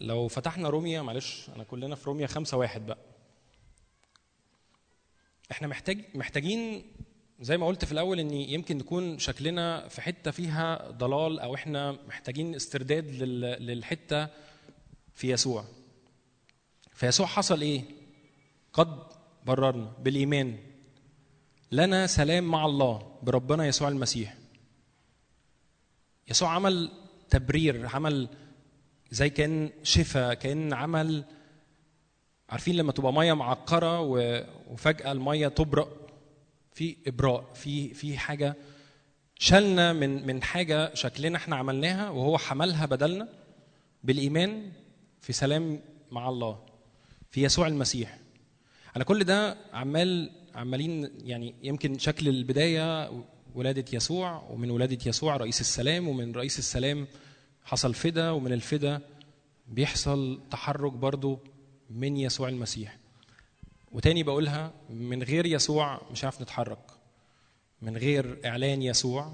لو 0.00 0.28
فتحنا 0.28 0.68
روميا 0.68 1.02
معلش 1.02 1.50
أنا 1.56 1.64
كلنا 1.64 1.94
في 1.96 2.04
روميا 2.06 2.26
خمسة 2.26 2.56
واحد 2.56 2.86
بقى. 2.86 2.98
إحنا 5.50 5.68
محتاج 5.68 6.04
محتاجين 6.14 6.84
زي 7.44 7.56
ما 7.56 7.66
قلت 7.66 7.84
في 7.84 7.92
الأول 7.92 8.20
إن 8.20 8.30
يمكن 8.30 8.78
نكون 8.78 9.18
شكلنا 9.18 9.88
في 9.88 10.02
حتة 10.02 10.30
فيها 10.30 10.90
ضلال 10.90 11.40
أو 11.40 11.54
إحنا 11.54 11.92
محتاجين 12.08 12.54
استرداد 12.54 13.10
لل- 13.10 13.66
للحتة 13.66 14.28
في 15.14 15.30
يسوع. 15.32 15.64
فيسوع 16.92 17.26
حصل 17.26 17.60
إيه؟ 17.60 17.82
قد 18.72 18.98
بررنا 19.46 19.92
بالإيمان. 20.02 20.58
لنا 21.72 22.06
سلام 22.06 22.44
مع 22.44 22.66
الله 22.66 23.18
بربنا 23.22 23.66
يسوع 23.66 23.88
المسيح. 23.88 24.34
يسوع 26.30 26.48
عمل 26.54 26.90
تبرير 27.30 27.86
عمل 27.86 28.28
زي 29.10 29.30
كأن 29.30 29.70
شفاء 29.82 30.34
كأن 30.34 30.72
عمل 30.72 31.24
عارفين 32.48 32.76
لما 32.76 32.92
تبقى 32.92 33.12
مية 33.12 33.32
معقره 33.32 34.00
وفجأة 34.70 35.12
المية 35.12 35.48
تبرق؟ 35.48 36.03
في 36.74 36.96
إبراء 37.06 37.52
في 37.54 37.94
في 37.94 38.18
حاجة 38.18 38.56
شالنا 39.38 39.92
من 39.92 40.26
من 40.26 40.42
حاجة 40.42 40.94
شكلنا 40.94 41.36
إحنا 41.38 41.56
عملناها 41.56 42.10
وهو 42.10 42.38
حملها 42.38 42.86
بدلنا 42.86 43.28
بالإيمان 44.04 44.72
في 45.20 45.32
سلام 45.32 45.80
مع 46.10 46.28
الله 46.28 46.58
في 47.30 47.42
يسوع 47.44 47.66
المسيح. 47.66 48.18
أنا 48.96 49.04
كل 49.04 49.24
ده 49.24 49.56
عمال 49.72 50.30
عمالين 50.54 51.10
يعني 51.24 51.54
يمكن 51.62 51.98
شكل 51.98 52.28
البداية 52.28 53.10
ولادة 53.54 53.84
يسوع 53.92 54.42
ومن 54.50 54.70
ولادة 54.70 54.98
يسوع 55.06 55.36
رئيس 55.36 55.60
السلام 55.60 56.08
ومن 56.08 56.32
رئيس 56.32 56.58
السلام 56.58 57.06
حصل 57.64 57.94
فدا 57.94 58.30
ومن 58.30 58.52
الفدا 58.52 59.00
بيحصل 59.68 60.40
تحرك 60.50 60.92
برضو 60.92 61.38
من 61.90 62.16
يسوع 62.16 62.48
المسيح. 62.48 62.98
وتاني 63.94 64.22
بقولها 64.22 64.72
من 64.90 65.22
غير 65.22 65.46
يسوع 65.46 66.00
مش 66.12 66.24
هعرف 66.24 66.42
نتحرك. 66.42 66.78
من 67.82 67.96
غير 67.96 68.40
إعلان 68.44 68.82
يسوع 68.82 69.32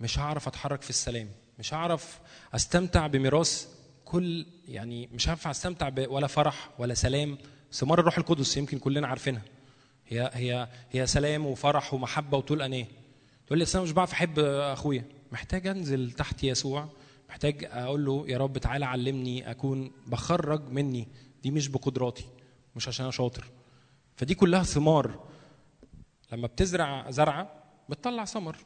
مش 0.00 0.18
هعرف 0.18 0.48
أتحرك 0.48 0.82
في 0.82 0.90
السلام. 0.90 1.28
مش 1.58 1.74
هعرف 1.74 2.20
أستمتع 2.54 3.06
بميراث 3.06 3.68
كل 4.04 4.46
يعني 4.68 5.08
مش 5.12 5.28
هينفع 5.28 5.50
أستمتع 5.50 5.90
ولا 6.08 6.26
فرح 6.26 6.70
ولا 6.78 6.94
سلام. 6.94 7.38
ثمار 7.72 8.00
الروح 8.00 8.18
القدس 8.18 8.56
يمكن 8.56 8.78
كلنا 8.78 9.06
عارفينها. 9.06 9.42
هي 10.08 10.30
هي 10.34 10.68
هي 10.90 11.06
سلام 11.06 11.46
وفرح 11.46 11.94
ومحبة 11.94 12.38
وطول 12.38 12.62
أناه. 12.62 12.86
تقول 13.46 13.58
لي 13.58 13.66
أنا 13.74 13.82
مش 13.82 13.92
بعرف 13.92 14.12
أحب 14.12 14.38
أخويا. 14.38 15.04
محتاج 15.32 15.66
أنزل 15.66 16.12
تحت 16.12 16.44
يسوع. 16.44 16.88
محتاج 17.28 17.68
أقول 17.70 18.04
له 18.04 18.24
يا 18.28 18.38
رب 18.38 18.58
تعالى 18.58 18.84
علمني 18.84 19.50
أكون 19.50 19.92
بخرج 20.06 20.68
مني. 20.68 21.08
دي 21.42 21.50
مش 21.50 21.68
بقدراتي 21.68 22.24
مش 22.76 22.88
عشان 22.88 23.04
أنا 23.04 23.12
شاطر. 23.12 23.50
فدي 24.20 24.34
كلها 24.34 24.62
ثمار. 24.62 25.28
لما 26.32 26.46
بتزرع 26.46 27.10
زرعة 27.10 27.64
بتطلع 27.88 28.24
ثمر. 28.24 28.56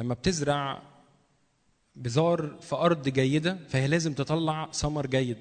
لما 0.00 0.14
بتزرع 0.14 0.82
بذار 1.96 2.56
في 2.60 2.74
أرض 2.74 3.08
جيدة 3.08 3.58
فهي 3.68 3.86
لازم 3.86 4.14
تطلع 4.14 4.70
ثمر 4.70 5.06
جيد. 5.06 5.38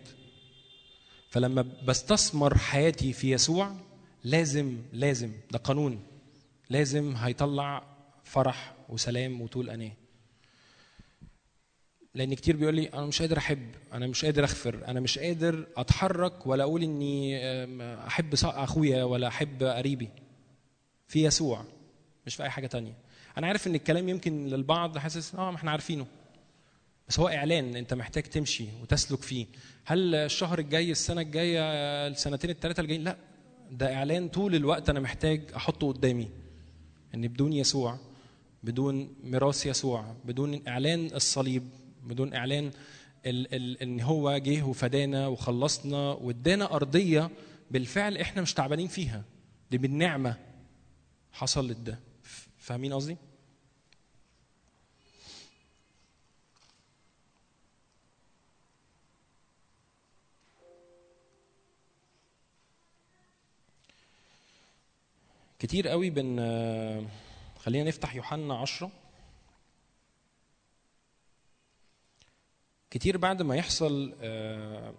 فلما 1.29 1.61
بستثمر 1.61 2.57
حياتي 2.57 3.13
في 3.13 3.31
يسوع 3.31 3.75
لازم 4.23 4.77
لازم 4.93 5.31
ده 5.51 5.59
قانون 5.59 6.03
لازم 6.69 7.15
هيطلع 7.15 7.83
فرح 8.23 8.75
وسلام 8.89 9.41
وطول 9.41 9.69
أناة. 9.69 9.91
لأن 12.15 12.33
كتير 12.33 12.55
بيقول 12.57 12.75
لي 12.75 12.85
أنا 12.87 13.05
مش 13.05 13.21
قادر 13.21 13.37
أحب 13.37 13.67
أنا 13.93 14.07
مش 14.07 14.25
قادر 14.25 14.43
اغفر 14.43 14.87
أنا 14.87 14.99
مش 14.99 15.19
قادر 15.19 15.67
أتحرك 15.77 16.47
ولا 16.47 16.63
أقول 16.63 16.83
إني 16.83 17.39
أحب 18.07 18.33
أخويا 18.43 19.03
ولا 19.03 19.27
أحب 19.27 19.63
قريبي. 19.63 20.09
في 21.07 21.23
يسوع 21.23 21.65
مش 22.25 22.35
في 22.35 22.43
أي 22.43 22.49
حاجة 22.49 22.67
تانية. 22.67 22.93
أنا 23.37 23.47
عارف 23.47 23.67
إن 23.67 23.75
الكلام 23.75 24.09
يمكن 24.09 24.47
للبعض 24.47 24.97
حاسس 24.97 25.35
آه 25.35 25.51
ما 25.51 25.57
إحنا 25.57 25.71
عارفينه. 25.71 26.05
بس 27.07 27.19
هو 27.19 27.27
إعلان 27.27 27.75
إنت 27.75 27.93
محتاج 27.93 28.23
تمشي 28.23 28.65
وتسلك 28.81 29.21
فيه. 29.21 29.45
هل 29.85 30.15
الشهر 30.15 30.59
الجاي 30.59 30.91
السنة 30.91 31.21
الجاية 31.21 31.61
السنتين 32.07 32.49
الثلاثه 32.49 32.81
الجايين؟ 32.81 33.03
لا. 33.03 33.17
ده 33.71 33.95
إعلان 33.95 34.29
طول 34.29 34.55
الوقت 34.55 34.89
أنا 34.89 34.99
محتاج 34.99 35.41
أحطه 35.55 35.87
قدامي. 35.87 36.29
إن 37.15 37.27
بدون 37.27 37.53
يسوع 37.53 37.97
بدون 38.63 39.15
ميراث 39.23 39.65
يسوع 39.65 40.15
بدون 40.25 40.67
إعلان 40.67 41.05
الصليب 41.05 41.63
بدون 42.03 42.33
إعلان 42.33 42.71
ال 43.25 43.53
ال 43.55 43.81
إن 43.81 44.01
هو 44.01 44.37
جه 44.37 44.63
وفدانا 44.63 45.27
وخلصنا 45.27 46.11
وادانا 46.11 46.75
أرضية 46.75 47.29
بالفعل 47.71 48.17
إحنا 48.17 48.41
مش 48.41 48.53
تعبانين 48.53 48.87
فيها. 48.87 49.23
دي 49.71 49.77
بالنعمه 49.77 50.35
حصلت 51.31 51.77
ده. 51.77 51.99
فاهمين 52.57 52.93
قصدي؟ 52.93 53.17
كتير 65.59 65.87
قوي 65.87 66.09
بن 66.09 66.39
خلينا 67.59 67.87
نفتح 67.87 68.15
يوحنا 68.15 68.57
عشرة. 68.57 68.91
كتير 72.93 73.17
بعد 73.17 73.41
ما 73.41 73.55
يحصل 73.55 74.13
آه، 74.21 74.93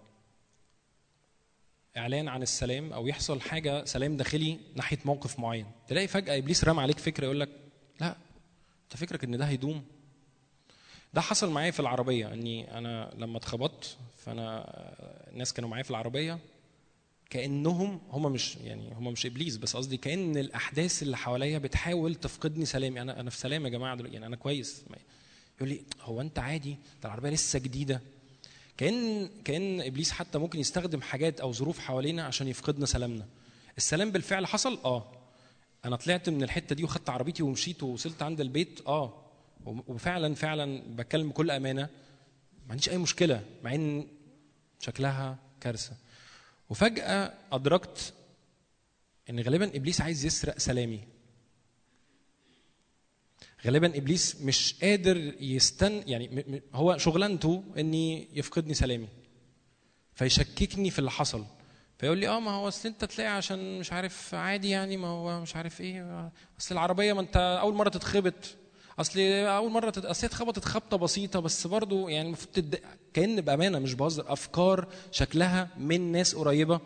إعلان 1.97 2.29
عن 2.29 2.43
السلام 2.43 2.93
أو 2.93 3.07
يحصل 3.07 3.41
حاجة 3.41 3.85
سلام 3.85 4.17
داخلي 4.17 4.59
ناحية 4.77 4.99
موقف 5.05 5.39
معين 5.39 5.67
تلاقي 5.89 6.07
فجأة 6.07 6.39
إبليس 6.39 6.65
رمى 6.65 6.83
عليك 6.83 6.99
فكرة 6.99 7.25
يقول 7.25 7.41
لك 7.41 7.49
لا 8.01 8.17
أنت 8.85 8.97
فكرك 8.97 9.25
إن 9.25 9.39
ده 9.39 9.45
هيدوم. 9.45 9.85
ده 11.15 11.21
حصل 11.21 11.51
معايا 11.51 11.71
في 11.71 11.81
العربية 11.81 12.33
إني 12.33 12.79
أنا 12.79 13.15
لما 13.19 13.37
اتخبطت 13.37 13.97
فأنا 14.17 14.59
آه، 14.59 15.31
الناس 15.31 15.53
كانوا 15.53 15.71
معايا 15.71 15.83
في 15.83 15.91
العربية 15.91 16.39
كأنهم 17.31 18.01
هم 18.11 18.33
مش 18.33 18.57
يعني 18.57 18.95
هم 18.95 19.13
مش 19.13 19.27
إبليس 19.27 19.57
بس 19.57 19.77
قصدي 19.77 19.97
كأن 19.97 20.37
الأحداث 20.37 21.03
اللي 21.03 21.17
حواليا 21.17 21.59
بتحاول 21.59 22.15
تفقدني 22.15 22.65
سلامي. 22.65 23.01
أنا 23.03 23.21
أنا 23.21 23.31
في 23.31 23.37
سلام 23.37 23.65
يا 23.65 23.71
جماعة 23.71 23.97
دلوقتي 23.97 24.15
يعني 24.15 24.27
أنا 24.27 24.37
كويس. 24.37 24.85
يقول 25.57 25.69
لي 25.69 25.83
هو 26.01 26.21
أنت 26.21 26.39
عادي؟ 26.39 26.71
ده 27.03 27.09
العربية 27.09 27.31
لسه 27.31 27.59
جديدة؟ 27.59 28.01
كأن 28.77 29.29
كأن 29.45 29.81
إبليس 29.81 30.11
حتى 30.11 30.39
ممكن 30.39 30.61
يستخدم 30.61 31.01
حاجات 31.01 31.41
أو 31.41 31.53
ظروف 31.53 31.79
حوالينا 31.79 32.25
عشان 32.25 32.49
يفقدنا 32.49 32.87
سلامنا. 32.87 33.27
السلام 33.77 34.11
بالفعل 34.11 34.47
حصل؟ 34.47 34.79
آه. 34.85 35.13
أنا 35.85 35.97
طلعت 35.97 36.29
من 36.29 36.43
الحتة 36.43 36.75
دي 36.75 36.85
وخدت 36.85 37.11
عربيتي 37.11 37.43
ومشيت 37.43 37.83
ووصلت 37.83 38.23
عند 38.23 38.41
البيت؟ 38.41 38.81
آه. 38.87 39.21
وفعلا 39.67 40.35
فعلا 40.35 40.83
بتكلم 40.97 41.29
بكل 41.29 41.51
أمانة. 41.51 41.83
ما 42.67 42.71
عنديش 42.71 42.89
أي 42.89 42.99
مشكلة 42.99 43.45
مع 43.63 43.75
إن 43.75 44.07
شكلها 44.81 45.39
كارثة. 45.61 45.97
وفجأة 46.71 47.35
أدركت 47.53 48.13
إن 49.31 49.41
غالبا 49.41 49.77
إبليس 49.77 50.01
عايز 50.01 50.25
يسرق 50.25 50.59
سلامي. 50.59 51.01
غالبا 53.67 53.99
إبليس 53.99 54.41
مش 54.41 54.75
قادر 54.83 55.17
يستن 55.41 56.03
يعني 56.07 56.63
هو 56.75 56.99
شغلانته 56.99 57.65
إني 57.79 58.29
يفقدني 58.33 58.75
سلامي. 58.75 59.09
فيشككني 60.15 60.91
في 60.91 60.99
اللي 60.99 61.11
حصل. 61.11 61.45
فيقول 61.99 62.19
لي 62.19 62.29
آه 62.29 62.41
ما 62.41 62.51
هو 62.51 62.69
أصل 62.69 62.89
أنت 62.89 63.05
تلاقي 63.05 63.31
عشان 63.31 63.79
مش 63.79 63.93
عارف 63.93 64.35
عادي 64.35 64.71
يعني 64.71 64.97
ما 64.97 65.09
هو 65.09 65.41
مش 65.41 65.57
عارف 65.57 65.81
إيه. 65.81 66.31
أصل 66.61 66.75
العربية 66.75 67.13
ما 67.13 67.21
أنت 67.21 67.37
أول 67.37 67.75
مرة 67.75 67.89
تتخبط. 67.89 68.57
أصل 68.99 69.21
أول 69.21 69.71
مرة 69.71 69.91
تت... 69.91 70.05
أصل 70.05 70.27
اتخبطت 70.27 70.65
خبطة 70.65 70.97
بسيطة 70.97 71.41
بس 71.41 71.67
برضو 71.67 72.09
يعني 72.09 72.27
المفروض 72.27 72.53
تد... 72.53 72.81
كأن 73.15 73.41
بأمانة 73.41 73.79
مش 73.79 73.95
بهزر 73.95 74.33
أفكار 74.33 74.89
شكلها 75.11 75.69
من 75.79 76.13
ناس 76.13 76.35
قريبة. 76.35 76.81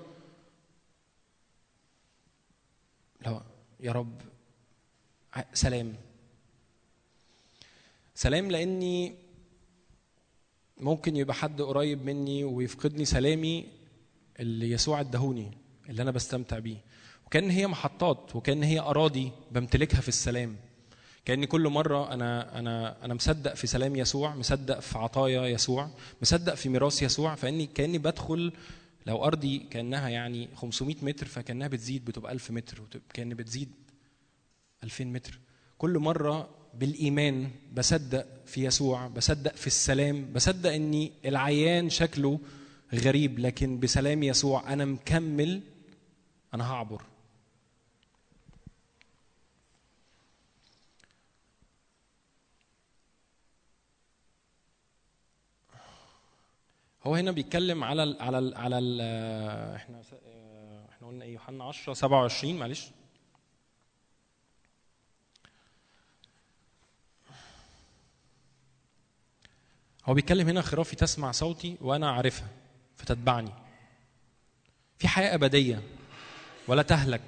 لا 3.21 3.43
يا 3.81 3.93
رب 3.93 4.21
سلام. 5.53 5.95
سلام 8.19 8.51
لأني 8.51 9.15
ممكن 10.77 11.17
يبقى 11.17 11.35
حد 11.35 11.63
قريب 11.63 12.05
مني 12.05 12.45
ويفقدني 12.45 13.05
سلامي 13.05 13.69
اللي 14.41 14.71
يسوع 14.71 15.01
ادهوني 15.01 15.51
اللي 15.89 16.03
أنا 16.03 16.11
بستمتع 16.11 16.59
بيه. 16.59 16.77
وكأن 17.27 17.51
هي 17.51 17.67
محطات 17.67 18.37
وكأن 18.37 18.63
هي 18.63 18.81
أراضي 18.81 19.33
بمتلكها 19.53 20.01
في 20.01 20.09
السلام. 20.09 20.57
كاني 21.25 21.47
كل 21.47 21.69
مرة 21.69 22.13
أنا 22.15 22.59
أنا 22.59 23.05
أنا 23.05 23.15
مصدق 23.15 23.55
في 23.55 23.67
سلام 23.67 23.97
يسوع 23.97 24.35
مصدق 24.37 24.81
في 24.81 24.99
عطايا 24.99 25.47
يسوع 25.47 25.91
مصدق 26.23 26.55
في 26.55 26.69
ميراث 26.69 27.03
يسوع 27.03 27.35
فإني 27.35 27.67
كأني 27.67 27.99
بدخل 27.99 28.53
لو 29.07 29.25
أرضي 29.25 29.59
كأنها 29.59 30.09
يعني 30.09 30.49
500 30.55 30.97
متر 31.03 31.27
فكأنها 31.27 31.69
بتزيد 31.69 32.05
بتبقى 32.05 32.33
1000 32.33 32.51
متر 32.51 32.83
كأن 33.15 33.35
بتزيد 33.35 33.69
2000 34.85 35.05
متر. 35.05 35.39
كل 35.79 35.99
مرة 35.99 36.58
بالإيمان 36.75 37.51
بصدق 37.77 38.27
في 38.47 38.65
يسوع 38.65 39.07
بصدق 39.09 39.55
في 39.57 39.67
السلام 39.67 40.33
بصدق 40.33 40.73
اني 40.73 41.13
العيان 41.25 41.91
شكله 41.91 42.41
غريب 42.95 43.39
لكن 43.39 43.81
بسلام 43.81 44.23
يسوع 44.23 44.73
أنا 44.73 44.85
مكمل 44.85 45.61
أنا 46.55 46.73
هعبر. 46.73 47.03
هو 57.07 57.15
هنا 57.15 57.31
بيتكلم 57.31 57.85
على 57.85 58.03
ال 58.03 58.23
على 58.23 58.39
ال 58.39 58.55
على 58.55 58.79
ال 58.79 59.01
إحنا 59.77 60.03
س- 60.03 60.15
آه، 60.27 60.89
إحنا 60.91 61.09
قلنا 61.09 61.25
إيه؟ 61.25 61.33
يوحنا 61.33 61.65
10 61.65 61.95
27 61.95 62.57
معلش. 62.59 62.91
هو 70.09 70.15
بيتكلم 70.15 70.49
هنا 70.49 70.63
خرافي 70.63 70.97
تسمع 70.97 71.33
صوتي 71.33 71.77
وأنا 71.81 72.07
أعرفها 72.07 72.49
فتتبعني. 72.97 73.51
في 74.99 75.09
حياة 75.09 75.35
أبدية 75.35 75.83
ولا 76.69 76.83
تهلك 76.83 77.21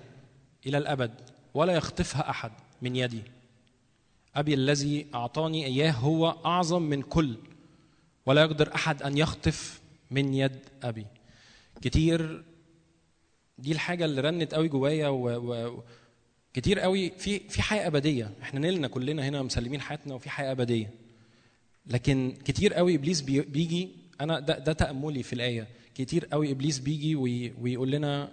إلى 0.66 0.78
الأبد 0.78 1.14
ولا 1.54 1.72
يخطفها 1.72 2.30
أحد 2.30 2.52
من 2.82 2.96
يدي. 2.96 3.22
أبي 4.36 4.54
الذي 4.54 5.06
أعطاني 5.14 5.66
إياه 5.66 5.92
هو 5.92 6.36
أعظم 6.46 6.82
من 6.82 7.02
كل 7.02 7.36
ولا 8.26 8.42
يقدر 8.42 8.74
أحد 8.74 9.02
أن 9.02 9.18
يخطف 9.18 9.80
من 10.10 10.34
يد 10.34 10.58
أبي. 10.82 11.06
كتير 11.82 12.44
دي 13.58 13.72
الحاجة 13.72 14.04
اللي 14.04 14.20
رنت 14.20 14.54
قوي 14.54 14.68
جوايا. 14.68 15.08
و... 15.08 15.82
كتير 16.54 16.80
قوي. 16.80 17.10
في 17.10 17.38
في 17.38 17.62
حياة 17.62 17.86
أبدية. 17.86 18.30
إحنا 18.42 18.60
نلنا 18.60 18.88
كلنا 18.88 19.28
هنا 19.28 19.42
مسلمين 19.42 19.80
حياتنا 19.80 20.14
وفي 20.14 20.30
حياة 20.30 20.52
أبدية. 20.52 20.99
لكن 21.90 22.34
كتير 22.44 22.74
قوي 22.74 22.94
إبليس 22.94 23.20
بي- 23.20 23.40
بيجي 23.40 23.88
أنا 24.20 24.40
ده, 24.40 24.58
ده 24.58 24.72
تأملي 24.72 25.22
في 25.22 25.32
الآية. 25.32 25.68
كتير 25.94 26.26
قوي 26.26 26.50
إبليس 26.50 26.78
بيجي 26.78 27.16
وي... 27.16 27.52
ويقول 27.60 27.90
لنا 27.90 28.32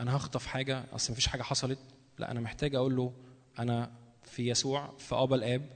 أنا 0.00 0.16
هخطف 0.16 0.46
حاجة 0.46 0.84
أصل 0.92 1.12
مفيش 1.12 1.26
حاجة 1.26 1.42
حصلت. 1.42 1.78
لا 2.18 2.30
أنا 2.30 2.40
محتاج 2.40 2.74
أقول 2.74 2.96
له 2.96 3.12
أنا 3.58 3.90
في 4.24 4.48
يسوع 4.48 4.94
في 4.98 5.14
أبا 5.14 5.36
الآب 5.36 5.68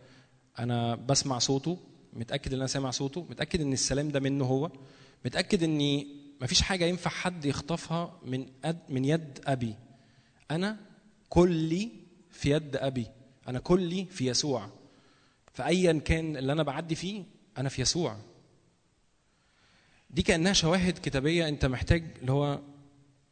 أنا 0.58 0.94
بسمع 0.94 1.38
صوته 1.38 1.78
متأكد 2.12 2.52
إن 2.52 2.58
أنا 2.58 2.66
سامع 2.66 2.90
صوته 2.90 3.26
متأكد 3.30 3.60
إن 3.60 3.72
السلام 3.72 4.08
ده 4.08 4.20
منه 4.20 4.44
هو 4.44 4.70
متأكد 5.24 5.62
اني 5.62 6.06
مفيش 6.40 6.62
حاجة 6.62 6.84
ينفع 6.84 7.10
حد 7.10 7.44
يخطفها 7.44 8.18
من 8.24 8.46
أد 8.64 8.78
من 8.88 9.04
يد 9.04 9.38
أبي. 9.46 9.74
أنا 10.50 10.76
كلي 11.28 11.90
في 12.30 12.50
يد 12.50 12.76
أبي. 12.76 13.06
أنا 13.48 13.58
كلي 13.58 14.04
في 14.04 14.26
يسوع. 14.26 14.68
فايا 15.52 15.92
كان 16.04 16.36
اللي 16.36 16.52
أنا 16.52 16.62
بعدي 16.62 16.94
فيه 16.94 17.24
أنا 17.58 17.68
في 17.68 17.82
يسوع. 17.82 18.16
دي 20.10 20.22
كأنها 20.22 20.52
شواهد 20.52 20.98
كتابية 20.98 21.48
أنت 21.48 21.66
محتاج 21.66 22.04
اللي 22.20 22.32
هو 22.32 22.60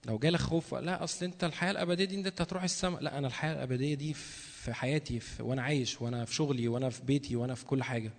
لو 0.06 0.18
جالك 0.18 0.40
خوف 0.40 0.74
لا 0.74 1.04
أصل 1.04 1.24
أنت 1.24 1.44
الحياة 1.44 1.70
الأبدية 1.70 2.04
دي 2.04 2.14
أنت 2.16 2.40
هتروح 2.40 2.62
السماء. 2.62 3.02
لا 3.02 3.18
أنا 3.18 3.26
الحياة 3.26 3.52
الأبدية 3.52 3.94
دي 3.94 4.14
في 4.14 4.72
حياتي 4.74 5.20
في 5.20 5.42
وأنا 5.42 5.62
عايش 5.62 6.02
وأنا 6.02 6.24
في 6.24 6.34
شغلي 6.34 6.68
وأنا 6.68 6.90
في 6.90 7.02
بيتي 7.02 7.36
وأنا 7.36 7.54
في 7.54 7.64
كل 7.64 7.82
حاجة. 7.82 8.10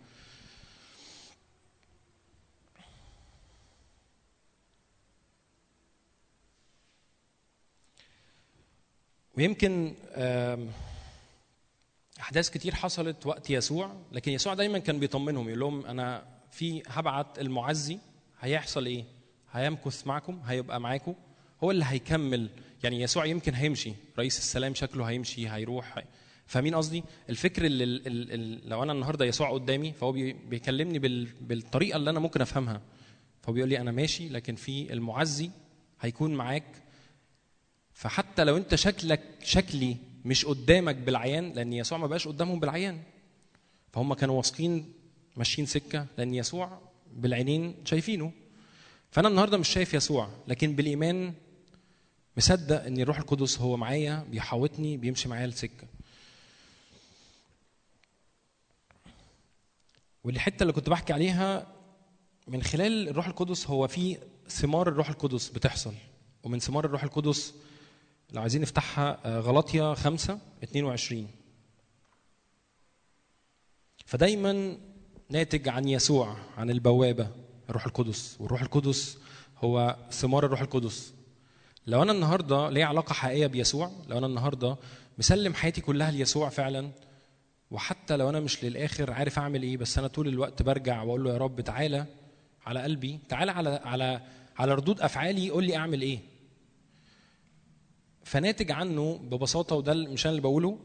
ويمكن 9.37 9.93
أحداث 12.21 12.49
كتير 12.49 12.75
حصلت 12.75 13.25
وقت 13.25 13.49
يسوع 13.49 13.95
لكن 14.11 14.31
يسوع 14.31 14.53
دايما 14.53 14.79
كان 14.79 14.99
بيطمنهم 14.99 15.47
يقول 15.47 15.59
لهم 15.59 15.85
أنا 15.85 16.23
في 16.51 16.83
هبعت 16.87 17.39
المعزي 17.39 17.97
هيحصل 18.39 18.85
إيه؟ 18.85 19.03
هيمكث 19.51 20.07
معكم 20.07 20.39
هيبقى 20.45 20.81
معاكم 20.81 21.13
هو 21.63 21.71
اللي 21.71 21.85
هيكمل. 21.87 22.49
يعني 22.83 23.01
يسوع 23.01 23.25
يمكن 23.25 23.53
هيمشي 23.53 23.93
رئيس 24.19 24.37
السلام 24.37 24.73
شكله 24.75 25.03
هيمشي 25.05 25.49
هيروح. 25.49 25.97
هي- 25.97 26.03
فاهمين 26.45 26.75
قصدي؟ 26.75 27.03
الفكر 27.29 27.65
اللي 27.65 27.83
ال- 27.83 28.07
ال- 28.07 28.31
ال- 28.33 28.69
لو 28.69 28.83
أنا 28.83 28.91
النهارده 28.91 29.25
يسوع 29.25 29.51
قدامي 29.51 29.91
فهو 29.93 30.11
بي- 30.11 30.33
بيكلمني 30.33 30.99
بال- 30.99 31.25
بالطريقة 31.41 31.97
اللي 31.97 32.09
أنا 32.09 32.19
ممكن 32.19 32.41
أفهمها. 32.41 32.81
فهو 33.41 33.53
بيقول 33.53 33.69
لي 33.69 33.79
أنا 33.79 33.91
ماشي 33.91 34.29
لكن 34.29 34.55
في 34.55 34.93
المعزي 34.93 35.49
هيكون 36.01 36.33
معاك. 36.33 36.83
فحتى 37.93 38.43
لو 38.43 38.57
أنت 38.57 38.75
شكلك 38.75 39.21
شكلي 39.43 39.97
مش 40.25 40.45
قدامك 40.45 40.95
بالعيان 40.95 41.51
لأن 41.53 41.73
يسوع 41.73 41.97
ما 41.97 42.07
بقاش 42.07 42.27
قدامهم 42.27 42.59
بالعيان. 42.59 43.03
فهم 43.93 44.13
كانوا 44.13 44.37
واثقين 44.37 44.93
ماشيين 45.37 45.67
سكة 45.67 46.05
لأن 46.17 46.33
يسوع 46.33 46.79
بالعينين 47.13 47.75
شايفينه. 47.85 48.31
فأنا 49.11 49.27
النهارده 49.27 49.57
مش 49.57 49.69
شايف 49.69 49.93
يسوع 49.93 50.29
لكن 50.47 50.75
بالإيمان 50.75 51.33
مصدق 52.37 52.83
إن 52.83 52.99
الروح 52.99 53.17
القدس 53.17 53.59
هو 53.59 53.77
معايا 53.77 54.25
بيحاوطني 54.29 54.97
بيمشي 54.97 55.29
معايا 55.29 55.45
السكه 55.45 55.87
والحتة 60.23 60.61
اللي 60.63 60.73
كنت 60.73 60.89
بحكي 60.89 61.13
عليها 61.13 61.67
من 62.47 62.63
خلال 62.63 63.09
الروح 63.09 63.27
القدس 63.27 63.67
هو 63.67 63.87
في 63.87 64.17
ثمار 64.49 64.87
الروح 64.89 65.09
القدس 65.09 65.49
بتحصل. 65.49 65.93
ومن 66.43 66.59
ثمار 66.59 66.85
الروح 66.85 67.03
القدس 67.03 67.53
لو 68.31 68.41
عايزين 68.41 68.61
نفتحها 68.61 69.19
آه، 69.25 69.39
غلطية 69.39 69.93
5 69.93 70.39
22 70.63 71.27
فدايما 74.05 74.77
ناتج 75.29 75.69
عن 75.69 75.89
يسوع 75.89 76.35
عن 76.57 76.69
البوابة 76.69 77.27
الروح 77.69 77.85
القدس. 77.85 78.37
والروح 78.39 78.61
القدس 78.61 79.17
هو 79.57 79.95
ثمار 80.11 80.45
الروح 80.45 80.61
القدس. 80.61 81.13
لو 81.87 82.03
أنا 82.03 82.11
النهارده 82.11 82.69
ليا 82.69 82.85
علاقة 82.85 83.13
حقيقية 83.13 83.47
بيسوع 83.47 83.91
لو 84.07 84.17
أنا 84.17 84.27
النهارده 84.27 84.77
مسلم 85.17 85.53
حياتي 85.53 85.81
كلها 85.81 86.11
ليسوع 86.11 86.49
فعلا 86.49 86.91
وحتى 87.71 88.17
لو 88.17 88.29
أنا 88.29 88.39
مش 88.39 88.63
للآخر 88.63 89.11
عارف 89.11 89.39
أعمل 89.39 89.63
إيه 89.63 89.77
بس 89.77 89.97
أنا 89.97 90.07
طول 90.07 90.27
الوقت 90.27 90.61
برجع 90.61 91.01
وأقول 91.01 91.23
له 91.23 91.33
يا 91.33 91.37
رب 91.37 91.61
تعالى 91.61 92.05
على 92.65 92.81
قلبي 92.81 93.19
تعالى 93.29 93.51
على 93.51 93.69
على 93.85 94.21
على 94.57 94.73
ردود 94.73 95.01
أفعالي 95.01 95.49
قول 95.49 95.63
لي 95.63 95.75
أعمل 95.75 96.01
إيه. 96.01 96.19
فناتج 98.23 98.71
عنه 98.71 99.17
ببساطة 99.23 99.75
وده 99.75 99.93
مش 99.93 100.25
أنا 100.25 100.31
اللي 100.31 100.41
بقوله 100.41 100.79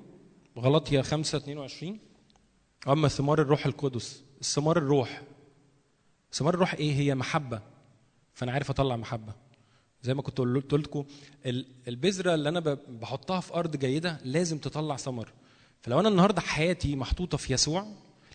غلطية 0.59 1.01
5 1.01 1.39
22 1.39 1.99
أما 2.89 3.09
ثمار 3.09 3.41
الروح 3.41 3.67
القدس 3.67 4.23
ثمار 4.43 4.79
الروح. 4.79 5.23
ثمار 6.33 6.55
الروح 6.55 6.75
إيه؟ 6.75 6.95
هي 6.95 7.15
محبة. 7.15 7.63
فأنا 8.35 8.53
عارف 8.53 8.71
أطلع 8.71 8.97
محبة. 8.97 9.33
زي 10.03 10.15
ما 10.15 10.23
كنت 10.23 10.39
قلت 10.39 10.73
لكم 10.75 11.05
البذرة 11.89 12.35
اللي 12.35 12.49
أنا 12.49 12.61
بحطها 12.89 13.41
في 13.41 13.55
أرض 13.55 13.77
جيدة 13.77 14.19
لازم 14.25 14.59
تطلع 14.59 14.97
ثمر. 14.97 15.33
فلو 15.81 16.01
أنا 16.01 16.09
النهارده 16.09 16.41
حياتي 16.41 16.97
محطوطة 16.97 17.39
في 17.39 17.53
يسوع 17.53 17.87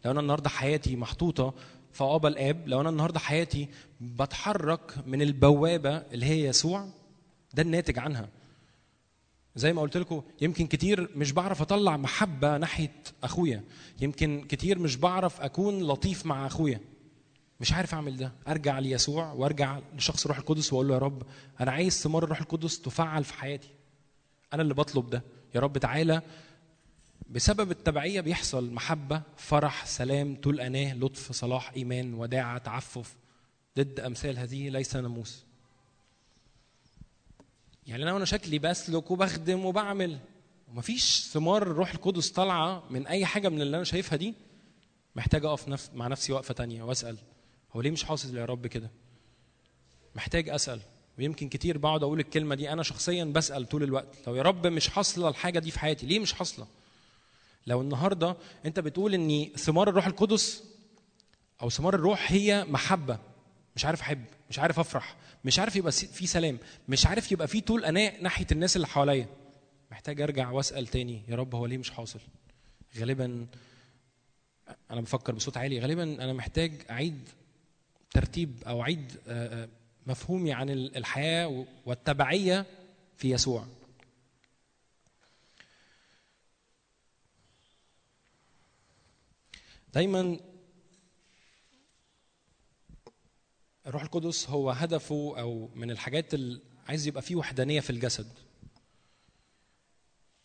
لو 0.06 0.12
أنا 0.12 0.20
النهارده 0.20 0.50
حياتي 0.50 0.96
محطوطة 0.96 1.54
فابا 1.92 2.28
الآب 2.30 2.68
لو 2.68 2.82
أنا 2.82 2.90
النهارده 2.90 3.20
حياتي 3.20 3.68
بتحرك 4.02 4.94
من 5.08 5.22
البوابة 5.22 5.98
اللي 5.98 6.26
هي 6.26 6.46
يسوع 6.46 6.88
ده 7.54 7.62
الناتج 7.64 8.00
عنها. 8.00 8.30
زي 9.56 9.74
ما 9.74 9.82
قلت 9.82 9.98
لكم 9.98 10.22
يمكن 10.42 10.68
كتير 10.68 11.10
مش 11.16 11.32
بعرف 11.32 11.62
أطلع 11.62 11.98
محبة 11.98 12.58
ناحية 12.58 13.04
أخويا. 13.24 13.64
يمكن 14.02 14.46
كتير 14.50 14.80
مش 14.80 14.96
بعرف 14.96 15.42
أكون 15.42 15.84
لطيف 15.84 16.26
مع 16.26 16.48
أخويا. 16.48 16.80
مش 17.60 17.74
عارف 17.74 17.94
أعمل 17.94 18.18
ده. 18.18 18.32
أرجع 18.48 18.80
ليسوع 18.80 19.32
وأرجع 19.32 19.80
لشخص 19.98 20.22
الروح 20.26 20.38
القدس 20.38 20.74
وأقول 20.74 20.88
له 20.88 20.94
يا 20.94 21.00
رب 21.00 21.24
أنا 21.62 21.72
عايز 21.72 22.02
ثمار 22.02 22.24
الروح 22.24 22.40
القدس 22.42 22.82
تفعل 22.82 23.24
في 23.24 23.34
حياتي. 23.34 23.70
أنا 24.54 24.62
اللي 24.62 24.74
بطلب 24.74 25.10
ده. 25.10 25.24
يا 25.56 25.60
رب 25.60 25.78
تعالى. 25.78 26.22
بسبب 27.30 27.72
التبعية 27.72 28.22
بيحصل 28.22 28.74
محبة 28.74 29.22
فرح 29.38 29.86
سلام 29.86 30.36
طول 30.36 30.60
اناه 30.60 30.94
لطف 30.94 31.32
صلاح 31.32 31.72
إيمان 31.74 32.14
وداعة 32.14 32.58
تعفف 32.58 33.16
ضد 33.78 34.00
أمثال 34.00 34.38
هذه 34.38 34.70
ليس 34.70 34.96
ناموس. 34.96 35.46
يعني 37.88 38.04
أنا 38.04 38.14
وأنا 38.14 38.26
شكلي 38.26 38.60
بسلك 38.60 39.12
وبخدم 39.12 39.66
وبعمل. 39.66 40.20
ومفيش 40.72 41.22
ثمار 41.34 41.62
الروح 41.64 41.92
القدس 41.94 42.30
طالعة 42.30 42.84
من 42.90 43.08
أي 43.08 43.26
حاجة 43.26 43.50
من 43.50 43.62
اللي 43.62 43.78
أنا 43.78 43.84
شايفها 43.86 44.16
دي 44.18 44.34
محتاج 45.16 45.46
أقف 45.46 45.68
نفس 45.68 45.90
مع 45.94 46.08
نفسي 46.08 46.34
وقفة 46.34 46.54
تانية 46.54 46.84
وأسأل 46.84 47.18
هو 47.76 47.82
ليه 47.82 47.92
مش 47.92 48.04
حاصل 48.04 48.38
يا 48.38 48.46
رب 48.46 48.68
كده؟ 48.68 48.90
محتاج 50.16 50.50
أسأل. 50.50 50.80
ويمكن 51.20 51.50
كتير 51.50 51.78
بقعد 51.78 52.04
أقول 52.04 52.20
الكلمة 52.20 52.56
دي 52.56 52.72
أنا 52.74 52.84
شخصيا 52.84 53.24
بسأل 53.26 53.70
طول 53.70 53.84
الوقت. 53.84 54.08
لو 54.28 54.36
يا 54.36 54.42
رب 54.42 54.68
مش 54.68 54.90
حاصلة 54.90 55.30
الحاجة 55.30 55.60
دي 55.60 55.72
في 55.72 55.80
حياتي 55.80 56.06
ليه 56.06 56.20
مش 56.20 56.34
حاصلة؟ 56.34 56.68
لو 57.68 57.82
النهارده 57.82 58.36
أنت 58.66 58.80
بتقول 58.80 59.14
إن 59.14 59.50
ثمار 59.56 59.90
الروح 59.90 60.08
القدس 60.08 60.64
أو 61.62 61.70
ثمار 61.70 61.96
الروح 61.96 62.32
هي 62.32 62.66
محبة 62.70 63.20
مش 63.76 63.86
عارف 63.86 64.02
أحب 64.02 64.26
مش 64.50 64.60
عارف 64.60 64.80
أفرح 64.80 65.16
مش 65.46 65.60
عارف 65.60 65.76
يبقى 65.76 65.92
في 65.92 66.28
سلام. 66.28 66.60
مش 66.90 67.06
عارف 67.06 67.32
يبقى 67.32 67.48
في 67.48 67.62
طول 67.62 67.86
أناء 67.86 68.22
ناحية 68.22 68.48
الناس 68.52 68.76
اللي 68.76 68.88
حواليا. 68.88 69.28
محتاج 69.92 70.22
أرجع 70.22 70.52
وأسأل 70.52 70.88
تاني. 70.88 71.22
يا 71.28 71.36
رب 71.36 71.56
هو 71.56 71.66
ليه 71.66 71.78
مش 71.78 71.92
حاصل؟ 71.92 72.20
غالبا 72.98 73.48
أنا 74.92 75.02
بفكر 75.02 75.36
بصوت 75.36 75.58
عالي. 75.58 75.80
غالبا 75.80 76.04
أنا 76.04 76.34
محتاج 76.34 76.74
أعيد 76.90 77.30
ترتيب 78.12 78.64
أو 78.68 78.82
أعيد 78.82 79.16
مفهومي 80.08 80.54
عن 80.54 80.70
الحياة 80.70 81.66
والتبعية 81.86 82.66
في 83.18 83.32
يسوع. 83.32 83.66
دايما 89.94 90.40
الروح 93.88 94.04
القدس 94.04 94.50
هو 94.50 94.72
هدفه 94.72 95.34
أو 95.40 95.70
من 95.76 95.92
الحاجات 95.92 96.34
اللي 96.34 96.60
عايز 96.88 97.08
يبقى 97.08 97.22
فيه 97.22 97.36
وحدانية 97.36 97.80
في 97.80 97.90
الجسد. 97.90 98.28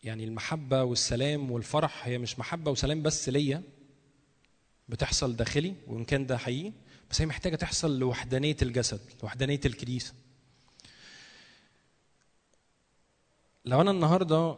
يعني 0.05 0.25
المحبة 0.25 0.83
والسلام 0.83 1.51
والفرح 1.51 2.07
هي 2.07 2.19
مش 2.19 2.39
محبة 2.39 2.71
وسلام 2.71 3.03
بس 3.03 3.29
ليا 3.29 3.63
بتحصل 4.89 5.37
داخلي 5.37 5.75
وإن 5.87 6.05
كان 6.05 6.27
ده 6.27 6.39
حقيقي 6.39 6.73
بس 7.11 7.21
هي 7.21 7.27
محتاجة 7.27 7.57
تحصل 7.57 7.99
لوحدانية 7.99 8.57
الجسد 8.63 9.01
لوحدانيه 9.23 9.61
الكنيسه 9.67 10.15
لو 13.65 13.81
أنا 13.81 13.91
النهارده 13.91 14.57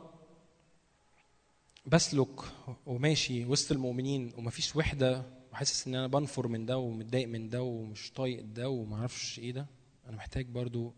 بسلك 1.86 2.40
وماشي 2.86 3.44
وسط 3.44 3.72
المؤمنين 3.72 4.32
ومفيش 4.36 4.76
وحدة 4.76 5.22
وحاسس 5.58 5.86
إن 5.86 5.94
أنا 5.94 6.06
بنفر 6.06 6.48
من 6.48 6.66
ده 6.66 6.78
ومتضايق 6.78 7.28
من 7.28 7.48
ده 7.48 7.62
ومش 7.62 8.12
طايق 8.12 8.44
ده 8.44 8.68
ومعرفش 8.68 9.38
إيه 9.38 9.52
ده. 9.52 9.66
أنا 10.06 10.16
محتاج 10.16 10.46
برضو 10.46 10.94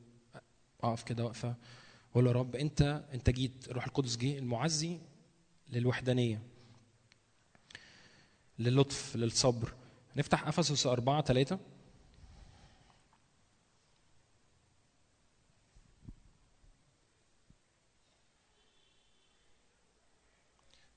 أقف 0.82 1.02
كده 1.02 1.24
واقفة 1.24 1.54
وأقول 2.10 2.26
يا 2.26 2.32
رب 2.32 2.56
أنت 2.56 3.04
أنت 3.14 3.30
جيت 3.30 3.68
الروح 3.68 3.86
القدس 3.86 4.16
جه 4.16 4.38
المعزي 4.38 4.98
للوحدانية 5.68 6.42
للطف 8.58 9.16
للصبر. 9.16 9.72
نفتح 10.16 10.48
أفسس 10.48 10.86
4 10.86 11.22
3 11.22 11.58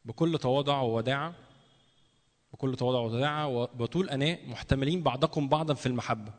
بكل 0.05 0.37
تواضع 0.37 0.81
ووداعة 0.81 1.35
بكل 2.63 2.75
تواضع 2.75 2.99
ووداعة 2.99 3.47
وطول 3.79 4.09
أناء 4.09 4.47
محتملين 4.47 5.03
بعضكم 5.03 5.49
بعضا 5.49 5.73
في 5.73 5.85
المحبة. 5.85 6.31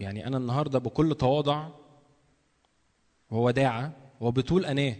يعني 0.00 0.26
أنا 0.26 0.36
النهاردة 0.36 0.78
بكل 0.78 1.14
تواضع 1.14 1.68
ووداعة 3.30 3.92
وبطول 4.20 4.66
أناة 4.66 4.96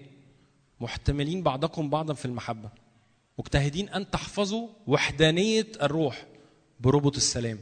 محتملين 0.81 1.43
بعضكم 1.43 1.91
بعضا 1.91 2.15
في 2.15 2.25
المحبة. 2.25 2.69
مجتهدين 3.39 3.89
أن 3.89 4.11
تحفظوا 4.11 4.69
وحدانية 4.87 5.67
الروح 5.83 6.27
بربط 6.81 7.17
السلام. 7.17 7.59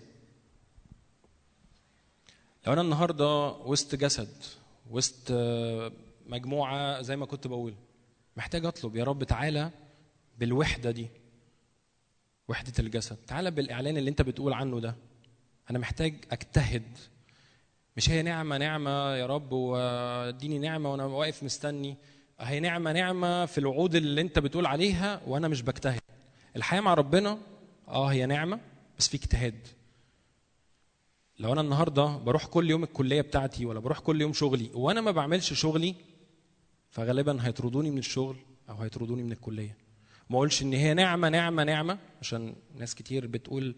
لو 2.67 2.73
أنا 2.73 2.81
النهاردة 2.81 3.53
وسط 3.53 3.95
جسد 3.95 4.45
وسط 4.91 5.33
مجموعة 6.27 7.03
زي 7.03 7.17
ما 7.17 7.27
كنت 7.27 7.47
بقول 7.47 7.75
محتاج 8.37 8.65
أطلب 8.67 8.97
يا 8.97 9.05
رب 9.05 9.25
تعالى 9.25 9.71
بالوحدة 10.41 10.91
دي 10.91 11.09
وحدة 12.49 12.73
الجسد. 12.79 13.17
تعالى 13.17 13.51
بالإعلان 13.51 13.97
اللي 13.97 14.11
أنت 14.11 14.23
بتقول 14.23 14.53
عنه 14.53 14.81
ده. 14.81 14.95
أنا 15.71 15.79
محتاج 15.79 16.15
أجتهد. 16.31 16.99
مش 17.97 18.11
هي 18.11 18.23
نعمة 18.23 18.59
نعمة 18.59 19.15
يا 19.17 19.27
رب 19.27 19.53
واديني 19.53 20.59
نعمة 20.59 20.93
وأنا 20.93 21.05
واقف 21.05 21.43
مستني. 21.43 21.97
هي 22.41 22.61
نعمة 22.61 22.93
نعمة 22.93 23.47
في 23.47 23.59
الوعود 23.59 23.95
اللي 23.95 24.21
أنت 24.21 24.39
بتقول 24.39 24.67
عليها 24.67 25.21
وأنا 25.27 25.49
مش 25.49 25.63
بجتهد. 25.63 26.01
الحياة 26.57 26.81
مع 26.81 26.95
ربنا 26.95 27.39
آه 27.89 28.07
هي 28.07 28.27
نعمة 28.27 28.61
بس 28.99 29.09
في 29.09 29.17
اجتهاد. 29.17 29.67
لو 31.39 31.53
أنا 31.53 31.61
النهارده 31.61 32.17
بروح 32.17 32.47
كل 32.47 32.71
يوم 32.71 32.83
الكلية 32.85 33.21
بتاعتي 33.21 33.67
ولا 33.67 33.81
بروح 33.81 33.99
كل 33.99 34.21
يوم 34.21 34.33
شغلي 34.33 34.71
وأنا 34.75 35.01
ما 35.01 35.11
بعملش 35.11 35.53
شغلي 35.53 35.95
فغالبا 36.91 37.47
هيطردوني 37.47 37.91
من 37.91 37.99
الشغل 37.99 38.37
أو 38.69 38.77
هيطردوني 38.77 39.23
من 39.23 39.33
الكلية. 39.33 39.77
ما 40.31 40.37
اقولش 40.37 40.63
إن 40.63 40.73
هي 40.73 40.95
نعمة 40.95 41.29
نعمة 41.29 41.65
نعمة 41.65 41.99
عشان 42.21 42.55
ناس 42.75 42.95
كتير 42.95 43.27
بتقول 43.27 43.75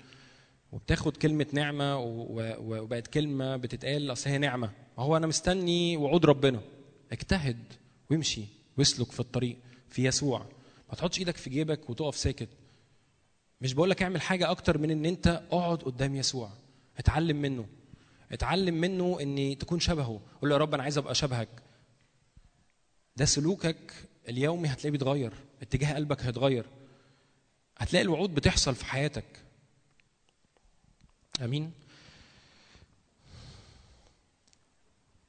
وبتاخد 0.72 1.16
كلمة 1.16 1.46
نعمة 1.52 1.98
وبقت 1.98 3.06
كلمة 3.06 3.56
بتتقال 3.56 4.12
أصل 4.12 4.30
هي 4.30 4.38
نعمة. 4.38 4.70
ما 4.98 5.04
هو 5.04 5.16
أنا 5.16 5.26
مستني 5.26 5.96
وعود 5.96 6.26
ربنا. 6.26 6.60
اجتهد 7.12 7.58
وامشي 8.10 8.44
واسلك 8.78 9.12
في 9.12 9.20
الطريق 9.20 9.56
في 9.88 10.04
يسوع. 10.04 10.46
ما 10.88 10.94
تحطش 10.94 11.18
إيدك 11.18 11.36
في 11.36 11.50
جيبك 11.50 11.90
وتقف 11.90 12.16
ساكت. 12.16 12.48
مش 13.60 13.74
بقول 13.74 13.90
لك 13.90 14.02
اعمل 14.02 14.20
حاجة 14.20 14.50
أكتر 14.50 14.78
من 14.78 14.90
إن 14.90 15.06
أنت 15.06 15.26
اقعد 15.52 15.78
قدام 15.78 16.16
يسوع. 16.16 16.50
اتعلم 16.98 17.36
منه. 17.36 17.66
اتعلم 18.32 18.74
منه 18.74 19.18
إن 19.20 19.58
تكون 19.58 19.80
شبهه. 19.80 20.20
قول 20.40 20.50
له 20.50 20.56
يا 20.56 20.60
رب 20.60 20.74
أنا 20.74 20.82
عايز 20.82 20.98
أبقى 20.98 21.14
شبهك. 21.14 21.48
ده 23.16 23.24
سلوكك 23.24 23.92
اليومي 24.28 24.68
هتلاقيه 24.68 24.90
بيتغير. 24.90 25.32
اتجاه 25.62 25.94
قلبك 25.94 26.22
هيتغير. 26.22 26.66
هتلاقي 27.78 28.02
الوعود 28.02 28.34
بتحصل 28.34 28.74
في 28.74 28.84
حياتك. 28.84 29.24
آمين. 31.42 31.72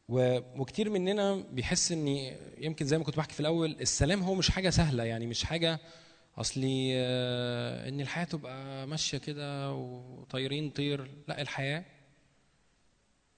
وكتير 0.09 0.89
مننا 0.89 1.35
بيحس 1.35 1.91
ان 1.91 2.07
يمكن 2.57 2.85
زي 2.85 2.97
ما 2.97 3.03
كنت 3.03 3.17
بحكي 3.17 3.33
في 3.33 3.39
الأول 3.39 3.71
السلام 3.81 4.23
هو 4.23 4.35
مش 4.35 4.49
حاجة 4.51 4.69
سهلة 4.69 5.03
يعني 5.03 5.27
مش 5.27 5.43
حاجة 5.43 5.79
اصلي 6.37 6.91
آه، 6.95 7.89
إن 7.89 8.01
الحياة 8.01 8.23
تبقى 8.25 8.87
ماشية 8.87 9.17
كده 9.17 9.71
وطايرين 9.73 10.69
طير 10.69 11.11
لا 11.27 11.41
الحياة 11.41 11.85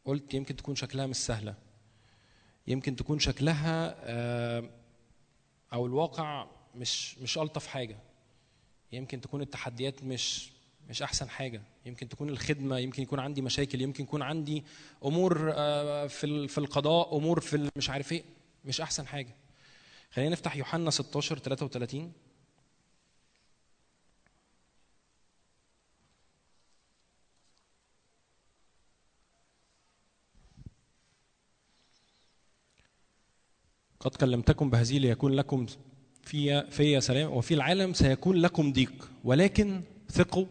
قلت 0.06 0.34
يمكن 0.34 0.56
تكون 0.56 0.76
شكلها 0.76 1.06
مش 1.08 1.16
سهلة. 1.16 1.56
يمكن 2.68 2.96
تكون 2.96 3.20
شكلها 3.20 3.96
آه، 4.00 4.70
أو 5.74 5.86
الواقع 5.86 6.48
مش 6.78 7.18
مش 7.18 7.38
ألطف 7.38 7.68
حاجة. 7.68 7.98
يمكن 8.92 9.22
تكون 9.22 9.42
التحديات 9.42 10.04
مش 10.04 10.50
مش 10.90 11.02
أحسن 11.02 11.30
حاجة. 11.30 11.62
يمكن 11.86 12.10
تكون 12.10 12.30
الخدمة 12.30 12.78
يمكن 12.80 13.04
يكون 13.04 13.20
عندي 13.20 13.42
مشاكل 13.42 13.82
يمكن 13.82 14.04
يكون 14.04 14.22
عندي 14.22 14.64
أمور 15.06 15.52
آه، 15.56 16.08
في 16.08 16.48
في 16.48 16.58
القضاء 16.58 17.18
أمور 17.18 17.40
في 17.40 17.70
مش 17.76 17.90
عارف 17.90 18.12
إيه. 18.12 18.24
مش 18.66 18.82
أحسن 18.82 19.08
حاجة. 19.08 19.36
خلينا 20.12 20.32
نفتح 20.32 20.56
يوحنا 20.56 20.92
16 20.92 21.40
33 21.40 22.12
قد 34.00 34.16
كلمتكم 34.16 34.70
بهذه 34.70 35.00
ليكون 35.00 35.32
لكم 35.34 35.66
في 36.26 36.72
في 36.72 37.02
سلام 37.02 37.32
وفي 37.32 37.54
العالم 37.54 37.94
سيكون 37.94 38.36
لكم 38.36 38.74
ضيق 38.74 39.10
ولكن 39.24 39.82
ثقوا. 40.10 40.46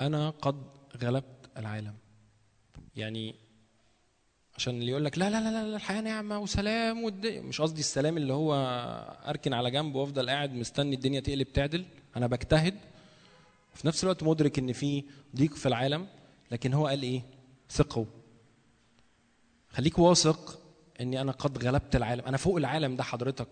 أنا 0.00 0.30
قد 0.30 0.62
غلبت 1.02 1.50
العالم. 1.56 1.94
يعني 2.96 3.34
عشان 4.56 4.74
اللي 4.74 4.90
يقول 4.90 5.04
لك 5.04 5.18
لا 5.18 5.30
لا 5.30 5.40
لا 5.40 5.50
لا 5.50 5.76
الحياة 5.76 6.00
نعمه 6.00 6.38
وسلام 6.38 7.04
والدنيا 7.04 7.40
مش 7.40 7.60
قصدي 7.60 7.80
السلام 7.80 8.16
اللي 8.16 8.32
هو 8.32 8.54
أركن 9.28 9.52
على 9.54 9.70
جنب 9.70 9.94
وأفضل 9.94 10.30
قاعد 10.30 10.52
مستني 10.54 10.96
الدنيا 10.96 11.20
تقلب 11.20 11.52
تعدل. 11.52 11.84
أنا 12.16 12.26
بجتهد. 12.26 12.74
في 13.74 13.86
نفس 13.86 14.04
الوقت 14.04 14.22
مدرك 14.22 14.58
إن 14.58 14.72
في 14.72 15.04
ضيق 15.36 15.54
في 15.54 15.66
العالم 15.66 16.06
لكن 16.50 16.72
هو 16.72 16.86
قال 16.86 17.02
إيه؟ 17.02 17.22
ثقوا. 17.70 18.04
خليك 19.70 19.98
واثق 19.98 20.60
إني 21.00 21.20
أنا 21.20 21.32
قد 21.32 21.64
غلبت 21.64 21.96
العالم. 21.96 22.24
أنا 22.24 22.36
فوق 22.36 22.56
العالم 22.56 22.96
ده 22.96 23.02
حضرتك. 23.02 23.48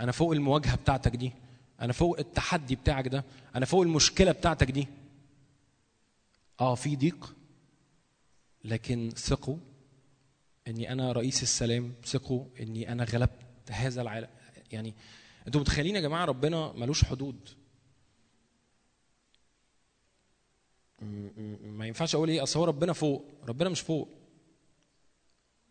أنا 0.00 0.12
فوق 0.12 0.32
المواجهة 0.32 0.76
بتاعتك 0.76 1.16
دي. 1.16 1.32
أنا 1.80 1.92
فوق 1.92 2.18
التحدي 2.18 2.76
بتاعك 2.76 3.08
ده. 3.08 3.24
أنا 3.54 3.66
فوق 3.66 3.82
المشكلة 3.82 4.32
بتاعتك 4.32 4.70
دي. 4.70 4.88
آه 6.60 6.74
في 6.74 6.96
ضيق. 6.96 7.34
لكن 8.64 9.10
ثقوا 9.16 9.56
إني 10.68 10.92
أنا 10.92 11.12
رئيس 11.12 11.42
السلام. 11.42 11.92
ثقوا 12.04 12.44
إني 12.60 12.92
أنا 12.92 13.04
غلبت 13.04 13.70
هذا 13.70 14.02
العالم 14.02 14.28
يعني 14.72 14.94
أنتوا 15.46 15.60
متخيلين 15.60 15.96
يا 15.96 16.00
جماعة 16.00 16.24
ربنا 16.24 16.72
ملوش 16.72 17.04
حدود. 17.04 17.48
ما 21.62 21.86
ينفعش 21.86 22.14
أقول 22.14 22.28
إيه؟ 22.28 22.42
أصل 22.42 22.58
هو 22.58 22.64
ربنا 22.64 22.92
فوق. 22.92 23.24
ربنا 23.48 23.68
مش 23.68 23.80
فوق. 23.80 24.08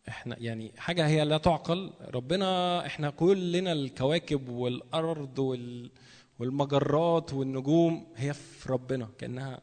إحنا 0.10 0.36
يعني 0.40 0.72
حاجة 0.78 1.08
هي 1.08 1.26
لا 1.26 1.38
تعقل. 1.38 1.94
ربنا 2.02 2.86
إحنا 2.86 3.10
كلنا 3.10 3.72
الكواكب 3.72 4.50
والأرض 4.50 5.40
وال 5.40 5.92
والمجرات 6.40 7.34
والنجوم 7.34 8.08
هي 8.16 8.34
في 8.34 8.72
ربنا 8.72 9.10
كأنها. 9.18 9.62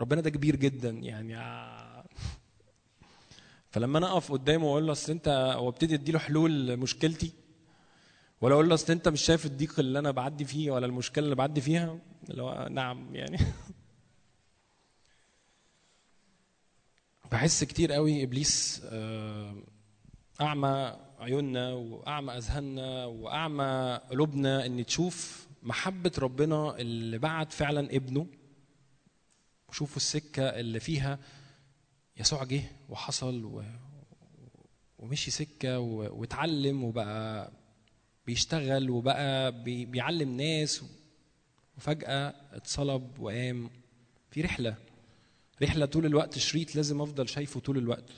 ربنا 0.00 0.20
ده 0.20 0.30
كبير 0.30 0.56
جدا 0.56 0.90
يعني. 0.90 1.36
فلما 3.70 3.98
أنا 3.98 4.12
أقف 4.12 4.32
قدامه 4.32 4.66
وأقول 4.66 4.86
له 4.86 4.92
أصل 4.92 5.12
أنت 5.12 5.56
وابتدي 5.60 5.94
اديله 5.94 6.18
حلول 6.18 6.76
مشكلتي؟ 6.76 7.32
ولا 8.40 8.54
أقول 8.54 8.68
له 8.68 8.74
أصل 8.74 8.92
أنت 8.92 9.08
مش 9.08 9.22
شايف 9.22 9.46
الضيق 9.46 9.78
اللي 9.78 9.98
أنا 9.98 10.10
بعدي 10.10 10.44
فيه 10.44 10.70
ولا 10.70 10.86
المشكلة 10.86 11.24
اللي 11.24 11.36
بعدي 11.36 11.60
فيها؟ 11.60 11.98
اللي 12.30 12.42
هو 12.42 12.68
نعم 12.70 13.14
يعني. 13.14 13.38
بحس 17.34 17.64
كتير 17.64 17.92
قوي 17.92 18.22
إبليس 18.22 18.82
آه، 18.84 19.56
أعمى 20.40 20.96
عيوننا 21.18 21.72
وأعمى 21.72 22.36
أذهاننا 22.36 23.04
وأعمى 23.04 24.00
قلوبنا 24.10 24.66
إن 24.66 24.86
تشوف 24.86 25.46
محبة 25.62 26.12
ربنا 26.18 26.76
اللي 26.78 27.18
بعت 27.18 27.52
فعلا 27.52 27.96
ابنه. 27.96 28.26
وشوفوا 29.68 29.96
السكة 29.96 30.42
اللي 30.42 30.80
فيها. 30.80 31.18
يسوع 32.16 32.44
جه 32.44 32.62
وحصل 32.88 33.44
و... 33.44 33.62
ومشي 34.98 35.30
سكة 35.30 35.78
و... 35.80 36.20
واتعلم 36.20 36.84
وبقى 36.84 37.52
بيشتغل 38.26 38.90
وبقى 38.90 39.62
بي... 39.62 39.84
بيعلم 39.84 40.36
ناس. 40.36 40.84
وفجأة 41.76 42.34
اتصلب 42.52 43.18
وقام 43.18 43.70
في 44.30 44.40
رحلة. 44.40 44.76
رحلة 45.62 45.86
طول 45.86 46.06
الوقت 46.06 46.38
شريط 46.38 46.76
لازم 46.76 47.00
أفضل 47.00 47.28
شايفه 47.28 47.60
طول 47.60 47.78
الوقت. 47.78 48.10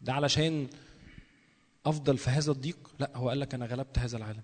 ده 0.00 0.12
علشان 0.12 0.68
أفضل 1.86 2.18
في 2.18 2.30
هذا 2.30 2.52
الضيق؟ 2.52 2.94
لا 2.98 3.16
هو 3.16 3.28
قال 3.28 3.40
لك 3.40 3.54
أنا 3.54 3.66
غلبت 3.66 3.98
هذا 3.98 4.16
العالم. 4.16 4.42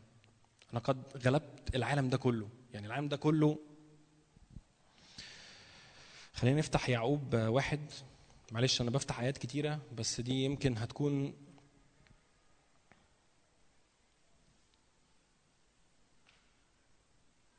أنا 0.72 0.80
قد 0.80 1.26
غلبت 1.26 1.74
العالم 1.74 2.08
ده 2.08 2.16
كله. 2.16 2.48
يعني 2.74 2.86
العالم 2.86 3.08
ده 3.08 3.16
كله 3.16 3.58
خلينا 6.34 6.58
نفتح 6.58 6.88
يعقوب 6.88 7.34
واحد. 7.34 7.80
معلش 8.52 8.80
أنا 8.80 8.90
بفتح 8.90 9.20
آيات 9.20 9.38
كتيرة 9.38 9.80
بس 9.96 10.20
دي 10.20 10.44
يمكن 10.44 10.76
هتكون 10.78 11.34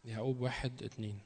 يعقوب 0.06 0.42
واحد 0.42 0.84
اتنين. 0.84 1.20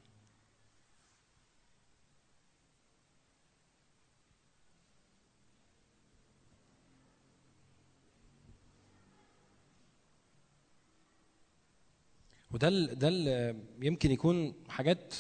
وده 12.53 12.67
ال- 12.67 12.99
ده 12.99 13.07
ال- 13.07 13.63
يمكن 13.81 14.11
يكون 14.11 14.53
حاجات 14.69 15.13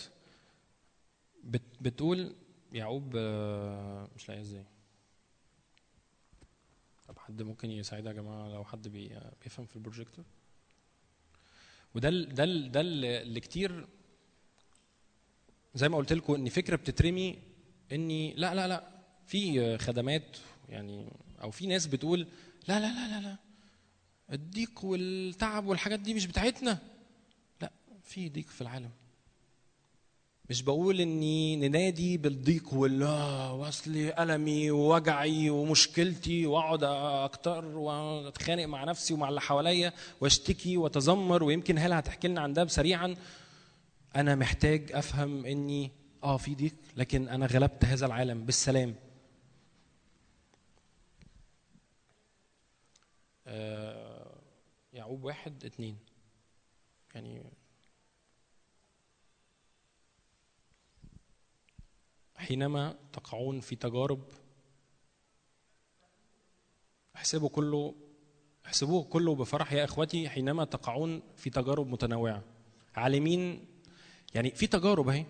بت 1.43 1.61
بتقول 1.81 2.35
يعقوب 2.71 3.13
آه، 3.17 4.09
مش 4.15 4.29
لاقي 4.29 4.41
إزاي. 4.41 4.65
طب 7.07 7.19
حد 7.19 7.41
ممكن 7.41 7.71
يساعدها 7.71 8.11
يا 8.11 8.17
جماعة 8.17 8.47
لو 8.47 8.63
حد 8.63 8.87
بي 8.87 9.19
بيفهم 9.43 9.65
في 9.65 9.75
البروجيكتور؟ 9.75 10.25
وده 11.95 12.09
ال 12.09 12.33
ده 12.33 12.43
ال 12.43 12.71
ده 12.71 12.81
ال- 12.81 13.05
اللي 13.05 13.39
كتير 13.39 13.87
زي 15.75 15.89
ما 15.89 15.97
قلت 15.97 16.13
لكم 16.13 16.33
إن 16.33 16.49
فكرة 16.49 16.75
بتترمي 16.75 17.39
اني 17.91 18.33
لا 18.33 18.55
لا 18.55 18.67
لا 18.67 18.87
في 19.27 19.77
خدمات 19.77 20.37
يعني 20.69 21.13
أو 21.41 21.51
في 21.51 21.67
ناس 21.67 21.87
بتقول 21.87 22.19
لا 22.67 22.79
لا 22.79 22.87
لا 22.93 23.07
لا 23.07 23.21
لا 23.27 23.37
الضيق 24.31 24.85
والتعب 24.85 25.65
والحاجات 25.65 25.99
دي 25.99 26.13
مش 26.13 26.25
بتاعتنا. 26.27 26.92
في 28.03 28.29
ضيق 28.29 28.47
في 28.47 28.61
العالم. 28.61 28.91
مش 30.49 30.61
بقول 30.61 31.01
إني 31.01 31.55
ننادي 31.55 32.17
بالضيق 32.17 32.73
آه، 33.03 33.53
واصلي 33.53 34.23
ألمي 34.23 34.71
ووجعي 34.71 35.49
ومشكلتي 35.49 36.45
وأقعد 36.45 36.83
أكتر 37.23 37.65
وأتخانق 37.65 38.65
مع 38.65 38.83
نفسي 38.83 39.13
ومع 39.13 39.29
اللي 39.29 39.41
حواليا 39.41 39.93
وأشتكي 40.21 40.77
وأتذمر 40.77 41.43
ويمكن 41.43 41.77
هلا 41.77 41.99
هتحكي 41.99 42.27
لنا 42.27 42.41
عن 42.41 42.53
ده 42.53 42.67
سريعا؟ 42.67 43.15
أنا 44.15 44.35
محتاج 44.35 44.91
أفهم 44.91 45.45
إني 45.45 45.91
آه 46.23 46.37
في 46.37 46.55
ضيق 46.55 46.75
لكن 46.97 47.27
أنا 47.29 47.45
غلبت 47.45 47.85
هذا 47.85 48.05
العالم 48.05 48.45
بالسلام. 48.45 48.95
آه، 53.47 54.35
يعقوب 54.93 55.23
واحد 55.23 55.65
اتنين. 55.65 55.97
يعني 57.15 57.43
حينما 62.43 62.95
تقعون 63.13 63.59
في 63.59 63.75
تجارب 63.75 64.21
احسبوا 67.15 67.49
كله 67.49 67.95
احسبوه 68.65 69.03
كله 69.03 69.35
بفرح 69.35 69.73
يا 69.73 69.83
إخوتي 69.83 70.29
حينما 70.29 70.65
تقعون 70.65 71.21
في 71.37 71.49
تجارب 71.49 71.87
متنوعة. 71.87 72.43
عالمين 72.95 73.65
يعني 74.35 74.51
في 74.51 74.67
تجارب 74.67 75.09
أهي. 75.09 75.25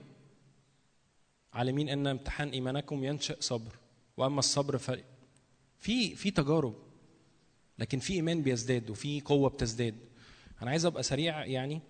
عالمين 1.53 1.89
أن 1.89 2.07
امتحان 2.07 2.49
إيمانكم 2.49 3.03
ينشئ 3.03 3.41
صبر 3.41 3.75
وأما 4.17 4.39
الصبر 4.39 4.77
ف 4.77 4.91
في 5.77 6.15
في 6.15 6.31
تجارب 6.31 6.75
لكن 7.79 7.99
في 7.99 8.13
إيمان 8.13 8.41
بيزداد 8.41 8.89
وفي 8.89 9.21
قوة 9.21 9.49
بتزداد. 9.49 9.95
أنا 10.61 10.71
عايز 10.71 10.85
أبقى 10.85 11.03
سريع 11.03 11.45
يعني. 11.45 11.81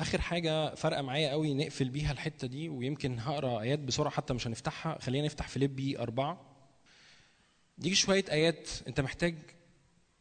آخر 0.00 0.20
حاجة 0.20 0.74
فارقة 0.74 1.02
معايا 1.02 1.30
قوي 1.30 1.54
نقفل 1.54 1.88
بيها 1.88 2.12
الحتة 2.12 2.46
دي 2.46 2.68
ويمكن 2.68 3.18
هقرأ 3.18 3.60
آيات 3.60 3.78
بسرعة 3.78 4.10
حتى 4.10 4.34
مش 4.34 4.46
هنفتحها. 4.46 4.98
خلينا 5.00 5.26
نفتح 5.26 5.48
فيليبي 5.48 5.98
أربعة. 5.98 6.56
دي 7.78 7.94
شوية 7.94 8.24
آيات 8.30 8.70
أنت 8.88 9.00
محتاج 9.00 9.34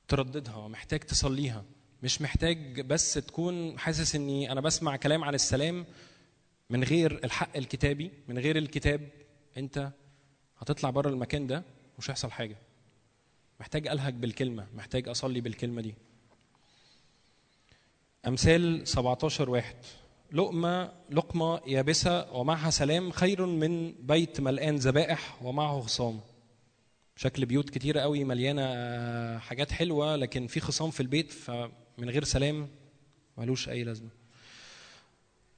ترددها 0.07 0.67
محتاج 0.67 0.99
تصليها. 0.99 1.65
مش 2.03 2.21
محتاج 2.21 2.81
بس 2.81 3.13
تكون 3.13 3.79
حاسس 3.79 4.15
إني 4.15 4.51
أنا 4.51 4.61
بسمع 4.61 4.95
كلام 4.95 5.23
عن 5.23 5.33
السلام 5.35 5.85
من 6.69 6.83
غير 6.83 7.23
الحق 7.23 7.57
الكتابي 7.57 8.11
من 8.27 8.39
غير 8.39 8.57
الكتاب. 8.57 9.09
أنت 9.57 9.91
هتطلع 10.57 10.89
بره 10.89 11.09
المكان 11.09 11.47
ده 11.47 11.63
مش 11.99 12.09
هيحصل 12.09 12.31
حاجة. 12.31 12.57
محتاج 13.59 13.87
ألهج 13.87 14.13
بالكلمة 14.13 14.67
محتاج 14.75 15.09
أصلي 15.09 15.41
بالكلمة 15.41 15.81
دي. 15.81 15.95
أمثال 18.27 18.87
17 18.87 19.49
واحد. 19.49 19.75
لقمة 20.31 20.91
لقمة 21.09 21.61
يابسة 21.67 22.33
ومعها 22.33 22.69
سلام 22.69 23.11
خير 23.11 23.45
من 23.45 23.91
بيت 23.91 24.41
ملآن 24.41 24.75
ذبائح 24.75 25.43
ومعه 25.43 25.81
خصام. 25.81 26.19
شكل 27.15 27.45
بيوت 27.45 27.69
كتيرة 27.69 27.99
قوي 27.99 28.23
مليانة 28.23 28.61
آه، 28.65 29.37
حاجات 29.37 29.71
حلوة 29.71 30.15
لكن 30.15 30.47
في 30.47 30.59
خصام 30.59 30.91
في 30.91 30.99
البيت 30.99 31.31
فمن 31.31 32.09
غير 32.09 32.23
سلام 32.23 32.69
ملوش 33.37 33.69
أي 33.69 33.83
لازمة. 33.83 34.09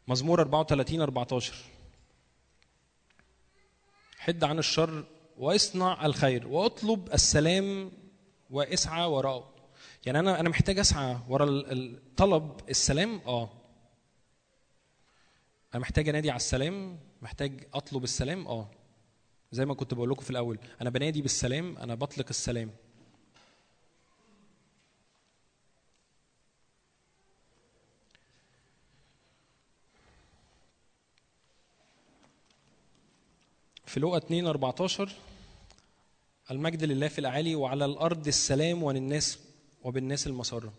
مزمور 0.08 0.42
34 0.42 1.02
14 1.02 1.54
حد 4.18 4.44
عن 4.44 4.60
الشر 4.60 5.04
واصنع 5.38 6.06
الخير 6.06 6.48
واطلب 6.48 7.14
السلام 7.14 7.92
واسعى 8.50 9.06
وراءه. 9.06 9.57
يعني 10.08 10.20
أنا 10.20 10.40
أنا 10.40 10.50
محتاج 10.50 10.80
أسعى 10.80 11.18
ورا 11.30 11.46
الطلب 11.50 12.52
السلام 12.70 13.22
آه. 13.26 13.50
أنا 15.74 15.82
محتاج 15.82 16.10
أنادي 16.10 16.30
على 16.30 16.38
السلام 16.38 17.00
محتاج 17.22 17.68
أطلب 17.74 18.04
السلام 18.04 18.48
آه. 18.48 18.72
زي 19.52 19.66
ما 19.66 19.74
كنت 19.74 19.94
بقول 19.94 20.10
لكم 20.10 20.22
في 20.22 20.30
الأول 20.30 20.60
أنا 20.82 20.90
بنادي 20.90 21.22
بالسلام 21.22 21.78
أنا 21.78 21.96
بطلق 21.96 22.26
السلام. 22.30 22.72
في 33.86 34.00
لوقا 34.00 34.18
2 34.18 34.48
14 34.48 35.12
المجد 36.52 36.84
لله 36.84 37.08
في 37.08 37.20
الاعالي 37.20 37.56
وعلى 37.56 37.86
الأرض 37.86 38.28
السلام 38.28 38.84
وللناس 38.84 39.47
وبالناس 39.84 40.28
المسرة. 40.28 40.74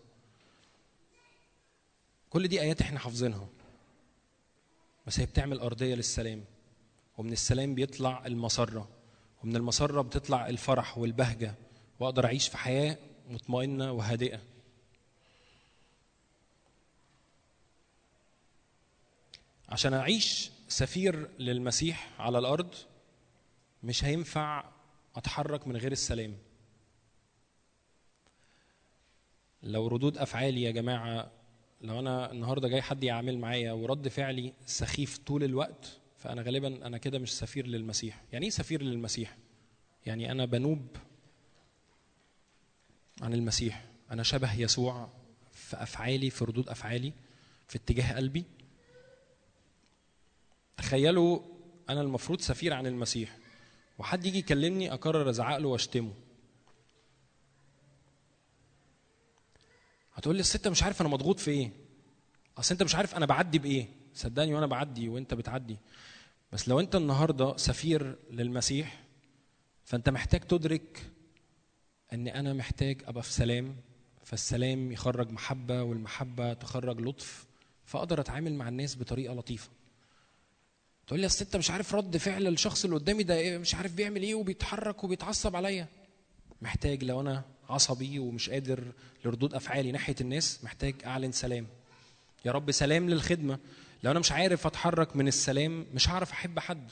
كل 2.29 2.47
دي 2.47 2.61
آيات 2.61 2.81
إحنا 2.81 2.99
حافظينها. 2.99 3.47
بس 5.07 5.19
هي 5.19 5.25
بتعمل 5.25 5.59
أرضية 5.59 5.95
للسلام. 5.95 6.43
ومن 7.17 7.31
السلام 7.31 7.75
بيطلع 7.75 8.25
المسرة. 8.25 8.89
ومن 9.43 9.55
المسرة 9.55 10.01
بتطلع 10.01 10.47
الفرح 10.47 10.97
والبهجة. 10.97 11.55
وأقدر 11.99 12.25
أعيش 12.25 12.47
في 12.47 12.57
حياة 12.57 12.97
مطمئنة 13.29 13.91
وهادئة. 13.91 14.41
عشان 19.69 19.93
أعيش 19.93 20.51
سفير 20.67 21.29
للمسيح 21.39 22.21
على 22.21 22.39
الأرض 22.39 22.75
مش 23.83 24.03
هينفع 24.03 24.63
أتحرك 25.15 25.67
من 25.67 25.77
غير 25.77 25.91
السلام. 25.91 26.37
لو 29.63 29.87
ردود 29.87 30.17
أفعالي 30.17 30.61
يا 30.61 30.71
جماعة 30.71 31.31
لو 31.81 31.99
أنا 31.99 32.31
النهارده 32.31 32.67
جاي 32.67 32.81
حد 32.81 33.03
يعامل 33.03 33.37
معايا 33.37 33.71
ورد 33.71 34.07
فعلي 34.07 34.53
سخيف 34.65 35.17
طول 35.17 35.43
الوقت 35.43 35.99
فأنا 36.17 36.41
غالبا 36.41 36.85
أنا 36.87 36.97
كده 36.97 37.19
مش 37.19 37.37
سفير 37.37 37.67
للمسيح. 37.67 38.21
يعني 38.31 38.45
إيه 38.45 38.51
سفير 38.51 38.81
للمسيح؟ 38.81 39.37
يعني 40.05 40.31
أنا 40.31 40.45
بنوب 40.45 40.87
عن 43.21 43.33
المسيح. 43.33 43.85
أنا 44.11 44.23
شبه 44.23 44.59
يسوع 44.59 45.09
في 45.51 45.83
أفعالي 45.83 46.29
في 46.29 46.45
ردود 46.45 46.69
أفعالي 46.69 47.13
في 47.67 47.75
اتجاه 47.75 48.15
قلبي. 48.15 48.43
تخيلوا 50.77 51.39
أنا 51.89 52.01
المفروض 52.01 52.41
سفير 52.41 52.73
عن 52.73 52.87
المسيح 52.87 53.37
وحد 53.99 54.25
يجي 54.25 54.37
يكلمني 54.37 54.93
اقرر 54.93 55.29
ازعق 55.29 55.57
له 55.57 55.67
وأشتمه. 55.67 56.13
هتقول 60.19 60.35
لي 60.35 60.41
أصل 60.41 60.55
أنت 60.55 60.67
مش 60.67 60.83
عارف 60.83 61.01
أنا 61.01 61.09
مضغوط 61.09 61.39
في 61.39 61.51
إيه. 61.51 61.71
أصل 62.57 62.71
أنت 62.75 62.83
مش 62.83 62.95
عارف 62.95 63.15
أنا 63.15 63.25
بعدي 63.25 63.59
بإيه. 63.59 63.87
صدقني 64.13 64.53
وأنا 64.53 64.65
بعدي 64.65 65.09
وأنت 65.09 65.33
بتعدي. 65.33 65.77
بس 66.51 66.69
لو 66.69 66.79
أنت 66.79 66.95
النهارده 66.95 67.57
سفير 67.57 68.15
للمسيح 68.31 69.03
فأنت 69.85 70.09
محتاج 70.09 70.41
تدرك 70.41 71.11
إن 72.13 72.27
أنا 72.27 72.53
محتاج 72.53 73.03
أبقى 73.05 73.23
في 73.23 73.31
سلام 73.33 73.75
فالسلام 74.23 74.91
يخرج 74.91 75.31
محبة 75.31 75.83
والمحبة 75.83 76.53
تخرج 76.53 77.01
لطف 77.01 77.45
فأقدر 77.85 78.21
أتعامل 78.21 78.53
مع 78.53 78.69
الناس 78.69 78.95
بطريقة 78.95 79.33
لطيفة. 79.33 79.69
تقول 81.07 81.19
لي 81.19 81.25
أصل 81.25 81.45
أنت 81.45 81.55
مش 81.55 81.71
عارف 81.71 81.95
رد 81.95 82.17
فعل 82.17 82.47
الشخص 82.47 82.83
اللي 82.85 82.95
قدامي 82.97 83.23
ده 83.23 83.35
إيه 83.35 83.57
مش 83.57 83.75
عارف 83.75 83.93
بيعمل 83.93 84.23
إيه 84.23 84.35
وبيتحرك 84.35 85.03
وبيتعصب 85.03 85.55
عليا. 85.55 85.87
محتاج 86.61 87.03
لو 87.03 87.21
أنا 87.21 87.43
عصبي 87.69 88.19
ومش 88.19 88.49
قادر 88.49 88.83
لردود 89.25 89.53
أفعالي 89.53 89.91
ناحية 89.91 90.15
الناس 90.21 90.59
محتاج 90.63 90.95
أعلن 91.05 91.31
سلام. 91.31 91.67
يا 92.45 92.51
رب 92.51 92.71
سلام 92.71 93.09
للخدمة. 93.09 93.59
لو 94.03 94.11
أنا 94.11 94.19
مش 94.19 94.31
عارف 94.31 94.67
أتحرك 94.67 95.15
من 95.15 95.27
السلام 95.27 95.85
مش 95.93 96.09
هعرف 96.09 96.31
أحب 96.31 96.59
حد. 96.59 96.91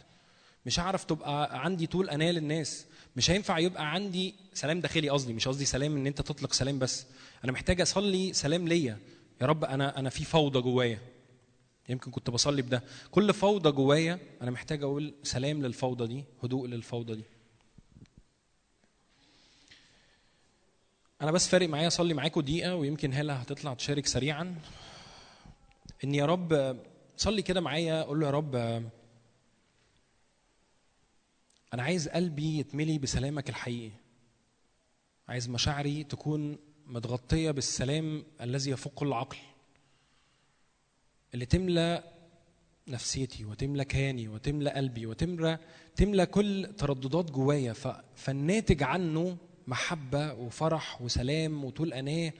مش 0.65 0.79
هعرف 0.79 1.03
تبقى 1.03 1.63
عندي 1.65 1.87
طول 1.87 2.09
اناه 2.09 2.31
للناس. 2.31 2.85
مش 3.15 3.31
هينفع 3.31 3.59
يبقى 3.59 3.91
عندي 3.91 4.35
سلام 4.53 4.81
داخلي 4.81 5.09
قصدي 5.09 5.33
مش 5.33 5.47
قصدي 5.47 5.65
سلام 5.65 5.97
إن 5.97 6.07
أنت 6.07 6.21
تطلق 6.21 6.53
سلام 6.53 6.79
بس. 6.79 7.05
أنا 7.43 7.51
محتاج 7.51 7.81
أصلي 7.81 8.33
سلام 8.33 8.67
ليا. 8.67 8.97
يا 9.41 9.45
رب 9.45 9.65
أنا 9.65 9.99
أنا 9.99 10.09
في 10.09 10.25
فوضى 10.25 10.61
جوايا. 10.61 10.99
يمكن 11.89 12.11
كنت 12.11 12.29
بصلي 12.29 12.61
بده. 12.61 12.83
كل 13.11 13.33
فوضى 13.33 13.71
جوايا 13.71 14.19
أنا 14.41 14.51
محتاج 14.51 14.83
أقول 14.83 15.13
سلام 15.23 15.65
للفوضى 15.65 16.07
دي 16.07 16.23
هدوء 16.43 16.67
للفوضى 16.67 17.15
دي. 17.15 17.23
أنا 21.21 21.31
بس 21.31 21.47
فارق 21.47 21.69
معايا 21.69 21.87
أصلي 21.87 22.13
معاكم 22.13 22.41
دقيقة 22.41 22.75
ويمكن 22.75 23.13
هلا 23.13 23.41
هتطلع 23.41 23.73
تشارك 23.73 24.05
سريعا. 24.05 24.55
إن 26.03 26.15
يا 26.15 26.25
رب 26.25 26.77
صلي 27.17 27.41
كده 27.41 27.61
معايا 27.61 28.03
قول 28.03 28.19
له 28.19 28.25
يا 28.25 28.31
رب 28.31 28.55
أنا 31.73 31.83
عايز 31.83 32.09
قلبي 32.09 32.59
يتملي 32.59 32.97
بسلامك 32.97 33.49
الحقيقي. 33.49 33.91
عايز 35.27 35.49
مشاعري 35.49 36.03
تكون 36.03 36.57
متغطية 36.85 37.51
بالسلام 37.51 38.23
الذي 38.41 38.71
يفوق 38.71 38.93
كل 38.93 39.13
عقل 39.13 39.37
اللي 41.33 41.45
تملى 41.45 42.03
نفسيتي 42.87 43.45
وتملى 43.45 43.85
كياني 43.85 44.27
وتملى 44.27 44.69
قلبي 44.69 45.05
وتملى 45.05 45.59
تملى 45.95 46.25
كل 46.25 46.73
ترددات 46.77 47.31
جوايا. 47.31 47.73
فالناتج 48.15 48.83
عنه 48.83 49.37
محبة 49.67 50.33
وفرح 50.33 51.01
وسلام 51.01 51.65
وطول 51.65 51.93
أناة. 51.93 52.33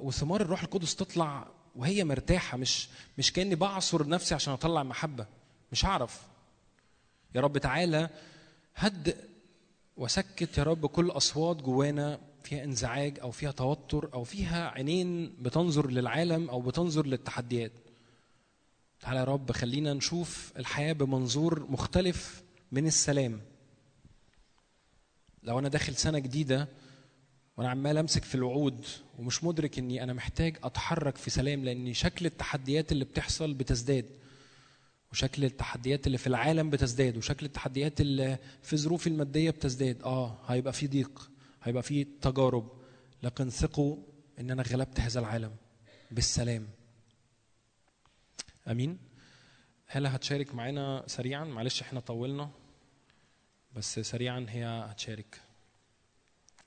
وثمار 0.00 0.40
الروح 0.40 0.62
القدس 0.62 0.96
تطلع 0.96 1.48
وهي 1.76 2.04
مرتاحة. 2.04 2.56
مش 2.58 2.88
مش 3.18 3.32
كأني 3.32 3.54
بعصر 3.54 4.08
نفسي 4.08 4.34
عشان 4.34 4.52
أطلع 4.52 4.82
محبة. 4.82 5.26
مش 5.72 5.84
هعرف. 5.84 6.22
يا 7.34 7.40
رب 7.40 7.58
تعالى 7.58 8.10
هدئ 8.74 9.16
وسكت 9.96 10.58
يا 10.58 10.62
رب 10.62 10.86
كل 10.86 11.10
أصوات 11.10 11.56
جوانا 11.62 12.20
فيها 12.42 12.64
انزعاج 12.64 13.18
أو 13.20 13.30
فيها 13.30 13.50
توتر 13.50 14.10
أو 14.14 14.24
فيها 14.24 14.68
عينين 14.68 15.34
بتنظر 15.40 15.90
للعالم 15.90 16.50
أو 16.50 16.60
بتنظر 16.60 17.06
للتحديات. 17.06 17.72
تعالى 19.00 19.18
يا 19.18 19.24
رب 19.24 19.52
خلينا 19.52 19.94
نشوف 19.94 20.52
الحياة 20.56 20.92
بمنظور 20.92 21.66
مختلف 21.70 22.42
من 22.72 22.86
السلام. 22.86 23.40
لو 25.44 25.58
أنا 25.58 25.68
داخل 25.68 25.96
سنة 25.96 26.18
جديدة 26.18 26.68
وأنا 27.56 27.70
عمال 27.70 27.98
أمسك 27.98 28.24
في 28.24 28.34
الوعود 28.34 28.84
ومش 29.18 29.44
مدرك 29.44 29.78
إني 29.78 30.02
أنا 30.02 30.12
محتاج 30.12 30.56
أتحرك 30.64 31.16
في 31.16 31.30
سلام 31.30 31.64
لأن 31.64 31.94
شكل 31.94 32.26
التحديات 32.26 32.92
اللي 32.92 33.04
بتحصل 33.04 33.54
بتزداد 33.54 34.06
وشكل 35.12 35.44
التحديات 35.44 36.06
اللي 36.06 36.18
في 36.18 36.26
العالم 36.26 36.70
بتزداد 36.70 37.16
وشكل 37.16 37.46
التحديات 37.46 38.00
اللي 38.00 38.38
في 38.62 38.76
ظروفي 38.76 39.06
المادية 39.06 39.50
بتزداد. 39.50 40.02
آه 40.02 40.38
هيبقى 40.46 40.72
في 40.72 40.86
ضيق 40.86 41.30
هيبقى 41.62 41.82
في 41.82 42.04
تجارب 42.04 42.68
لكن 43.22 43.50
ثقوا 43.50 43.96
إن 44.40 44.50
أنا 44.50 44.62
غلبت 44.62 45.00
هذا 45.00 45.20
العالم 45.20 45.52
بالسلام. 46.10 46.68
آمين. 48.68 48.98
هلا 49.86 50.16
هتشارك 50.16 50.54
معانا 50.54 51.04
سريعا 51.06 51.44
معلش 51.44 51.82
إحنا 51.82 52.00
طولنا. 52.00 52.50
بس 53.76 54.00
سريعا 54.00 54.46
هي 54.48 54.64
هتشارك. 54.64 55.40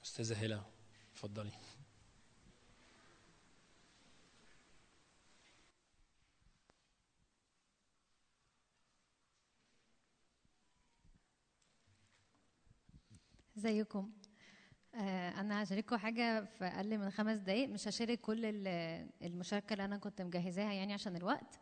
أستاذة 0.06 0.46
هلا 0.46 0.62
اتفضلي. 1.14 1.52
إزيكم؟ 13.58 14.12
آه، 14.96 15.30
أنا 15.30 15.64
هشارككم 15.64 15.98
حاجة 15.98 16.46
في 16.46 16.66
أقل 16.66 16.98
من 16.98 17.10
خمس 17.12 17.38
دقايق. 17.38 17.70
مش 17.70 17.88
هشارك 17.88 18.22
كل 18.22 18.46
ال- 18.46 19.08
المشاركة 19.24 19.74
اللي 19.74 19.86
أنا 19.86 19.98
كنت 19.98 20.22
مجهزاها 20.22 20.74
يعني 20.74 20.94
عشان 20.94 21.16
الوقت. 21.16 21.60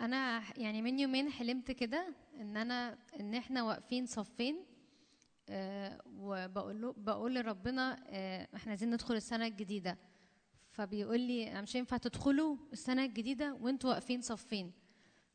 أنا 0.00 0.42
يعني 0.56 0.82
من 0.82 0.98
يومين 0.98 1.30
حلمت 1.30 1.70
كده 1.70 2.14
إن 2.40 2.56
أنا 2.56 2.98
إن 3.20 3.34
إحنا 3.34 3.62
واقفين 3.62 4.06
صفين 4.06 4.64
آه، 5.48 6.00
وبقول 6.18 6.80
له 6.80 6.94
بقول 6.96 7.34
لربنا 7.34 8.02
آه، 8.06 8.48
إحنا 8.56 8.70
عايزين 8.70 8.90
ندخل 8.90 9.14
السنة 9.14 9.46
الجديدة. 9.46 9.98
فبيقول 10.70 11.20
لي 11.20 11.50
أنا 11.52 11.60
مش 11.60 11.76
هينفع 11.76 11.96
تدخلوا 11.96 12.56
السنة 12.72 13.04
الجديدة 13.04 13.54
وإنتوا 13.54 13.90
واقفين 13.90 14.20
صفين. 14.20 14.72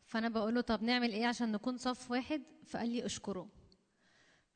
فأنا 0.06 0.30
بقول 0.30 0.56
له 0.56 0.62
طب 0.62 0.84
نعمل 0.84 1.12
إيه 1.12 1.26
عشان 1.26 1.52
نكون 1.52 1.78
صف 1.78 2.12
واحد؟ 2.12 2.42
فقال 2.66 2.90
لي 2.90 3.06
اشكره 3.06 3.50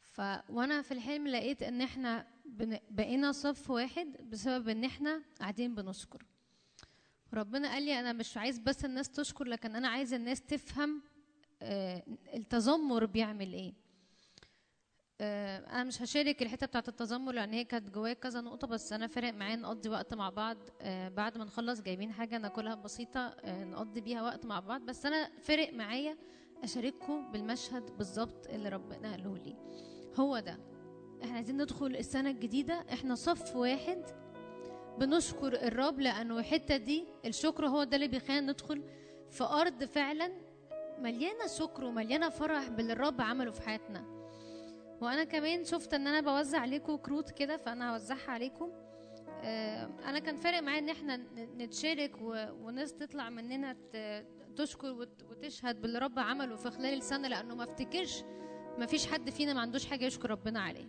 ف 0.02 0.22
وأنا 0.50 0.82
في 0.82 0.92
الحلم 0.94 1.28
لقيت 1.28 1.64
إن 1.64 1.82
إحنا. 1.82 2.28
بقينا 2.90 3.32
صف 3.32 3.70
واحد 3.70 4.30
بسبب 4.30 4.70
إن 4.70 4.84
إحنا 4.84 5.24
قاعدين 5.40 5.76
بنشكر. 5.76 6.26
ربنا 7.34 7.72
قال 7.72 7.84
لي 7.84 8.00
أنا 8.00 8.14
مش 8.14 8.38
عايز 8.38 8.60
بس 8.60 8.86
الناس 8.86 9.10
تشكر 9.10 9.46
لكن 9.46 9.76
أنا 9.76 9.88
عايز 9.88 10.14
الناس 10.14 10.42
تفهم 10.42 11.02
آه، 11.62 12.04
التذمر 12.34 13.06
بيعمل 13.06 13.54
إيه. 13.54 13.74
آه، 15.22 15.58
أنا 15.58 15.84
مش 15.84 16.02
هشارك 16.02 16.42
الحتة 16.42 16.68
بتاعت 16.68 16.90
التذمر 16.90 17.32
لأن 17.34 17.54
هي 17.54 17.64
كانت 17.64 17.90
جوايا 17.90 18.14
كذا 18.14 18.42
نقطة 18.42 18.68
بس 18.68 18.94
أنا 18.94 19.08
فارق 19.08 19.34
معايا 19.34 19.56
نقضي 19.56 19.90
وقت 19.90 20.14
مع 20.14 20.30
بعض 20.30 20.58
آه، 20.82 21.10
بعد 21.10 21.38
ما 21.38 21.44
نخلص 21.46 21.82
جايبين 21.82 22.12
حاجة 22.12 22.38
ناكلها 22.38 22.76
بسيطة 22.76 23.36
نقضي 23.46 24.02
بيها 24.02 24.22
وقت 24.22 24.46
مع 24.46 24.60
بعض. 24.60 24.82
بس 24.82 25.06
أنا 25.06 25.30
فارق 25.42 25.74
معايا 25.74 26.18
أشارككم 26.64 27.32
بالمشهد 27.32 27.98
بالظبط 27.98 28.48
اللي 28.48 28.70
ربنا 28.70 29.12
قاله 29.12 29.38
لي. 29.38 29.56
هو 30.16 30.40
ده. 30.40 30.60
إحنا 31.24 31.36
عايزين 31.36 31.62
ندخل 31.62 31.86
السنة 31.96 32.30
الجديدة. 32.30 32.86
إحنا 32.94 33.16
صف 33.16 33.56
واحد 33.56 34.04
بنشكر 35.00 35.54
الرب 35.54 36.00
لأنه 36.00 36.40
الحتة 36.40 36.78
دي 36.78 37.06
الشكر 37.26 37.68
هو 37.68 37.84
ده 37.84 37.96
اللي 37.96 38.08
بيخلينا 38.08 38.52
ندخل 38.52 38.84
في 39.32 39.44
أرض 39.44 39.84
فعلا 39.84 40.32
مليانة 41.00 41.48
شكر 41.48 41.84
ومليانة 41.86 42.30
فرح 42.30 42.70
باللي 42.70 42.94
الرب 42.94 43.22
عمله 43.22 43.52
في 43.52 43.62
حياتنا. 43.62 44.04
وأنا 45.02 45.24
كمان 45.24 45.64
شفت 45.64 45.94
إن 45.94 46.08
أنا 46.08 46.22
بوزع 46.22 46.60
عليكم 46.60 46.96
كروت 46.96 47.32
كده 47.32 47.58
فأنا 47.58 47.94
هوزعها 47.94 48.32
عليكم. 48.32 48.72
آه، 49.44 49.90
أنا 50.06 50.20
كان 50.20 50.36
فارق 50.36 50.60
معايا 50.60 50.80
إن 50.80 50.90
إحنا 50.90 51.16
ن- 51.18 51.58
نتشارك 51.58 52.12
وناس 52.62 52.94
تطلع 52.94 53.30
مننا 53.30 53.76
تشكر 54.56 54.92
وت- 54.92 55.24
وتشهد 55.30 55.82
باللي 55.82 56.00
رب 56.00 56.20
عمله 56.20 56.56
في 56.56 56.72
خلال 56.72 56.94
السنة 56.98 57.28
لأنه 57.28 57.56
ما 57.56 57.64
افتكرش 57.64 58.24
ما 58.78 58.86
فيش 58.86 59.08
حد 59.08 59.30
فينا 59.30 59.54
ما 59.54 59.62
عندوش 59.62 59.86
حاجة 59.86 60.06
يشكر 60.06 60.32
ربنا 60.32 60.60
عليه. 60.60 60.88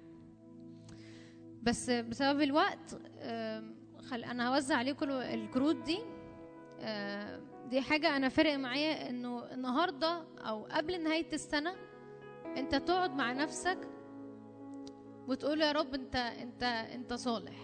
بس 1.62 1.90
بسبب 1.90 2.40
الوقت 2.40 2.98
خل 4.10 4.24
أنا 4.24 4.54
هوزع 4.54 4.76
عليكم 4.76 5.10
الكروت 5.10 5.76
دي. 5.76 5.98
آه، 6.80 7.40
دي 7.70 7.80
حاجة 7.80 8.16
أنا 8.16 8.28
فارق 8.28 8.54
معايا 8.54 9.10
إنه 9.10 9.52
النهارده 9.52 10.24
أو 10.38 10.64
قبل 10.64 11.02
نهاية 11.02 11.32
السنة 11.32 11.74
أنت 12.56 12.74
تقعد 12.74 13.14
مع 13.14 13.32
نفسك 13.32 13.78
وتقول 15.28 15.60
يا 15.60 15.72
رب 15.72 15.94
انت 15.94 16.16
انت 16.16 16.62
أنت 16.62 17.12
صالح. 17.14 17.56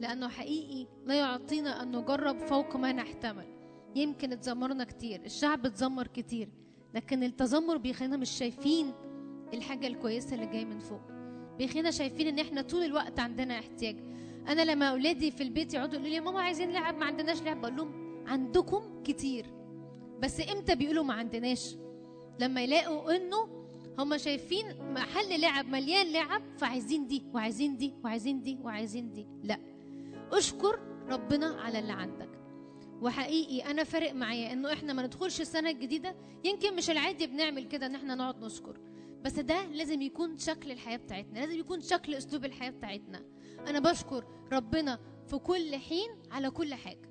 لأنه 0.00 0.28
حقيقي 0.28 0.86
لا 1.06 1.14
يعطينا 1.14 1.82
أن 1.82 1.96
نجرب 1.96 2.38
فوق 2.38 2.76
ما 2.76 2.92
نحتمل. 2.92 3.46
يمكن 3.94 4.32
اتذمرنا 4.32 4.84
كتير 4.84 5.24
الشعب 5.24 5.66
اتذمر 5.66 6.06
كتير 6.06 6.48
لكن 6.94 7.22
التذمر 7.22 7.76
بيخلينا 7.76 8.16
مش 8.16 8.30
شايفين 8.30 8.92
الحاجة 9.54 9.86
الكويسة 9.86 10.34
اللي 10.34 10.46
جاية 10.46 10.64
من 10.64 10.78
فوق. 10.78 11.00
بيخلينا 11.58 11.90
شايفين 11.90 12.26
إن 12.28 12.38
إحنا 12.38 12.62
طول 12.62 12.82
الوقت 12.84 13.20
عندنا 13.20 13.58
احتياج. 13.58 13.96
أنا 14.50 14.62
لما 14.62 14.86
أولادي 14.86 15.30
في 15.30 15.42
البيت 15.42 15.74
يقعدوا 15.74 15.94
يقولوا 15.94 16.10
لي 16.14 16.20
ماما 16.20 16.40
عايزين 16.40 16.70
لعب 16.70 16.98
ما 16.98 17.04
عندناش 17.06 17.42
لعب. 17.42 17.60
بقول 17.60 17.76
لهم 17.76 17.92
عندكم 18.26 19.02
كتير 19.02 19.46
بس 20.20 20.40
إمتى 20.50 20.74
بيقولوا 20.74 21.04
ما 21.04 21.14
عندناش؟ 21.14 21.76
لما 22.40 22.62
يلاقوا 22.62 23.16
إنه 23.16 23.48
هم 23.98 24.16
شايفين 24.18 24.92
محل 24.94 25.40
لعب 25.40 25.66
مليان 25.66 26.12
لعب 26.12 26.42
فعايزين 26.58 27.06
دي 27.06 27.22
وعايزين 27.34 27.76
دي 27.76 27.94
وعايزين 28.04 28.42
دي 28.42 28.58
وعايزين 28.62 29.12
دي. 29.12 29.26
لا 29.44 29.58
أشكر 30.32 30.78
ربنا 31.08 31.46
على 31.46 31.78
اللي 31.78 31.92
عندك. 31.92 32.28
وحقيقي 33.02 33.70
أنا 33.70 33.84
فارق 33.84 34.12
معايا 34.12 34.52
إنه 34.52 34.72
إحنا 34.72 34.92
ما 34.92 35.02
ندخلش 35.06 35.40
السنة 35.40 35.70
الجديده 35.70 36.14
يمكن 36.44 36.76
مش 36.76 36.90
العادي 36.90 37.26
بنعمل 37.26 37.64
كده 37.64 37.86
إن 37.86 37.94
إحنا 37.94 38.14
نقعد 38.14 38.44
نشكر 38.44 38.78
بس 39.24 39.32
ده 39.32 39.66
لازم 39.66 40.02
يكون 40.02 40.38
شكل 40.38 40.70
الحياة 40.70 40.96
بتاعتنا 40.96 41.38
لازم 41.38 41.58
يكون 41.58 41.80
شكل 41.80 42.14
أسلوب 42.14 42.44
الحياة 42.44 42.70
بتاعتنا. 42.70 43.22
أنا 43.68 43.78
بشكر 43.78 44.24
ربنا 44.52 44.98
في 45.26 45.38
كل 45.38 45.76
حين 45.76 46.10
على 46.30 46.50
كل 46.50 46.74
حاجة. 46.74 47.10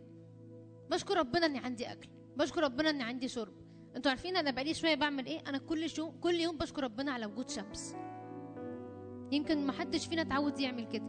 بشكر 0.92 1.18
ربنا 1.18 1.46
إني 1.46 1.60
عندي 1.60 1.92
أكل. 1.92 2.10
بشكر 2.38 2.64
ربنا 2.64 2.90
إني 2.90 3.04
عندي 3.04 3.28
شرب. 3.28 3.54
أنتوا 3.96 4.12
عارفين 4.12 4.38
أنا 4.38 4.52
بقالي 4.52 4.74
شوية 4.74 4.96
بعمل 4.96 5.26
إيه؟ 5.26 5.40
أنا 5.48 5.58
كل 5.58 5.90
شو 5.90 6.12
كل 6.12 6.36
يوم 6.36 6.58
بشكر 6.58 6.84
ربنا 6.84 7.12
على 7.12 7.26
وجود 7.26 7.50
شمس. 7.50 7.96
يمكن 9.32 9.66
ما 9.66 9.72
حدش 9.72 10.08
فينا 10.08 10.22
اتعود 10.22 10.60
يعمل 10.60 10.88
كده. 10.88 11.06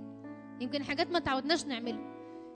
يمكن 0.60 0.84
حاجات 0.84 1.10
ما 1.10 1.18
تعودناش 1.18 1.64
نعملها. 1.64 2.10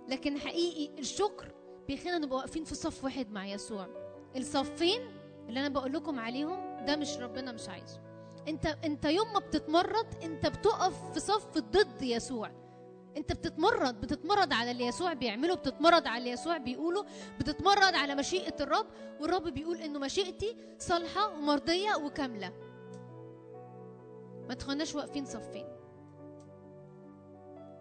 لكن 0.08 0.38
حقيقي 0.38 0.98
الشكر 1.00 1.54
بيخلينا 1.88 2.18
نبقى 2.18 2.36
واقفين 2.36 2.64
في 2.64 2.74
صف 2.74 3.04
واحد 3.04 3.30
مع 3.30 3.46
يسوع. 3.46 3.88
الصفين 4.36 5.00
اللي 5.48 5.60
أنا 5.60 5.68
بقول 5.68 5.92
لكم 5.92 6.20
عليهم 6.20 6.84
ده 6.84 6.96
مش 6.96 7.16
ربنا 7.18 7.52
مش 7.52 7.68
عايزه. 7.68 8.00
أنت 8.48 8.66
أنت 8.66 9.04
يوم 9.04 9.32
ما 9.32 9.38
بتتمرد 9.38 10.14
أنت 10.22 10.46
بتقف 10.46 11.12
في 11.12 11.20
صف 11.20 11.58
ضد 11.58 12.02
يسوع. 12.02 12.63
انت 13.16 13.32
بتتمرد 13.32 14.00
بتتمرد 14.00 14.52
على 14.52 14.70
اللي 14.70 14.86
يسوع 14.86 15.12
بيعمله 15.12 15.54
بتتمرد 15.54 16.06
على 16.06 16.18
اللي 16.18 16.30
يسوع 16.30 16.56
بيقوله 16.56 17.04
بتتمرد 17.38 17.94
على 17.94 18.14
مشيئة 18.14 18.54
الرب 18.60 18.86
والرب 19.20 19.48
بيقول 19.48 19.76
إنه 19.76 19.98
مشيئتي 19.98 20.56
صالحة 20.78 21.28
ومرضية 21.28 21.94
وكاملة. 21.96 22.52
ما 24.48 24.54
تخلناش 24.54 24.94
واقفين 24.94 25.24
صفين. 25.24 25.66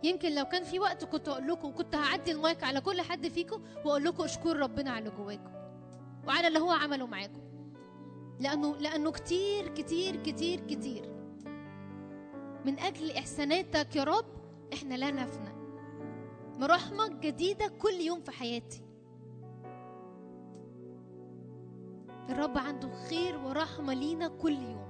يمكن 0.03 0.35
لو 0.35 0.45
كان 0.45 0.63
في 0.63 0.79
وقت 0.79 1.05
كنت 1.05 1.27
أقول 1.27 1.47
لكم 1.47 1.71
كنت 1.71 1.95
هعدي 1.95 2.31
المايك 2.31 2.63
على 2.63 2.81
كل 2.81 3.01
حد 3.01 3.27
فيكم 3.27 3.63
وأقول 3.85 4.03
لكم 4.03 4.23
اشكروا 4.23 4.53
ربنا 4.53 4.91
على 4.91 4.99
اللي 4.99 5.17
جواكم 5.17 5.51
وعلى 6.27 6.47
اللي 6.47 6.59
هو 6.59 6.71
عمله 6.71 7.07
معاكم. 7.07 7.41
لأنه 8.39 8.77
لأنه 8.77 9.11
كتير 9.11 9.67
كتير 9.67 10.15
كتير 10.15 10.59
كتير. 10.59 11.13
من 12.65 12.79
أجل 12.79 13.11
إحساناتك 13.11 13.95
يا 13.95 14.03
رب 14.03 14.42
إحنا 14.73 14.95
لا 14.95 15.11
نفنى. 15.11 15.53
مراحمك 16.59 17.11
جديدة 17.11 17.67
كل 17.67 17.93
يوم 17.93 18.21
في 18.21 18.31
حياتي. 18.31 18.81
الرب 22.29 22.57
عنده 22.57 22.89
خير 22.89 23.37
ورحمة 23.37 23.93
لينا 23.93 24.27
كل 24.27 24.53
يوم. 24.53 24.83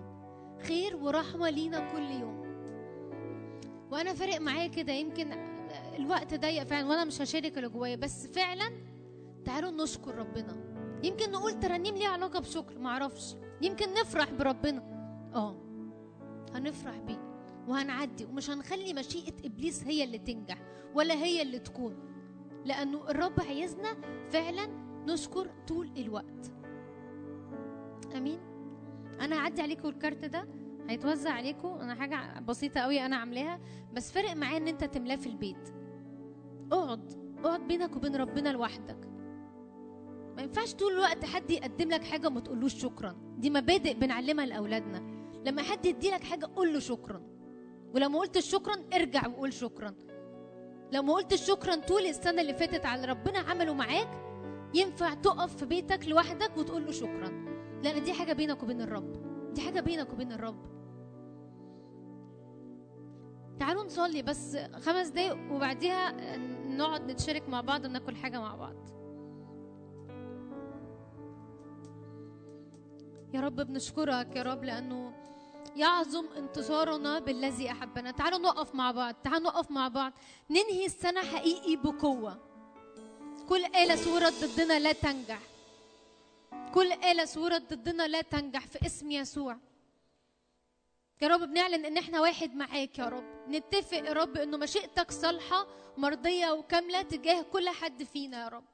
خير 0.67 0.95
ورحمة 0.95 1.49
لينا 1.49 1.91
كل 1.91 2.11
يوم. 2.11 2.43
وأنا 3.91 4.13
فارق 4.13 4.41
معايا 4.41 4.67
كده 4.67 4.93
يمكن 4.93 5.31
الوقت 5.99 6.33
ضيق 6.33 6.63
فعلا 6.63 6.87
وأنا 6.89 7.05
مش 7.05 7.21
هشارك 7.21 7.57
اللي 7.57 7.69
جوايا 7.69 7.95
بس 7.95 8.27
فعلا 8.27 8.71
تعالوا 9.45 9.71
نشكر 9.83 10.15
ربنا. 10.15 10.55
يمكن 11.03 11.31
نقول 11.31 11.59
ترانيم 11.59 11.95
ليها 11.95 12.09
علاقة 12.09 12.39
بشكر 12.39 12.79
معرفش. 12.79 13.35
يمكن 13.61 13.93
نفرح 13.93 14.31
بربنا. 14.31 14.81
آه 15.35 15.55
هنفرح 16.53 16.97
بيه. 16.97 17.32
وهنعدي 17.67 18.25
ومش 18.25 18.49
هنخلي 18.49 18.93
مشيئة 18.93 19.33
إبليس 19.45 19.83
هي 19.83 20.03
اللي 20.03 20.17
تنجح 20.17 20.57
ولا 20.95 21.13
هي 21.13 21.41
اللي 21.41 21.59
تكون. 21.59 21.95
لأنه 22.65 23.09
الرب 23.09 23.39
عايزنا 23.39 23.97
فعلا 24.29 24.67
نشكر 25.07 25.49
طول 25.67 25.89
الوقت. 25.97 26.51
أمين. 28.17 28.39
أنا 29.21 29.35
هعدي 29.35 29.61
عليكم 29.61 29.89
الكارت 29.89 30.25
ده. 30.25 30.47
هيتوزع 30.89 31.31
عليكم. 31.31 31.67
أنا 31.67 31.95
حاجة 31.95 32.39
بسيطة 32.39 32.79
قوي 32.81 33.05
أنا 33.05 33.15
عاملاها. 33.15 33.59
بس 33.93 34.11
فارق 34.11 34.33
معايا 34.33 34.57
إن 34.57 34.67
أنت 34.67 34.83
تملاه 34.83 35.15
في 35.15 35.27
البيت. 35.27 35.69
اقعد. 36.71 37.13
اقعد 37.43 37.67
بينك 37.67 37.95
وبين 37.95 38.15
ربنا 38.15 38.49
لوحدك. 38.49 39.09
ما 40.35 40.41
ينفعش 40.41 40.73
طول 40.73 40.93
الوقت 40.93 41.25
حد 41.25 41.51
يقدم 41.51 41.89
لك 41.89 42.03
حاجة 42.03 42.27
وما 42.27 42.39
تقولوش 42.39 42.75
شكرا. 42.75 43.15
دي 43.37 43.49
مبادئ 43.49 43.93
بنعلمها 43.93 44.45
لأولادنا. 44.45 45.03
لما 45.45 45.61
حد 45.61 45.85
يدي 45.85 46.11
لك 46.11 46.23
حاجة 46.23 46.49
قول 46.55 46.73
له 46.73 46.79
شكرا. 46.79 47.32
ولما 47.93 48.19
قلت 48.19 48.39
شكرا 48.39 48.75
ارجع 48.93 49.27
وقول 49.27 49.53
شكرا. 49.53 49.93
لو 50.91 51.03
ما 51.03 51.13
قلتش 51.13 51.47
شكرا 51.47 51.75
طول 51.75 52.01
السنة 52.05 52.41
اللي 52.41 52.53
فاتت 52.53 52.85
على 52.85 53.05
ربنا 53.05 53.39
عمله 53.39 53.73
معاك 53.73 54.09
ينفع 54.73 55.13
تقف 55.13 55.55
في 55.55 55.65
بيتك 55.65 56.07
لوحدك 56.07 56.57
وتقول 56.57 56.85
له 56.85 56.91
شكرا. 56.91 57.29
لأن 57.83 58.03
دي 58.03 58.13
حاجة 58.13 58.33
بينك 58.33 58.63
وبين 58.63 58.81
الرب. 58.81 59.13
دي 59.53 59.61
حاجة 59.61 59.79
بينك 59.79 60.13
وبين 60.13 60.31
الرب. 60.31 60.73
تعالوا 63.59 63.83
نصلي 63.83 64.21
بس 64.21 64.57
خمس 64.57 65.07
دقايق 65.07 65.51
وبعديها 65.51 66.11
نقعد 66.67 67.11
نتشارك 67.11 67.49
مع 67.49 67.61
بعض 67.61 67.85
وناكل 67.85 68.15
حاجة 68.15 68.39
مع 68.39 68.55
بعض. 68.55 68.75
يا 73.33 73.41
رب 73.41 73.55
بنشكرك 73.55 74.35
يا 74.35 74.43
رب 74.43 74.63
لأنه 74.63 75.13
يعظم 75.75 76.27
انتصارنا 76.37 77.19
بالذي 77.19 77.71
أحبنا. 77.71 78.11
تعالوا 78.11 78.39
نقف 78.39 78.75
مع 78.75 78.91
بعض. 78.91 79.15
تعالوا 79.23 79.51
نقف 79.51 79.71
مع 79.71 79.87
بعض. 79.87 80.13
ننهي 80.49 80.85
السنة 80.85 81.21
حقيقي 81.21 81.75
بقوة. 81.75 82.37
كل 83.49 83.65
آلة 83.65 83.95
صورت 83.95 84.33
ضدنا 84.43 84.79
لا 84.79 84.91
تنجح. 84.91 85.39
كل 86.73 86.91
آلة 86.91 87.25
صورت 87.25 87.73
ضدنا 87.73 88.07
لا 88.07 88.21
تنجح 88.21 88.67
في 88.67 88.85
اسم 88.85 89.11
يسوع. 89.11 89.57
يا 91.21 91.27
رب 91.27 91.39
بنعلن 91.39 91.85
إن 91.85 91.97
إحنا 91.97 92.21
واحد 92.21 92.55
معاك 92.55 92.99
يا 92.99 93.05
رب. 93.05 93.23
نتفق 93.49 93.97
يا 93.97 94.13
رب 94.13 94.37
إنه 94.37 94.57
مشيئتك 94.57 95.11
صالحة 95.11 95.67
مرضية 95.97 96.51
وكاملة 96.51 97.01
تجاه 97.01 97.41
كل 97.41 97.69
حد 97.69 98.03
فينا 98.03 98.43
يا 98.43 98.47
رب. 98.47 98.72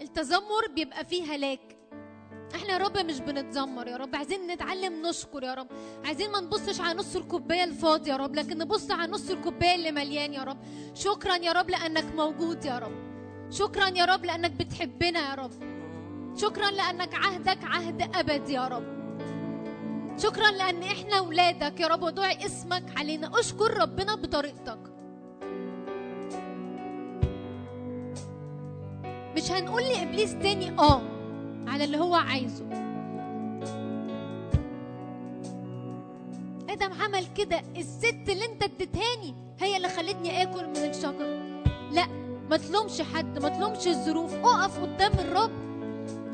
التذمر 0.00 0.66
بيبقى 0.74 1.04
فيه 1.04 1.34
هلاك. 1.34 1.60
إحنا 2.54 2.72
يا 2.72 2.78
رب 2.78 2.98
مش 2.98 3.20
بنتذمر 3.20 3.88
يا 3.88 3.96
رب 3.96 4.16
عايزين 4.16 4.46
نتعلم 4.46 5.06
نشكر 5.06 5.42
يا 5.42 5.54
رب. 5.54 5.66
عايزين 6.04 6.32
ما 6.32 6.40
نبصش 6.40 6.80
على 6.80 6.98
نص 6.98 7.16
الكوباية 7.16 7.64
الفاضي 7.64 8.10
يا 8.10 8.16
رب 8.16 8.34
لكن 8.34 8.58
نبص 8.58 8.90
على 8.90 9.12
نص 9.12 9.30
الكوباية 9.30 9.74
اللي 9.74 9.92
مليان 9.92 10.34
يا 10.34 10.44
رب. 10.44 10.58
شكرا 10.94 11.36
يا 11.36 11.52
رب 11.52 11.70
لأنك 11.70 12.14
موجود 12.14 12.64
يا 12.64 12.78
رب. 12.78 13.06
شكرا 13.50 13.88
يا 13.88 14.04
رب 14.04 14.24
لأنك 14.24 14.50
بتحبنا 14.50 15.30
يا 15.30 15.34
رب. 15.34 15.52
شكرا 16.36 16.70
لأنك 16.70 17.14
عهدك 17.14 17.64
عهد 17.64 18.16
أبد 18.16 18.48
يا 18.48 18.68
رب. 18.68 18.96
شكرا 20.18 20.50
لأن 20.50 20.82
إحنا 20.82 21.20
ولادك 21.20 21.80
يا 21.80 21.86
رب 21.86 22.02
ودعي 22.02 22.46
اسمك 22.46 22.98
علينا. 22.98 23.40
أشكر 23.40 23.78
ربنا 23.78 24.14
بطريقتك. 24.14 24.95
مش 29.46 29.52
هنقول 29.52 29.82
لإبليس 29.82 30.32
تاني 30.42 30.78
آه 30.78 31.02
على 31.66 31.84
اللي 31.84 31.98
هو 31.98 32.14
عايزه. 32.14 32.64
آدم 36.70 36.92
عمل 37.02 37.26
كده 37.36 37.62
الست 37.76 38.28
اللي 38.28 38.44
انت 38.44 38.62
اديتهاني 38.62 39.34
هي 39.60 39.76
اللي 39.76 39.88
خلتني 39.88 40.42
آكل 40.42 40.66
من 40.66 40.76
الشجر. 40.76 41.42
لا 41.92 42.06
ما 42.50 42.56
تلومش 42.56 43.02
حد 43.02 43.38
ما 43.38 43.48
تلومش 43.48 43.86
الظروف 43.86 44.34
اقف 44.34 44.80
قدام 44.80 45.12
الرب. 45.12 45.50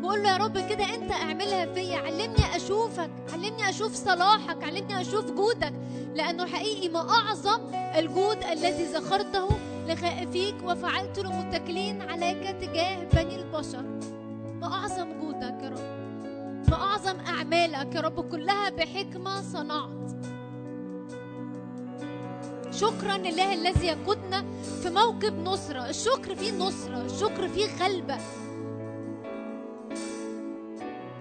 وقول 0.05 0.23
له 0.23 0.31
يا 0.31 0.37
رب 0.37 0.69
كده 0.69 0.95
انت 0.95 1.13
اعملها 1.13 1.67
فيا 1.75 1.97
علمني 1.97 2.57
أشوفك 2.57 3.11
علمني 3.33 3.69
أشوف 3.69 3.95
صلاحك 3.95 4.65
علمني 4.65 5.01
أشوف 5.01 5.31
جودك. 5.31 5.73
لأنه 6.15 6.47
حقيقي 6.47 6.89
ما 6.89 7.11
أعظم 7.11 7.61
الجود 7.75 8.39
الذي 8.53 8.85
ذكرته 8.85 9.49
لخائفيك 9.93 10.55
وفعلت 10.65 11.19
للمتكلين 11.19 12.03
عليك 12.03 12.57
تجاه 12.61 13.05
بني 13.05 13.37
البشر. 13.37 13.83
ما 14.61 14.75
اعظم 14.75 15.13
جودك 15.21 15.63
يا 15.63 15.69
رب. 15.69 16.03
ما 16.69 16.75
اعظم 16.75 17.21
أعمالك 17.21 17.95
يا 17.95 18.01
رب 18.01 18.31
كلها 18.31 18.71
بحكمة 18.71 19.43
صنعت. 19.43 20.11
شكرا 22.71 23.17
لله 23.17 23.55
الذي 23.55 23.87
يقودنا 23.87 24.45
في 24.83 24.91
موكب 24.91 25.39
نصرة. 25.39 25.89
الشكر 25.89 26.35
فيه 26.35 26.53
نصرة. 26.53 27.05
الشكر 27.05 27.49
فيه 27.49 27.67
غلبة 27.85 28.19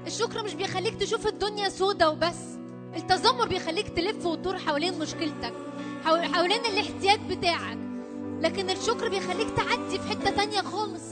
الشكر 0.08 0.44
مش 0.44 0.54
بيخليك 0.54 0.96
تشوف 0.96 1.28
الدنيا 1.28 1.70
سودة 1.70 2.10
وبس. 2.10 2.58
التذمر 2.96 3.48
بيخليك 3.48 3.90
تلف 3.90 4.26
وتدور 4.26 4.58
حوالين 4.58 5.00
مشكلتك 5.00 5.54
حوالين 6.04 6.66
الاحتياج 6.66 7.20
بتاعك. 7.30 7.91
لكن 8.42 8.70
الشكر 8.70 9.10
بيخليك 9.10 9.48
تعدي 9.58 10.00
في 10.00 10.10
حتة 10.10 10.30
تانية 10.30 10.62
خالص. 10.62 11.04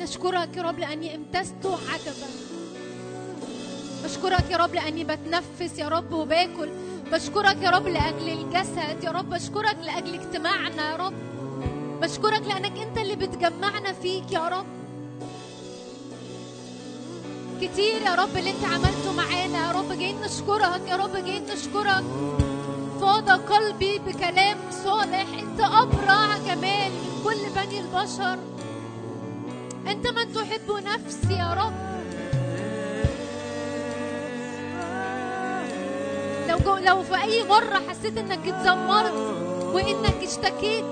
نشكرك 0.00 0.56
يا 0.56 0.62
رب 0.62 0.78
لأني 0.78 1.14
امتزت 1.14 1.66
عجبا 1.66 2.28
بشكرك 4.04 4.50
يا 4.50 4.56
رب 4.56 4.74
لأني 4.74 5.04
بتنفس 5.04 5.78
يا 5.78 5.88
رب 5.88 6.12
وباكل. 6.12 6.68
بشكرك 7.12 7.56
يا 7.62 7.70
رب 7.70 7.86
لأجل 7.88 8.28
الجسد. 8.28 9.04
يا 9.04 9.10
رب 9.10 9.30
بشكرك 9.30 9.76
لأجل 9.82 10.14
اجتماعنا 10.14 10.90
يا 10.90 10.96
رب. 10.96 11.14
بشكرك 12.00 12.42
لأنك 12.46 12.78
أنت 12.78 12.98
اللي 12.98 13.16
بتجمعنا 13.16 13.92
فيك 13.92 14.32
يا 14.32 14.48
رب. 14.48 14.81
كتير 17.62 18.02
يا 18.02 18.14
رب 18.14 18.36
اللي 18.36 18.50
انت 18.50 18.64
عملته 18.64 19.12
معانا. 19.16 19.66
يا 19.66 19.72
رب 19.72 19.92
جايين 19.98 20.20
نشكرك 20.20 20.80
يا 20.88 20.96
رب 20.96 21.16
جايين 21.16 21.46
نشكرك. 21.46 22.04
فاض 23.00 23.30
قلبي 23.30 23.98
بكلام 23.98 24.58
صالح. 24.84 25.26
انت 25.38 25.60
أبرع 25.60 26.36
جمال 26.46 26.92
من 26.92 27.20
كل 27.24 27.50
بني 27.60 27.80
البشر. 27.80 28.38
انت 29.86 30.06
من 30.06 30.32
تحب 30.32 30.70
نفسي 30.70 31.32
يا 31.32 31.54
رب. 31.54 31.72
لو 36.48 36.58
جو 36.58 36.76
لو 36.76 37.02
في 37.02 37.22
أي 37.22 37.44
مرة 37.44 37.82
حسيت 37.88 38.18
إنك 38.18 38.48
اتذمرت 38.48 39.14
وإنك 39.74 40.14
اشتكيت 40.22 40.84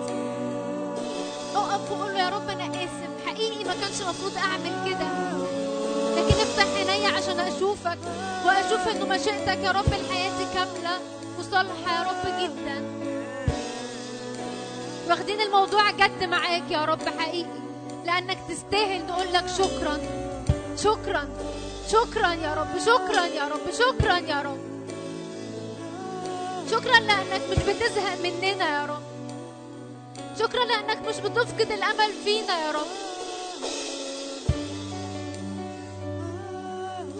اقف 1.54 1.90
وقول 1.92 2.12
له 2.12 2.18
يا 2.18 2.28
رب 2.28 2.48
أنا 2.48 2.66
آسف. 2.66 3.10
حقيقي 3.26 3.64
ما 3.64 3.74
كانش 3.80 4.00
المفروض 4.00 4.36
أعمل 4.36 4.90
كده. 4.90 5.39
لكن 6.16 6.40
افتح 6.40 6.64
عينيا 6.76 7.08
عشان 7.08 7.40
أشوفك 7.40 7.98
وأشوف 8.46 8.88
إنه 8.88 9.06
مشيئتك 9.06 9.58
يا 9.64 9.70
رب 9.70 9.84
لحياتي 9.88 10.46
كاملة 10.54 10.98
وصالحة 11.38 11.96
يا 11.98 12.02
رب 12.10 12.40
جدا. 12.40 12.82
واخدين 15.08 15.40
الموضوع 15.40 15.90
جد 15.90 16.24
معاك 16.24 16.70
يا 16.70 16.84
رب 16.84 17.08
حقيقي. 17.18 17.60
لأنك 18.06 18.38
تستاهل 18.48 19.06
نقول 19.06 19.32
لك 19.32 19.44
شكرا. 19.58 19.98
شكرا. 20.76 21.28
شكرا 21.92 22.32
يا 22.32 22.54
رب. 22.54 22.78
شكرا 22.78 23.24
يا 23.26 23.44
رب. 23.48 23.72
شكرا 23.72 24.16
يا 24.18 24.42
رب. 24.42 24.60
شكرا 26.70 27.00
لأنك 27.00 27.42
مش 27.50 27.58
بتزهق 27.58 28.18
مننا 28.22 28.80
يا 28.80 28.86
رب. 28.86 29.02
شكرا 30.38 30.64
لأنك 30.64 31.08
مش 31.08 31.16
بتفقد 31.16 31.72
الأمل 31.72 32.12
فينا 32.24 32.58
يا 32.66 32.70
رب. 32.70 32.86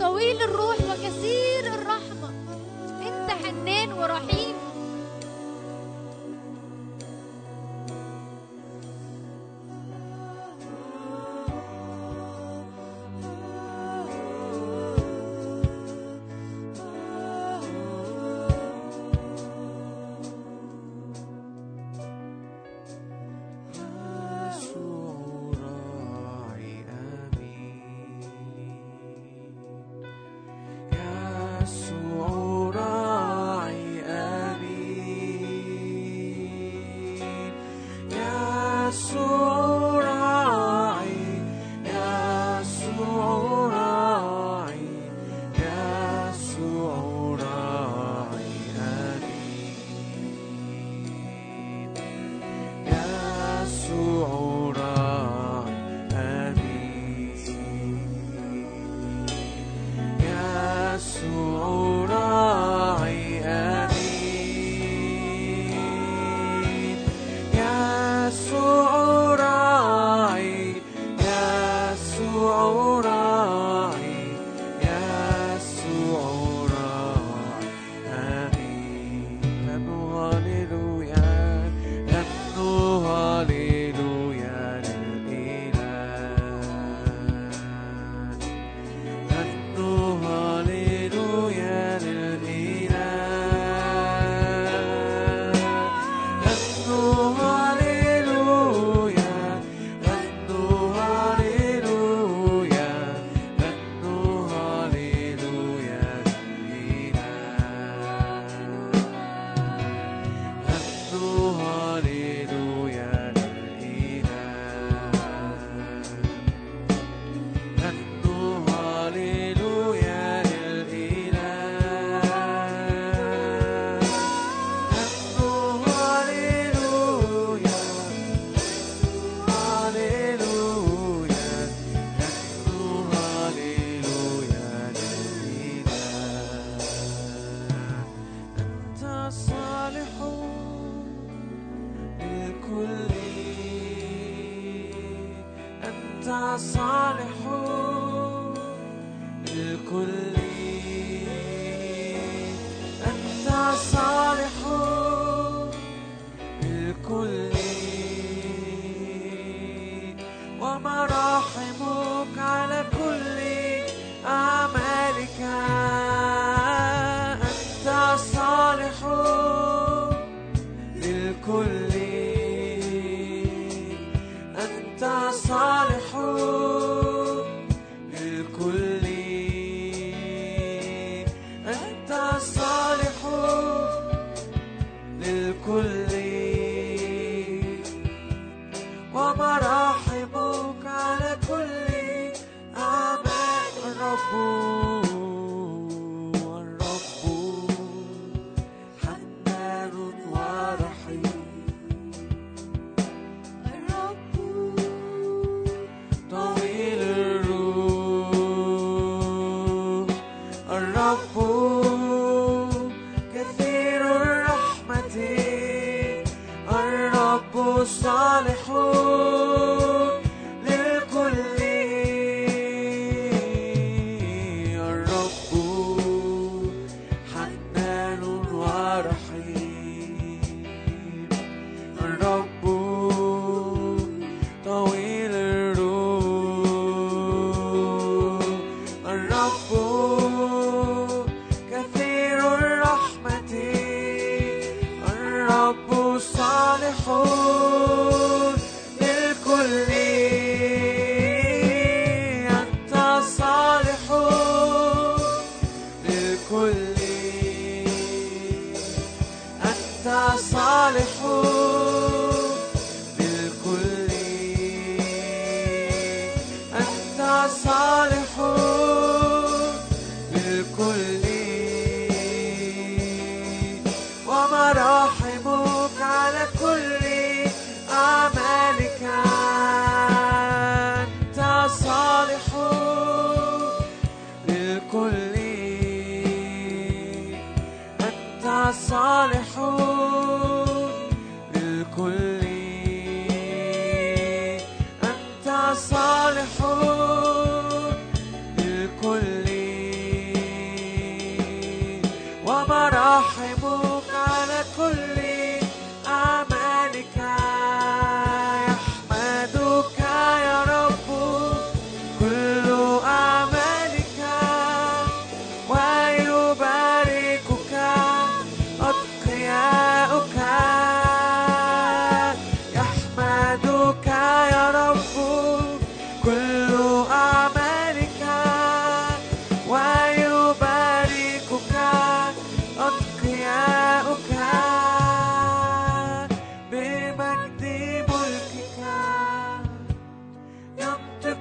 طويل 0.01 0.43
الروح 0.43 0.77
وكثير 0.91 1.67
الرحمة. 1.67 2.31
انت 3.07 3.31
حنان 3.31 3.93
ورحيم. 3.93 4.70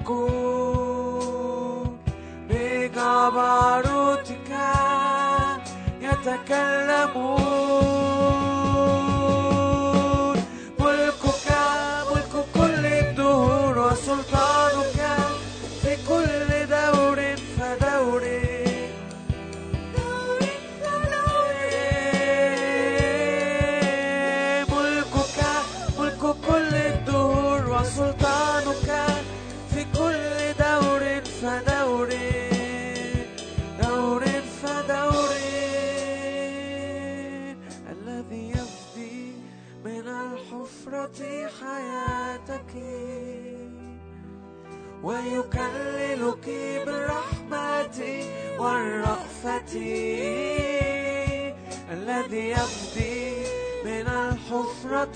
고 0.09 1.95
내가 2.47 3.29
바로 3.29 4.17
그가 4.23 5.61
يتكلم 6.01 7.38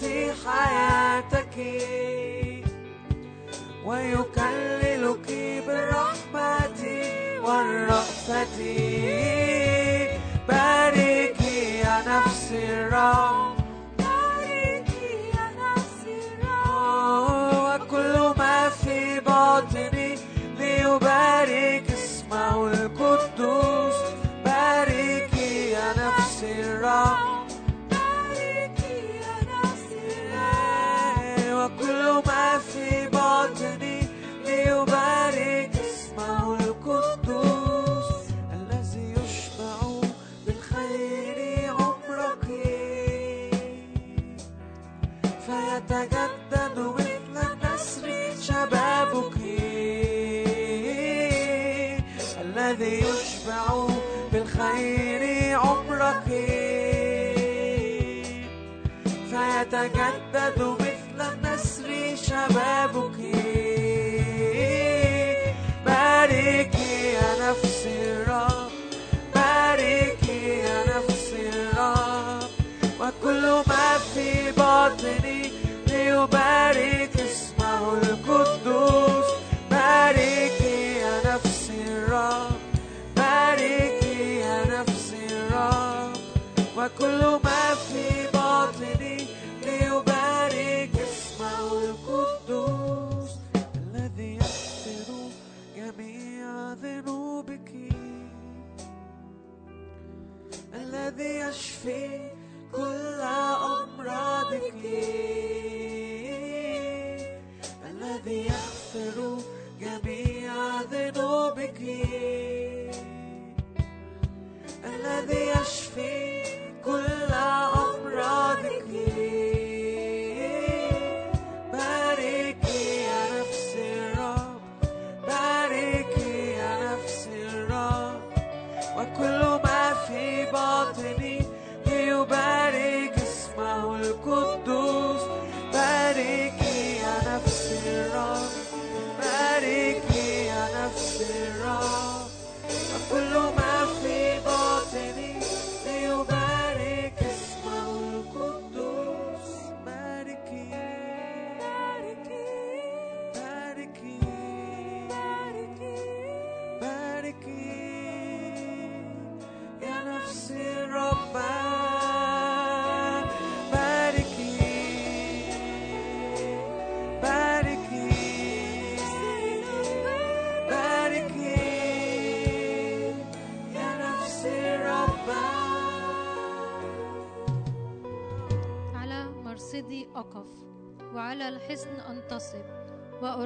تعطي 0.01 0.33
حياتك 0.45 1.57
ليبارك 76.43 76.77
اسمه 76.77 76.92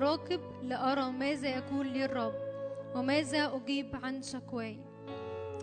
وأراقب 0.08 0.42
لأرى 0.64 1.12
ماذا 1.12 1.50
يكون 1.50 1.88
لي 1.88 2.06
الرب 2.06 2.34
وماذا 2.96 3.56
أجيب 3.56 3.96
عن 4.04 4.22
شكواي. 4.22 4.80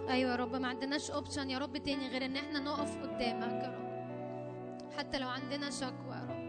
أيوة 0.08 0.30
يا 0.30 0.36
رب 0.36 0.56
ما 0.56 0.68
عندناش 0.68 1.10
أوبشن 1.10 1.50
يا 1.50 1.58
رب 1.58 1.76
تاني 1.76 2.08
غير 2.08 2.24
إن 2.24 2.36
إحنا 2.36 2.58
نقف 2.58 3.02
قدامك 3.02 3.62
يا 3.62 3.68
رب. 3.68 4.92
حتى 4.98 5.18
لو 5.18 5.28
عندنا 5.28 5.70
شكوى 5.70 6.14
يا 6.14 6.26
رب. 6.30 6.44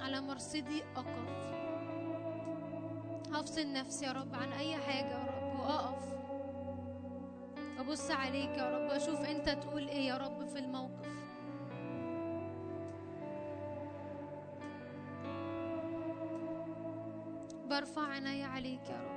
على 0.00 0.20
مرصدي 0.20 0.82
أقف. 0.96 1.46
هفصل 3.32 3.72
نفسي 3.72 4.04
يا 4.06 4.12
رب 4.12 4.34
عن 4.34 4.52
أي 4.52 4.76
حاجة 4.76 5.10
يا 5.10 5.24
رب 5.26 5.60
وأقف. 5.60 6.16
أبص 7.78 8.10
عليك 8.10 8.58
يا 8.58 8.70
رب 8.76 8.90
أشوف 8.90 9.20
أنت 9.20 9.48
تقول 9.48 9.88
إيه 9.88 10.06
يا 10.08 10.16
رب 10.16 10.46
في 10.46 10.58
الموقف. 10.58 11.15
برفع 17.76 18.08
عيني 18.08 18.44
عليك 18.44 18.88
يا 18.90 19.00
رب. 19.00 19.16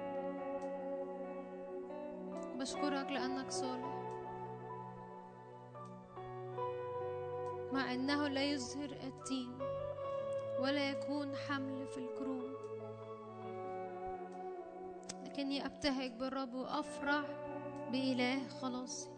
بشكرك 2.59 3.11
لأنك 3.11 3.51
صالح. 3.51 3.99
مع 7.73 7.93
أنه 7.93 8.27
لا 8.27 8.43
يظهر 8.43 8.89
التين 8.89 9.57
ولا 10.59 10.89
يكون 10.89 11.35
حمل 11.35 11.87
في 11.87 11.97
الكروم. 11.97 12.53
لكني 15.25 15.65
أبتهج 15.65 16.11
بالرب 16.11 16.53
وأفرح 16.53 17.25
بإله 17.91 18.47
خلاصي 18.47 19.09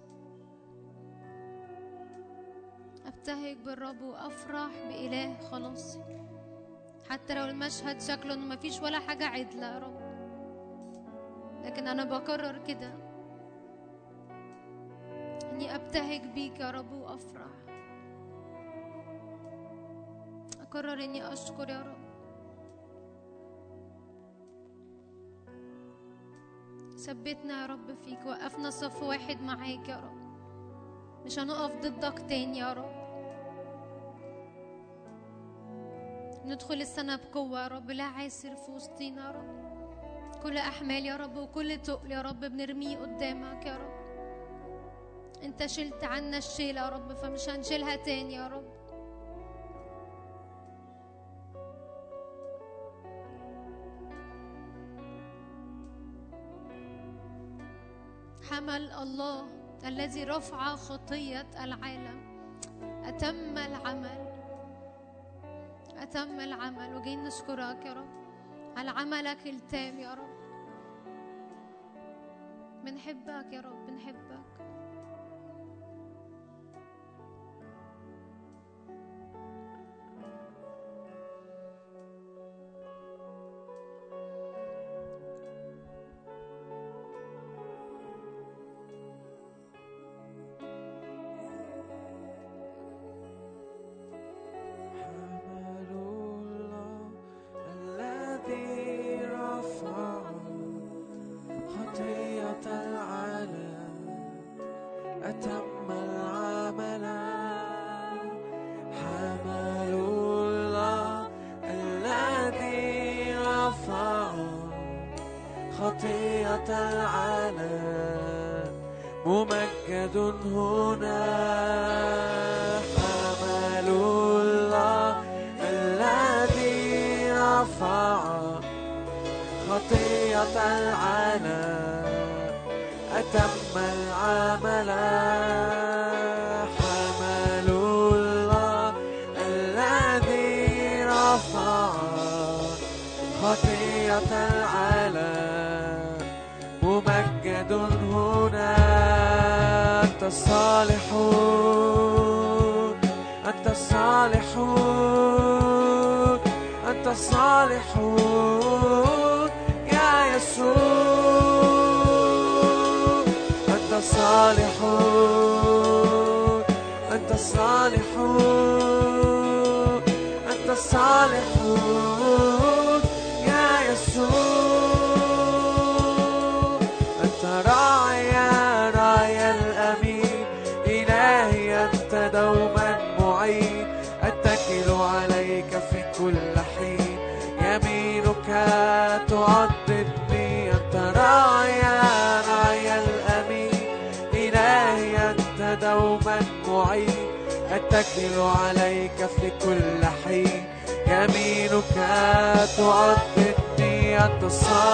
أبتهج 3.06 3.58
بالرب 3.58 4.02
وأفرح 4.02 4.72
بإله 4.88 5.40
خلاصي 5.40 6.00
حتى 7.12 7.34
لو 7.36 7.46
المشهد 7.46 8.02
شكله 8.02 8.34
إنه 8.34 8.46
مفيش 8.46 8.82
ولا 8.82 9.00
حاجة 9.00 9.26
عدلة 9.28 9.68
يا 9.68 9.80
رب. 9.80 10.02
لكن 11.66 11.88
أنا 11.88 12.04
بقرر 12.04 12.58
كده. 12.58 12.94
إني 15.52 15.76
أبتهج 15.76 16.22
بيك 16.22 16.60
يا 16.60 16.72
رب 16.72 16.92
وأفرح. 16.92 17.52
أقرر 20.62 21.04
إني 21.04 21.34
أشكر 21.34 21.70
يا 21.70 21.82
رب. 21.82 22.02
ثبتنا 26.98 27.62
يا 27.62 27.66
رب 27.66 27.94
فيك 27.94 28.26
وقفنا 28.26 28.70
صف 28.70 29.04
واحد 29.04 29.42
معاك 29.42 29.90
يا 29.90 30.00
رب. 30.00 30.22
مش 31.26 31.40
هنقف 31.40 31.76
ضدك 31.82 32.20
تاني 32.20 32.58
يا 32.58 32.74
رب. 32.74 33.01
ندخل 36.46 36.82
السنة 36.82 37.16
بقوة 37.16 37.64
يا 37.64 37.68
رب. 37.68 37.92
لا 37.92 38.04
عاسر 38.04 38.56
في 38.56 38.72
وسطينا 38.72 39.26
يا 39.26 39.32
رب. 39.32 39.62
كل 40.44 40.58
أحمال 40.58 41.06
يا 41.06 41.18
رب 41.18 41.38
وكل 41.38 41.82
تقل 41.82 42.12
يا 42.12 42.22
رب 42.22 42.40
بنرميه 42.40 42.98
قدامك 42.98 43.66
يا 43.66 43.78
رب. 43.78 44.02
انت 45.44 45.66
شلت 45.66 46.04
عنا 46.04 46.38
الشيلة 46.38 46.82
يا 46.82 46.90
رب 46.90 47.14
فمش 47.14 47.50
هنشيلها 47.50 47.96
تاني 47.96 48.34
يا 48.34 48.48
رب. 48.48 48.72
حمل 58.50 58.92
الله 58.92 59.48
الذي 59.86 60.24
رفع 60.24 60.76
خطية 60.76 61.48
العالم. 61.64 62.22
أتم 63.06 63.58
العمل. 63.58 64.31
أتم 66.02 66.40
العمل 66.40 66.96
وجايين 66.96 67.24
نشكرك 67.24 67.86
يا 67.86 67.94
رب. 67.94 68.10
على 68.78 68.90
عملك 68.90 69.48
التام 69.48 70.00
يا 70.00 70.14
رب. 70.14 70.42
بنحبك 72.86 73.54
يا 73.54 73.62
رب 73.62 73.86
بنحبك. 73.86 74.51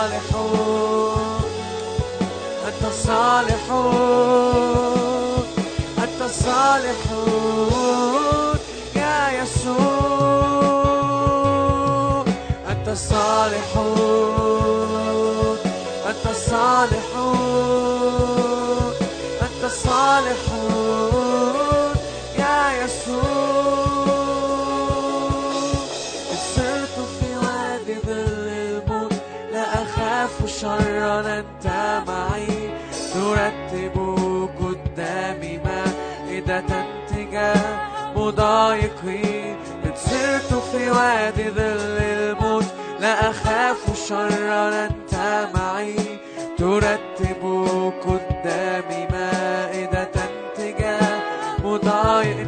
الصالحون 0.07 1.41
أنت 2.67 2.84
الصالحون 2.88 3.97
أنت 5.97 6.21
الصالحون 6.21 7.77
يا 8.95 9.41
يسوع 9.41 10.47
أنت 12.71 12.88
الصالحون 12.88 14.06
وادي 40.98 41.49
ظل 41.49 41.98
الموت 42.02 42.65
لا 42.99 43.30
أخاف 43.30 44.07
شرا 44.07 44.86
أنت 44.86 45.14
معي. 45.56 45.95
ترتب 46.57 47.41
قدامي 48.06 49.07
مائدة 49.11 50.10
تجاه 50.57 51.19
مضايق 51.64 52.40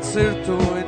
إن 0.78 0.79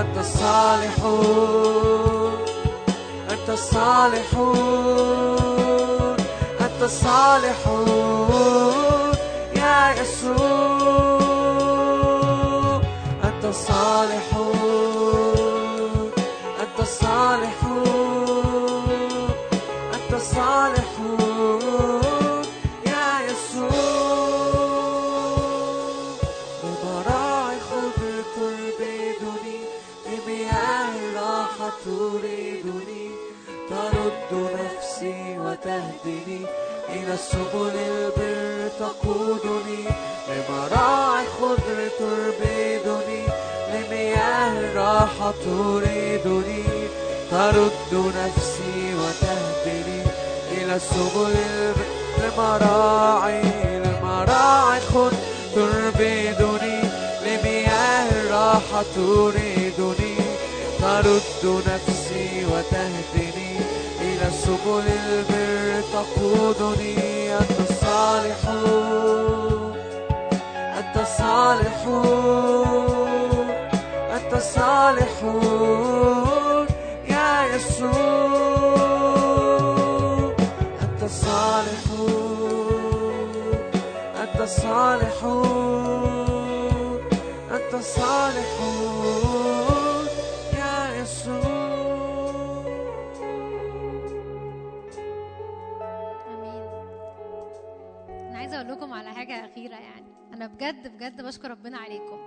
أنت 0.00 0.18
الصالحون 0.18 1.78
أنت 3.30 3.48
الصالحون 3.50 4.56
أنت 6.60 6.82
الصالحون 6.82 8.28
يا 9.56 9.94
يسوع. 10.00 10.38
أنت 13.24 13.44
الصالحون 13.44 14.47
إلى 37.08 37.16
سبل 37.16 37.72
البر 37.76 38.68
تقودني 38.80 39.84
بمراعي 40.28 41.24
خضر 41.40 41.88
تربدني 41.98 43.22
لمياه 43.72 44.60
الراحة 44.60 45.34
تريدني. 45.44 46.64
ترد 47.30 47.92
نفسي 47.92 48.94
وتهدني 49.00 50.02
إلى 50.52 50.78
سبل 50.78 51.34
البر 51.50 51.84
لمراعي 52.18 53.42
لمراعي 53.84 54.80
خضر 54.80 55.12
تربدني 55.54 56.80
لمياه 57.24 58.10
الراحة 58.10 58.84
تريدني. 58.96 60.16
ترد 60.80 61.62
نفسي 61.68 62.44
وتهدني 62.52 63.27
سبل 64.48 64.86
البر 64.88 65.82
تقودني 65.92 67.36
أنت 67.36 67.58
الصالحون 67.70 68.92
أنت 70.78 70.96
الصالحون 71.00 72.68
أنت 74.16 74.32
الصالحون 74.32 75.46
يا 77.08 77.30
يسوع. 77.54 77.92
أنت 80.82 81.02
الصالحون 81.02 82.48
أنت 84.22 84.40
الصالحون 84.40 85.88
أنت 87.52 87.72
الصالحون 87.74 88.77
حاجة 99.18 99.44
أخيرة 99.44 99.74
يعني. 99.74 100.06
أنا 100.32 100.46
بجد 100.46 100.88
بجد 100.96 101.22
بشكر 101.22 101.50
ربنا 101.50 101.78
عليكم. 101.78 102.18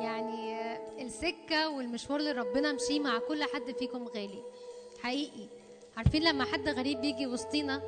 يعني 0.00 0.56
السكة 1.02 1.68
والمشوار 1.70 2.20
اللي 2.20 2.32
ربنا 2.32 2.72
مشيه 2.72 3.00
مع 3.00 3.18
كل 3.18 3.44
حد 3.44 3.74
فيكم 3.78 4.04
غالي. 4.04 4.42
حقيقي. 5.02 5.48
عارفين 5.96 6.22
لما 6.22 6.44
حد 6.44 6.68
غريب 6.68 7.00
بيجي 7.00 7.26
وسطينا 7.26 7.82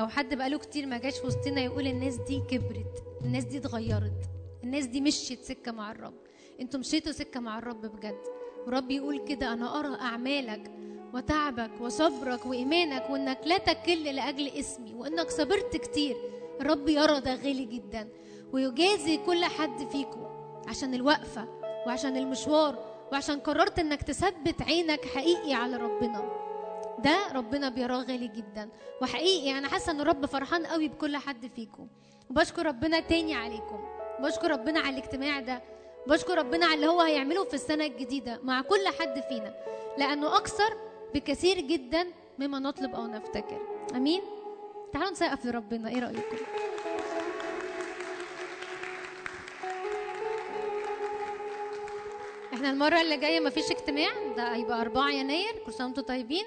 أو 0.00 0.08
حد 0.08 0.34
بقاله 0.34 0.58
كتير 0.58 0.86
ما 0.86 0.98
جاش 0.98 1.24
وسطينا 1.24 1.60
يقول 1.60 1.86
الناس 1.86 2.16
دي 2.16 2.42
كبرت 2.50 3.02
الناس 3.24 3.44
دي 3.44 3.58
اتغيرت 3.58 4.30
الناس 4.64 4.86
دي 4.86 5.00
مشيت 5.00 5.42
سكة 5.42 5.72
مع 5.72 5.90
الرب. 5.92 6.14
أنتوا 6.60 6.80
مشيتوا 6.80 7.12
سكة 7.12 7.40
مع 7.40 7.58
الرب 7.58 7.86
بجد. 7.86 8.20
ورب 8.66 8.90
يقول 8.90 9.24
كده 9.28 9.52
أنا 9.52 9.80
أرى 9.80 10.00
أعمالك 10.00 10.70
وتعبك 11.14 11.80
وصبرك 11.80 12.46
وإيمانك 12.46 13.10
وإنك 13.10 13.38
لا 13.44 13.58
تكل 13.58 14.04
لأجل 14.04 14.48
اسمي 14.48 14.94
وإنك 14.94 15.30
صبرت 15.30 15.76
كتير. 15.76 16.16
الرب 16.60 16.88
يرى 16.88 17.20
ده 17.20 17.34
غالي 17.34 17.64
جدا 17.64 18.08
ويجازي 18.52 19.16
كل 19.16 19.44
حد 19.44 19.88
فيكم 19.92 20.26
عشان 20.68 20.94
الوقفة 20.94 21.48
وعشان 21.86 22.16
المشوار 22.16 22.94
وعشان 23.12 23.40
قررت 23.40 23.78
إنك 23.78 24.02
تثبت 24.02 24.62
عينك 24.62 25.04
حقيقي 25.04 25.54
على 25.54 25.76
ربنا. 25.76 26.44
ده 26.98 27.16
ربنا 27.34 27.68
بيراه 27.68 27.98
غالي 28.02 28.28
جدا 28.28 28.68
وحقيقي 29.02 29.58
أنا 29.58 29.68
حاسة 29.68 29.92
إن 29.92 30.00
الرب 30.00 30.26
فرحان 30.26 30.66
قوي 30.66 30.88
بكل 30.88 31.16
حد 31.16 31.46
فيكم. 31.56 31.86
وبشكر 32.30 32.66
ربنا 32.66 33.00
تاني 33.00 33.34
عليكم 33.34 33.84
بشكر 34.20 34.50
ربنا 34.50 34.80
على 34.80 34.96
الاجتماع 34.98 35.40
ده 35.40 35.62
بشكر 36.06 36.38
ربنا 36.38 36.66
على 36.66 36.74
اللي 36.74 36.86
هو 36.86 37.00
هيعمله 37.00 37.44
في 37.44 37.54
السنة 37.54 37.84
الجديدة 37.84 38.40
مع 38.42 38.60
كل 38.60 38.88
حد 39.00 39.20
فينا 39.28 39.54
لأنه 39.98 40.36
أكثر 40.36 40.76
بكثير 41.14 41.60
جدا 41.60 42.06
مما 42.38 42.58
نطلب 42.58 42.94
أو 42.94 43.06
نفتكر. 43.06 43.60
آمين؟ 43.96 44.20
تعالوا 44.94 45.10
نسقف 45.10 45.46
لربنا. 45.46 45.88
إيه 45.88 46.00
رأيكم؟ 46.00 46.36
إحنا 52.54 52.70
المرة 52.70 53.00
اللي 53.00 53.16
جاية 53.16 53.40
مفيش 53.40 53.70
اجتماع. 53.70 54.10
ده 54.36 54.54
هيبقى 54.54 54.80
4 54.80 55.10
يناير. 55.10 55.52
كل 55.66 55.72
سنة 55.72 55.86
وأنتم 55.86 56.02
طيبين. 56.02 56.44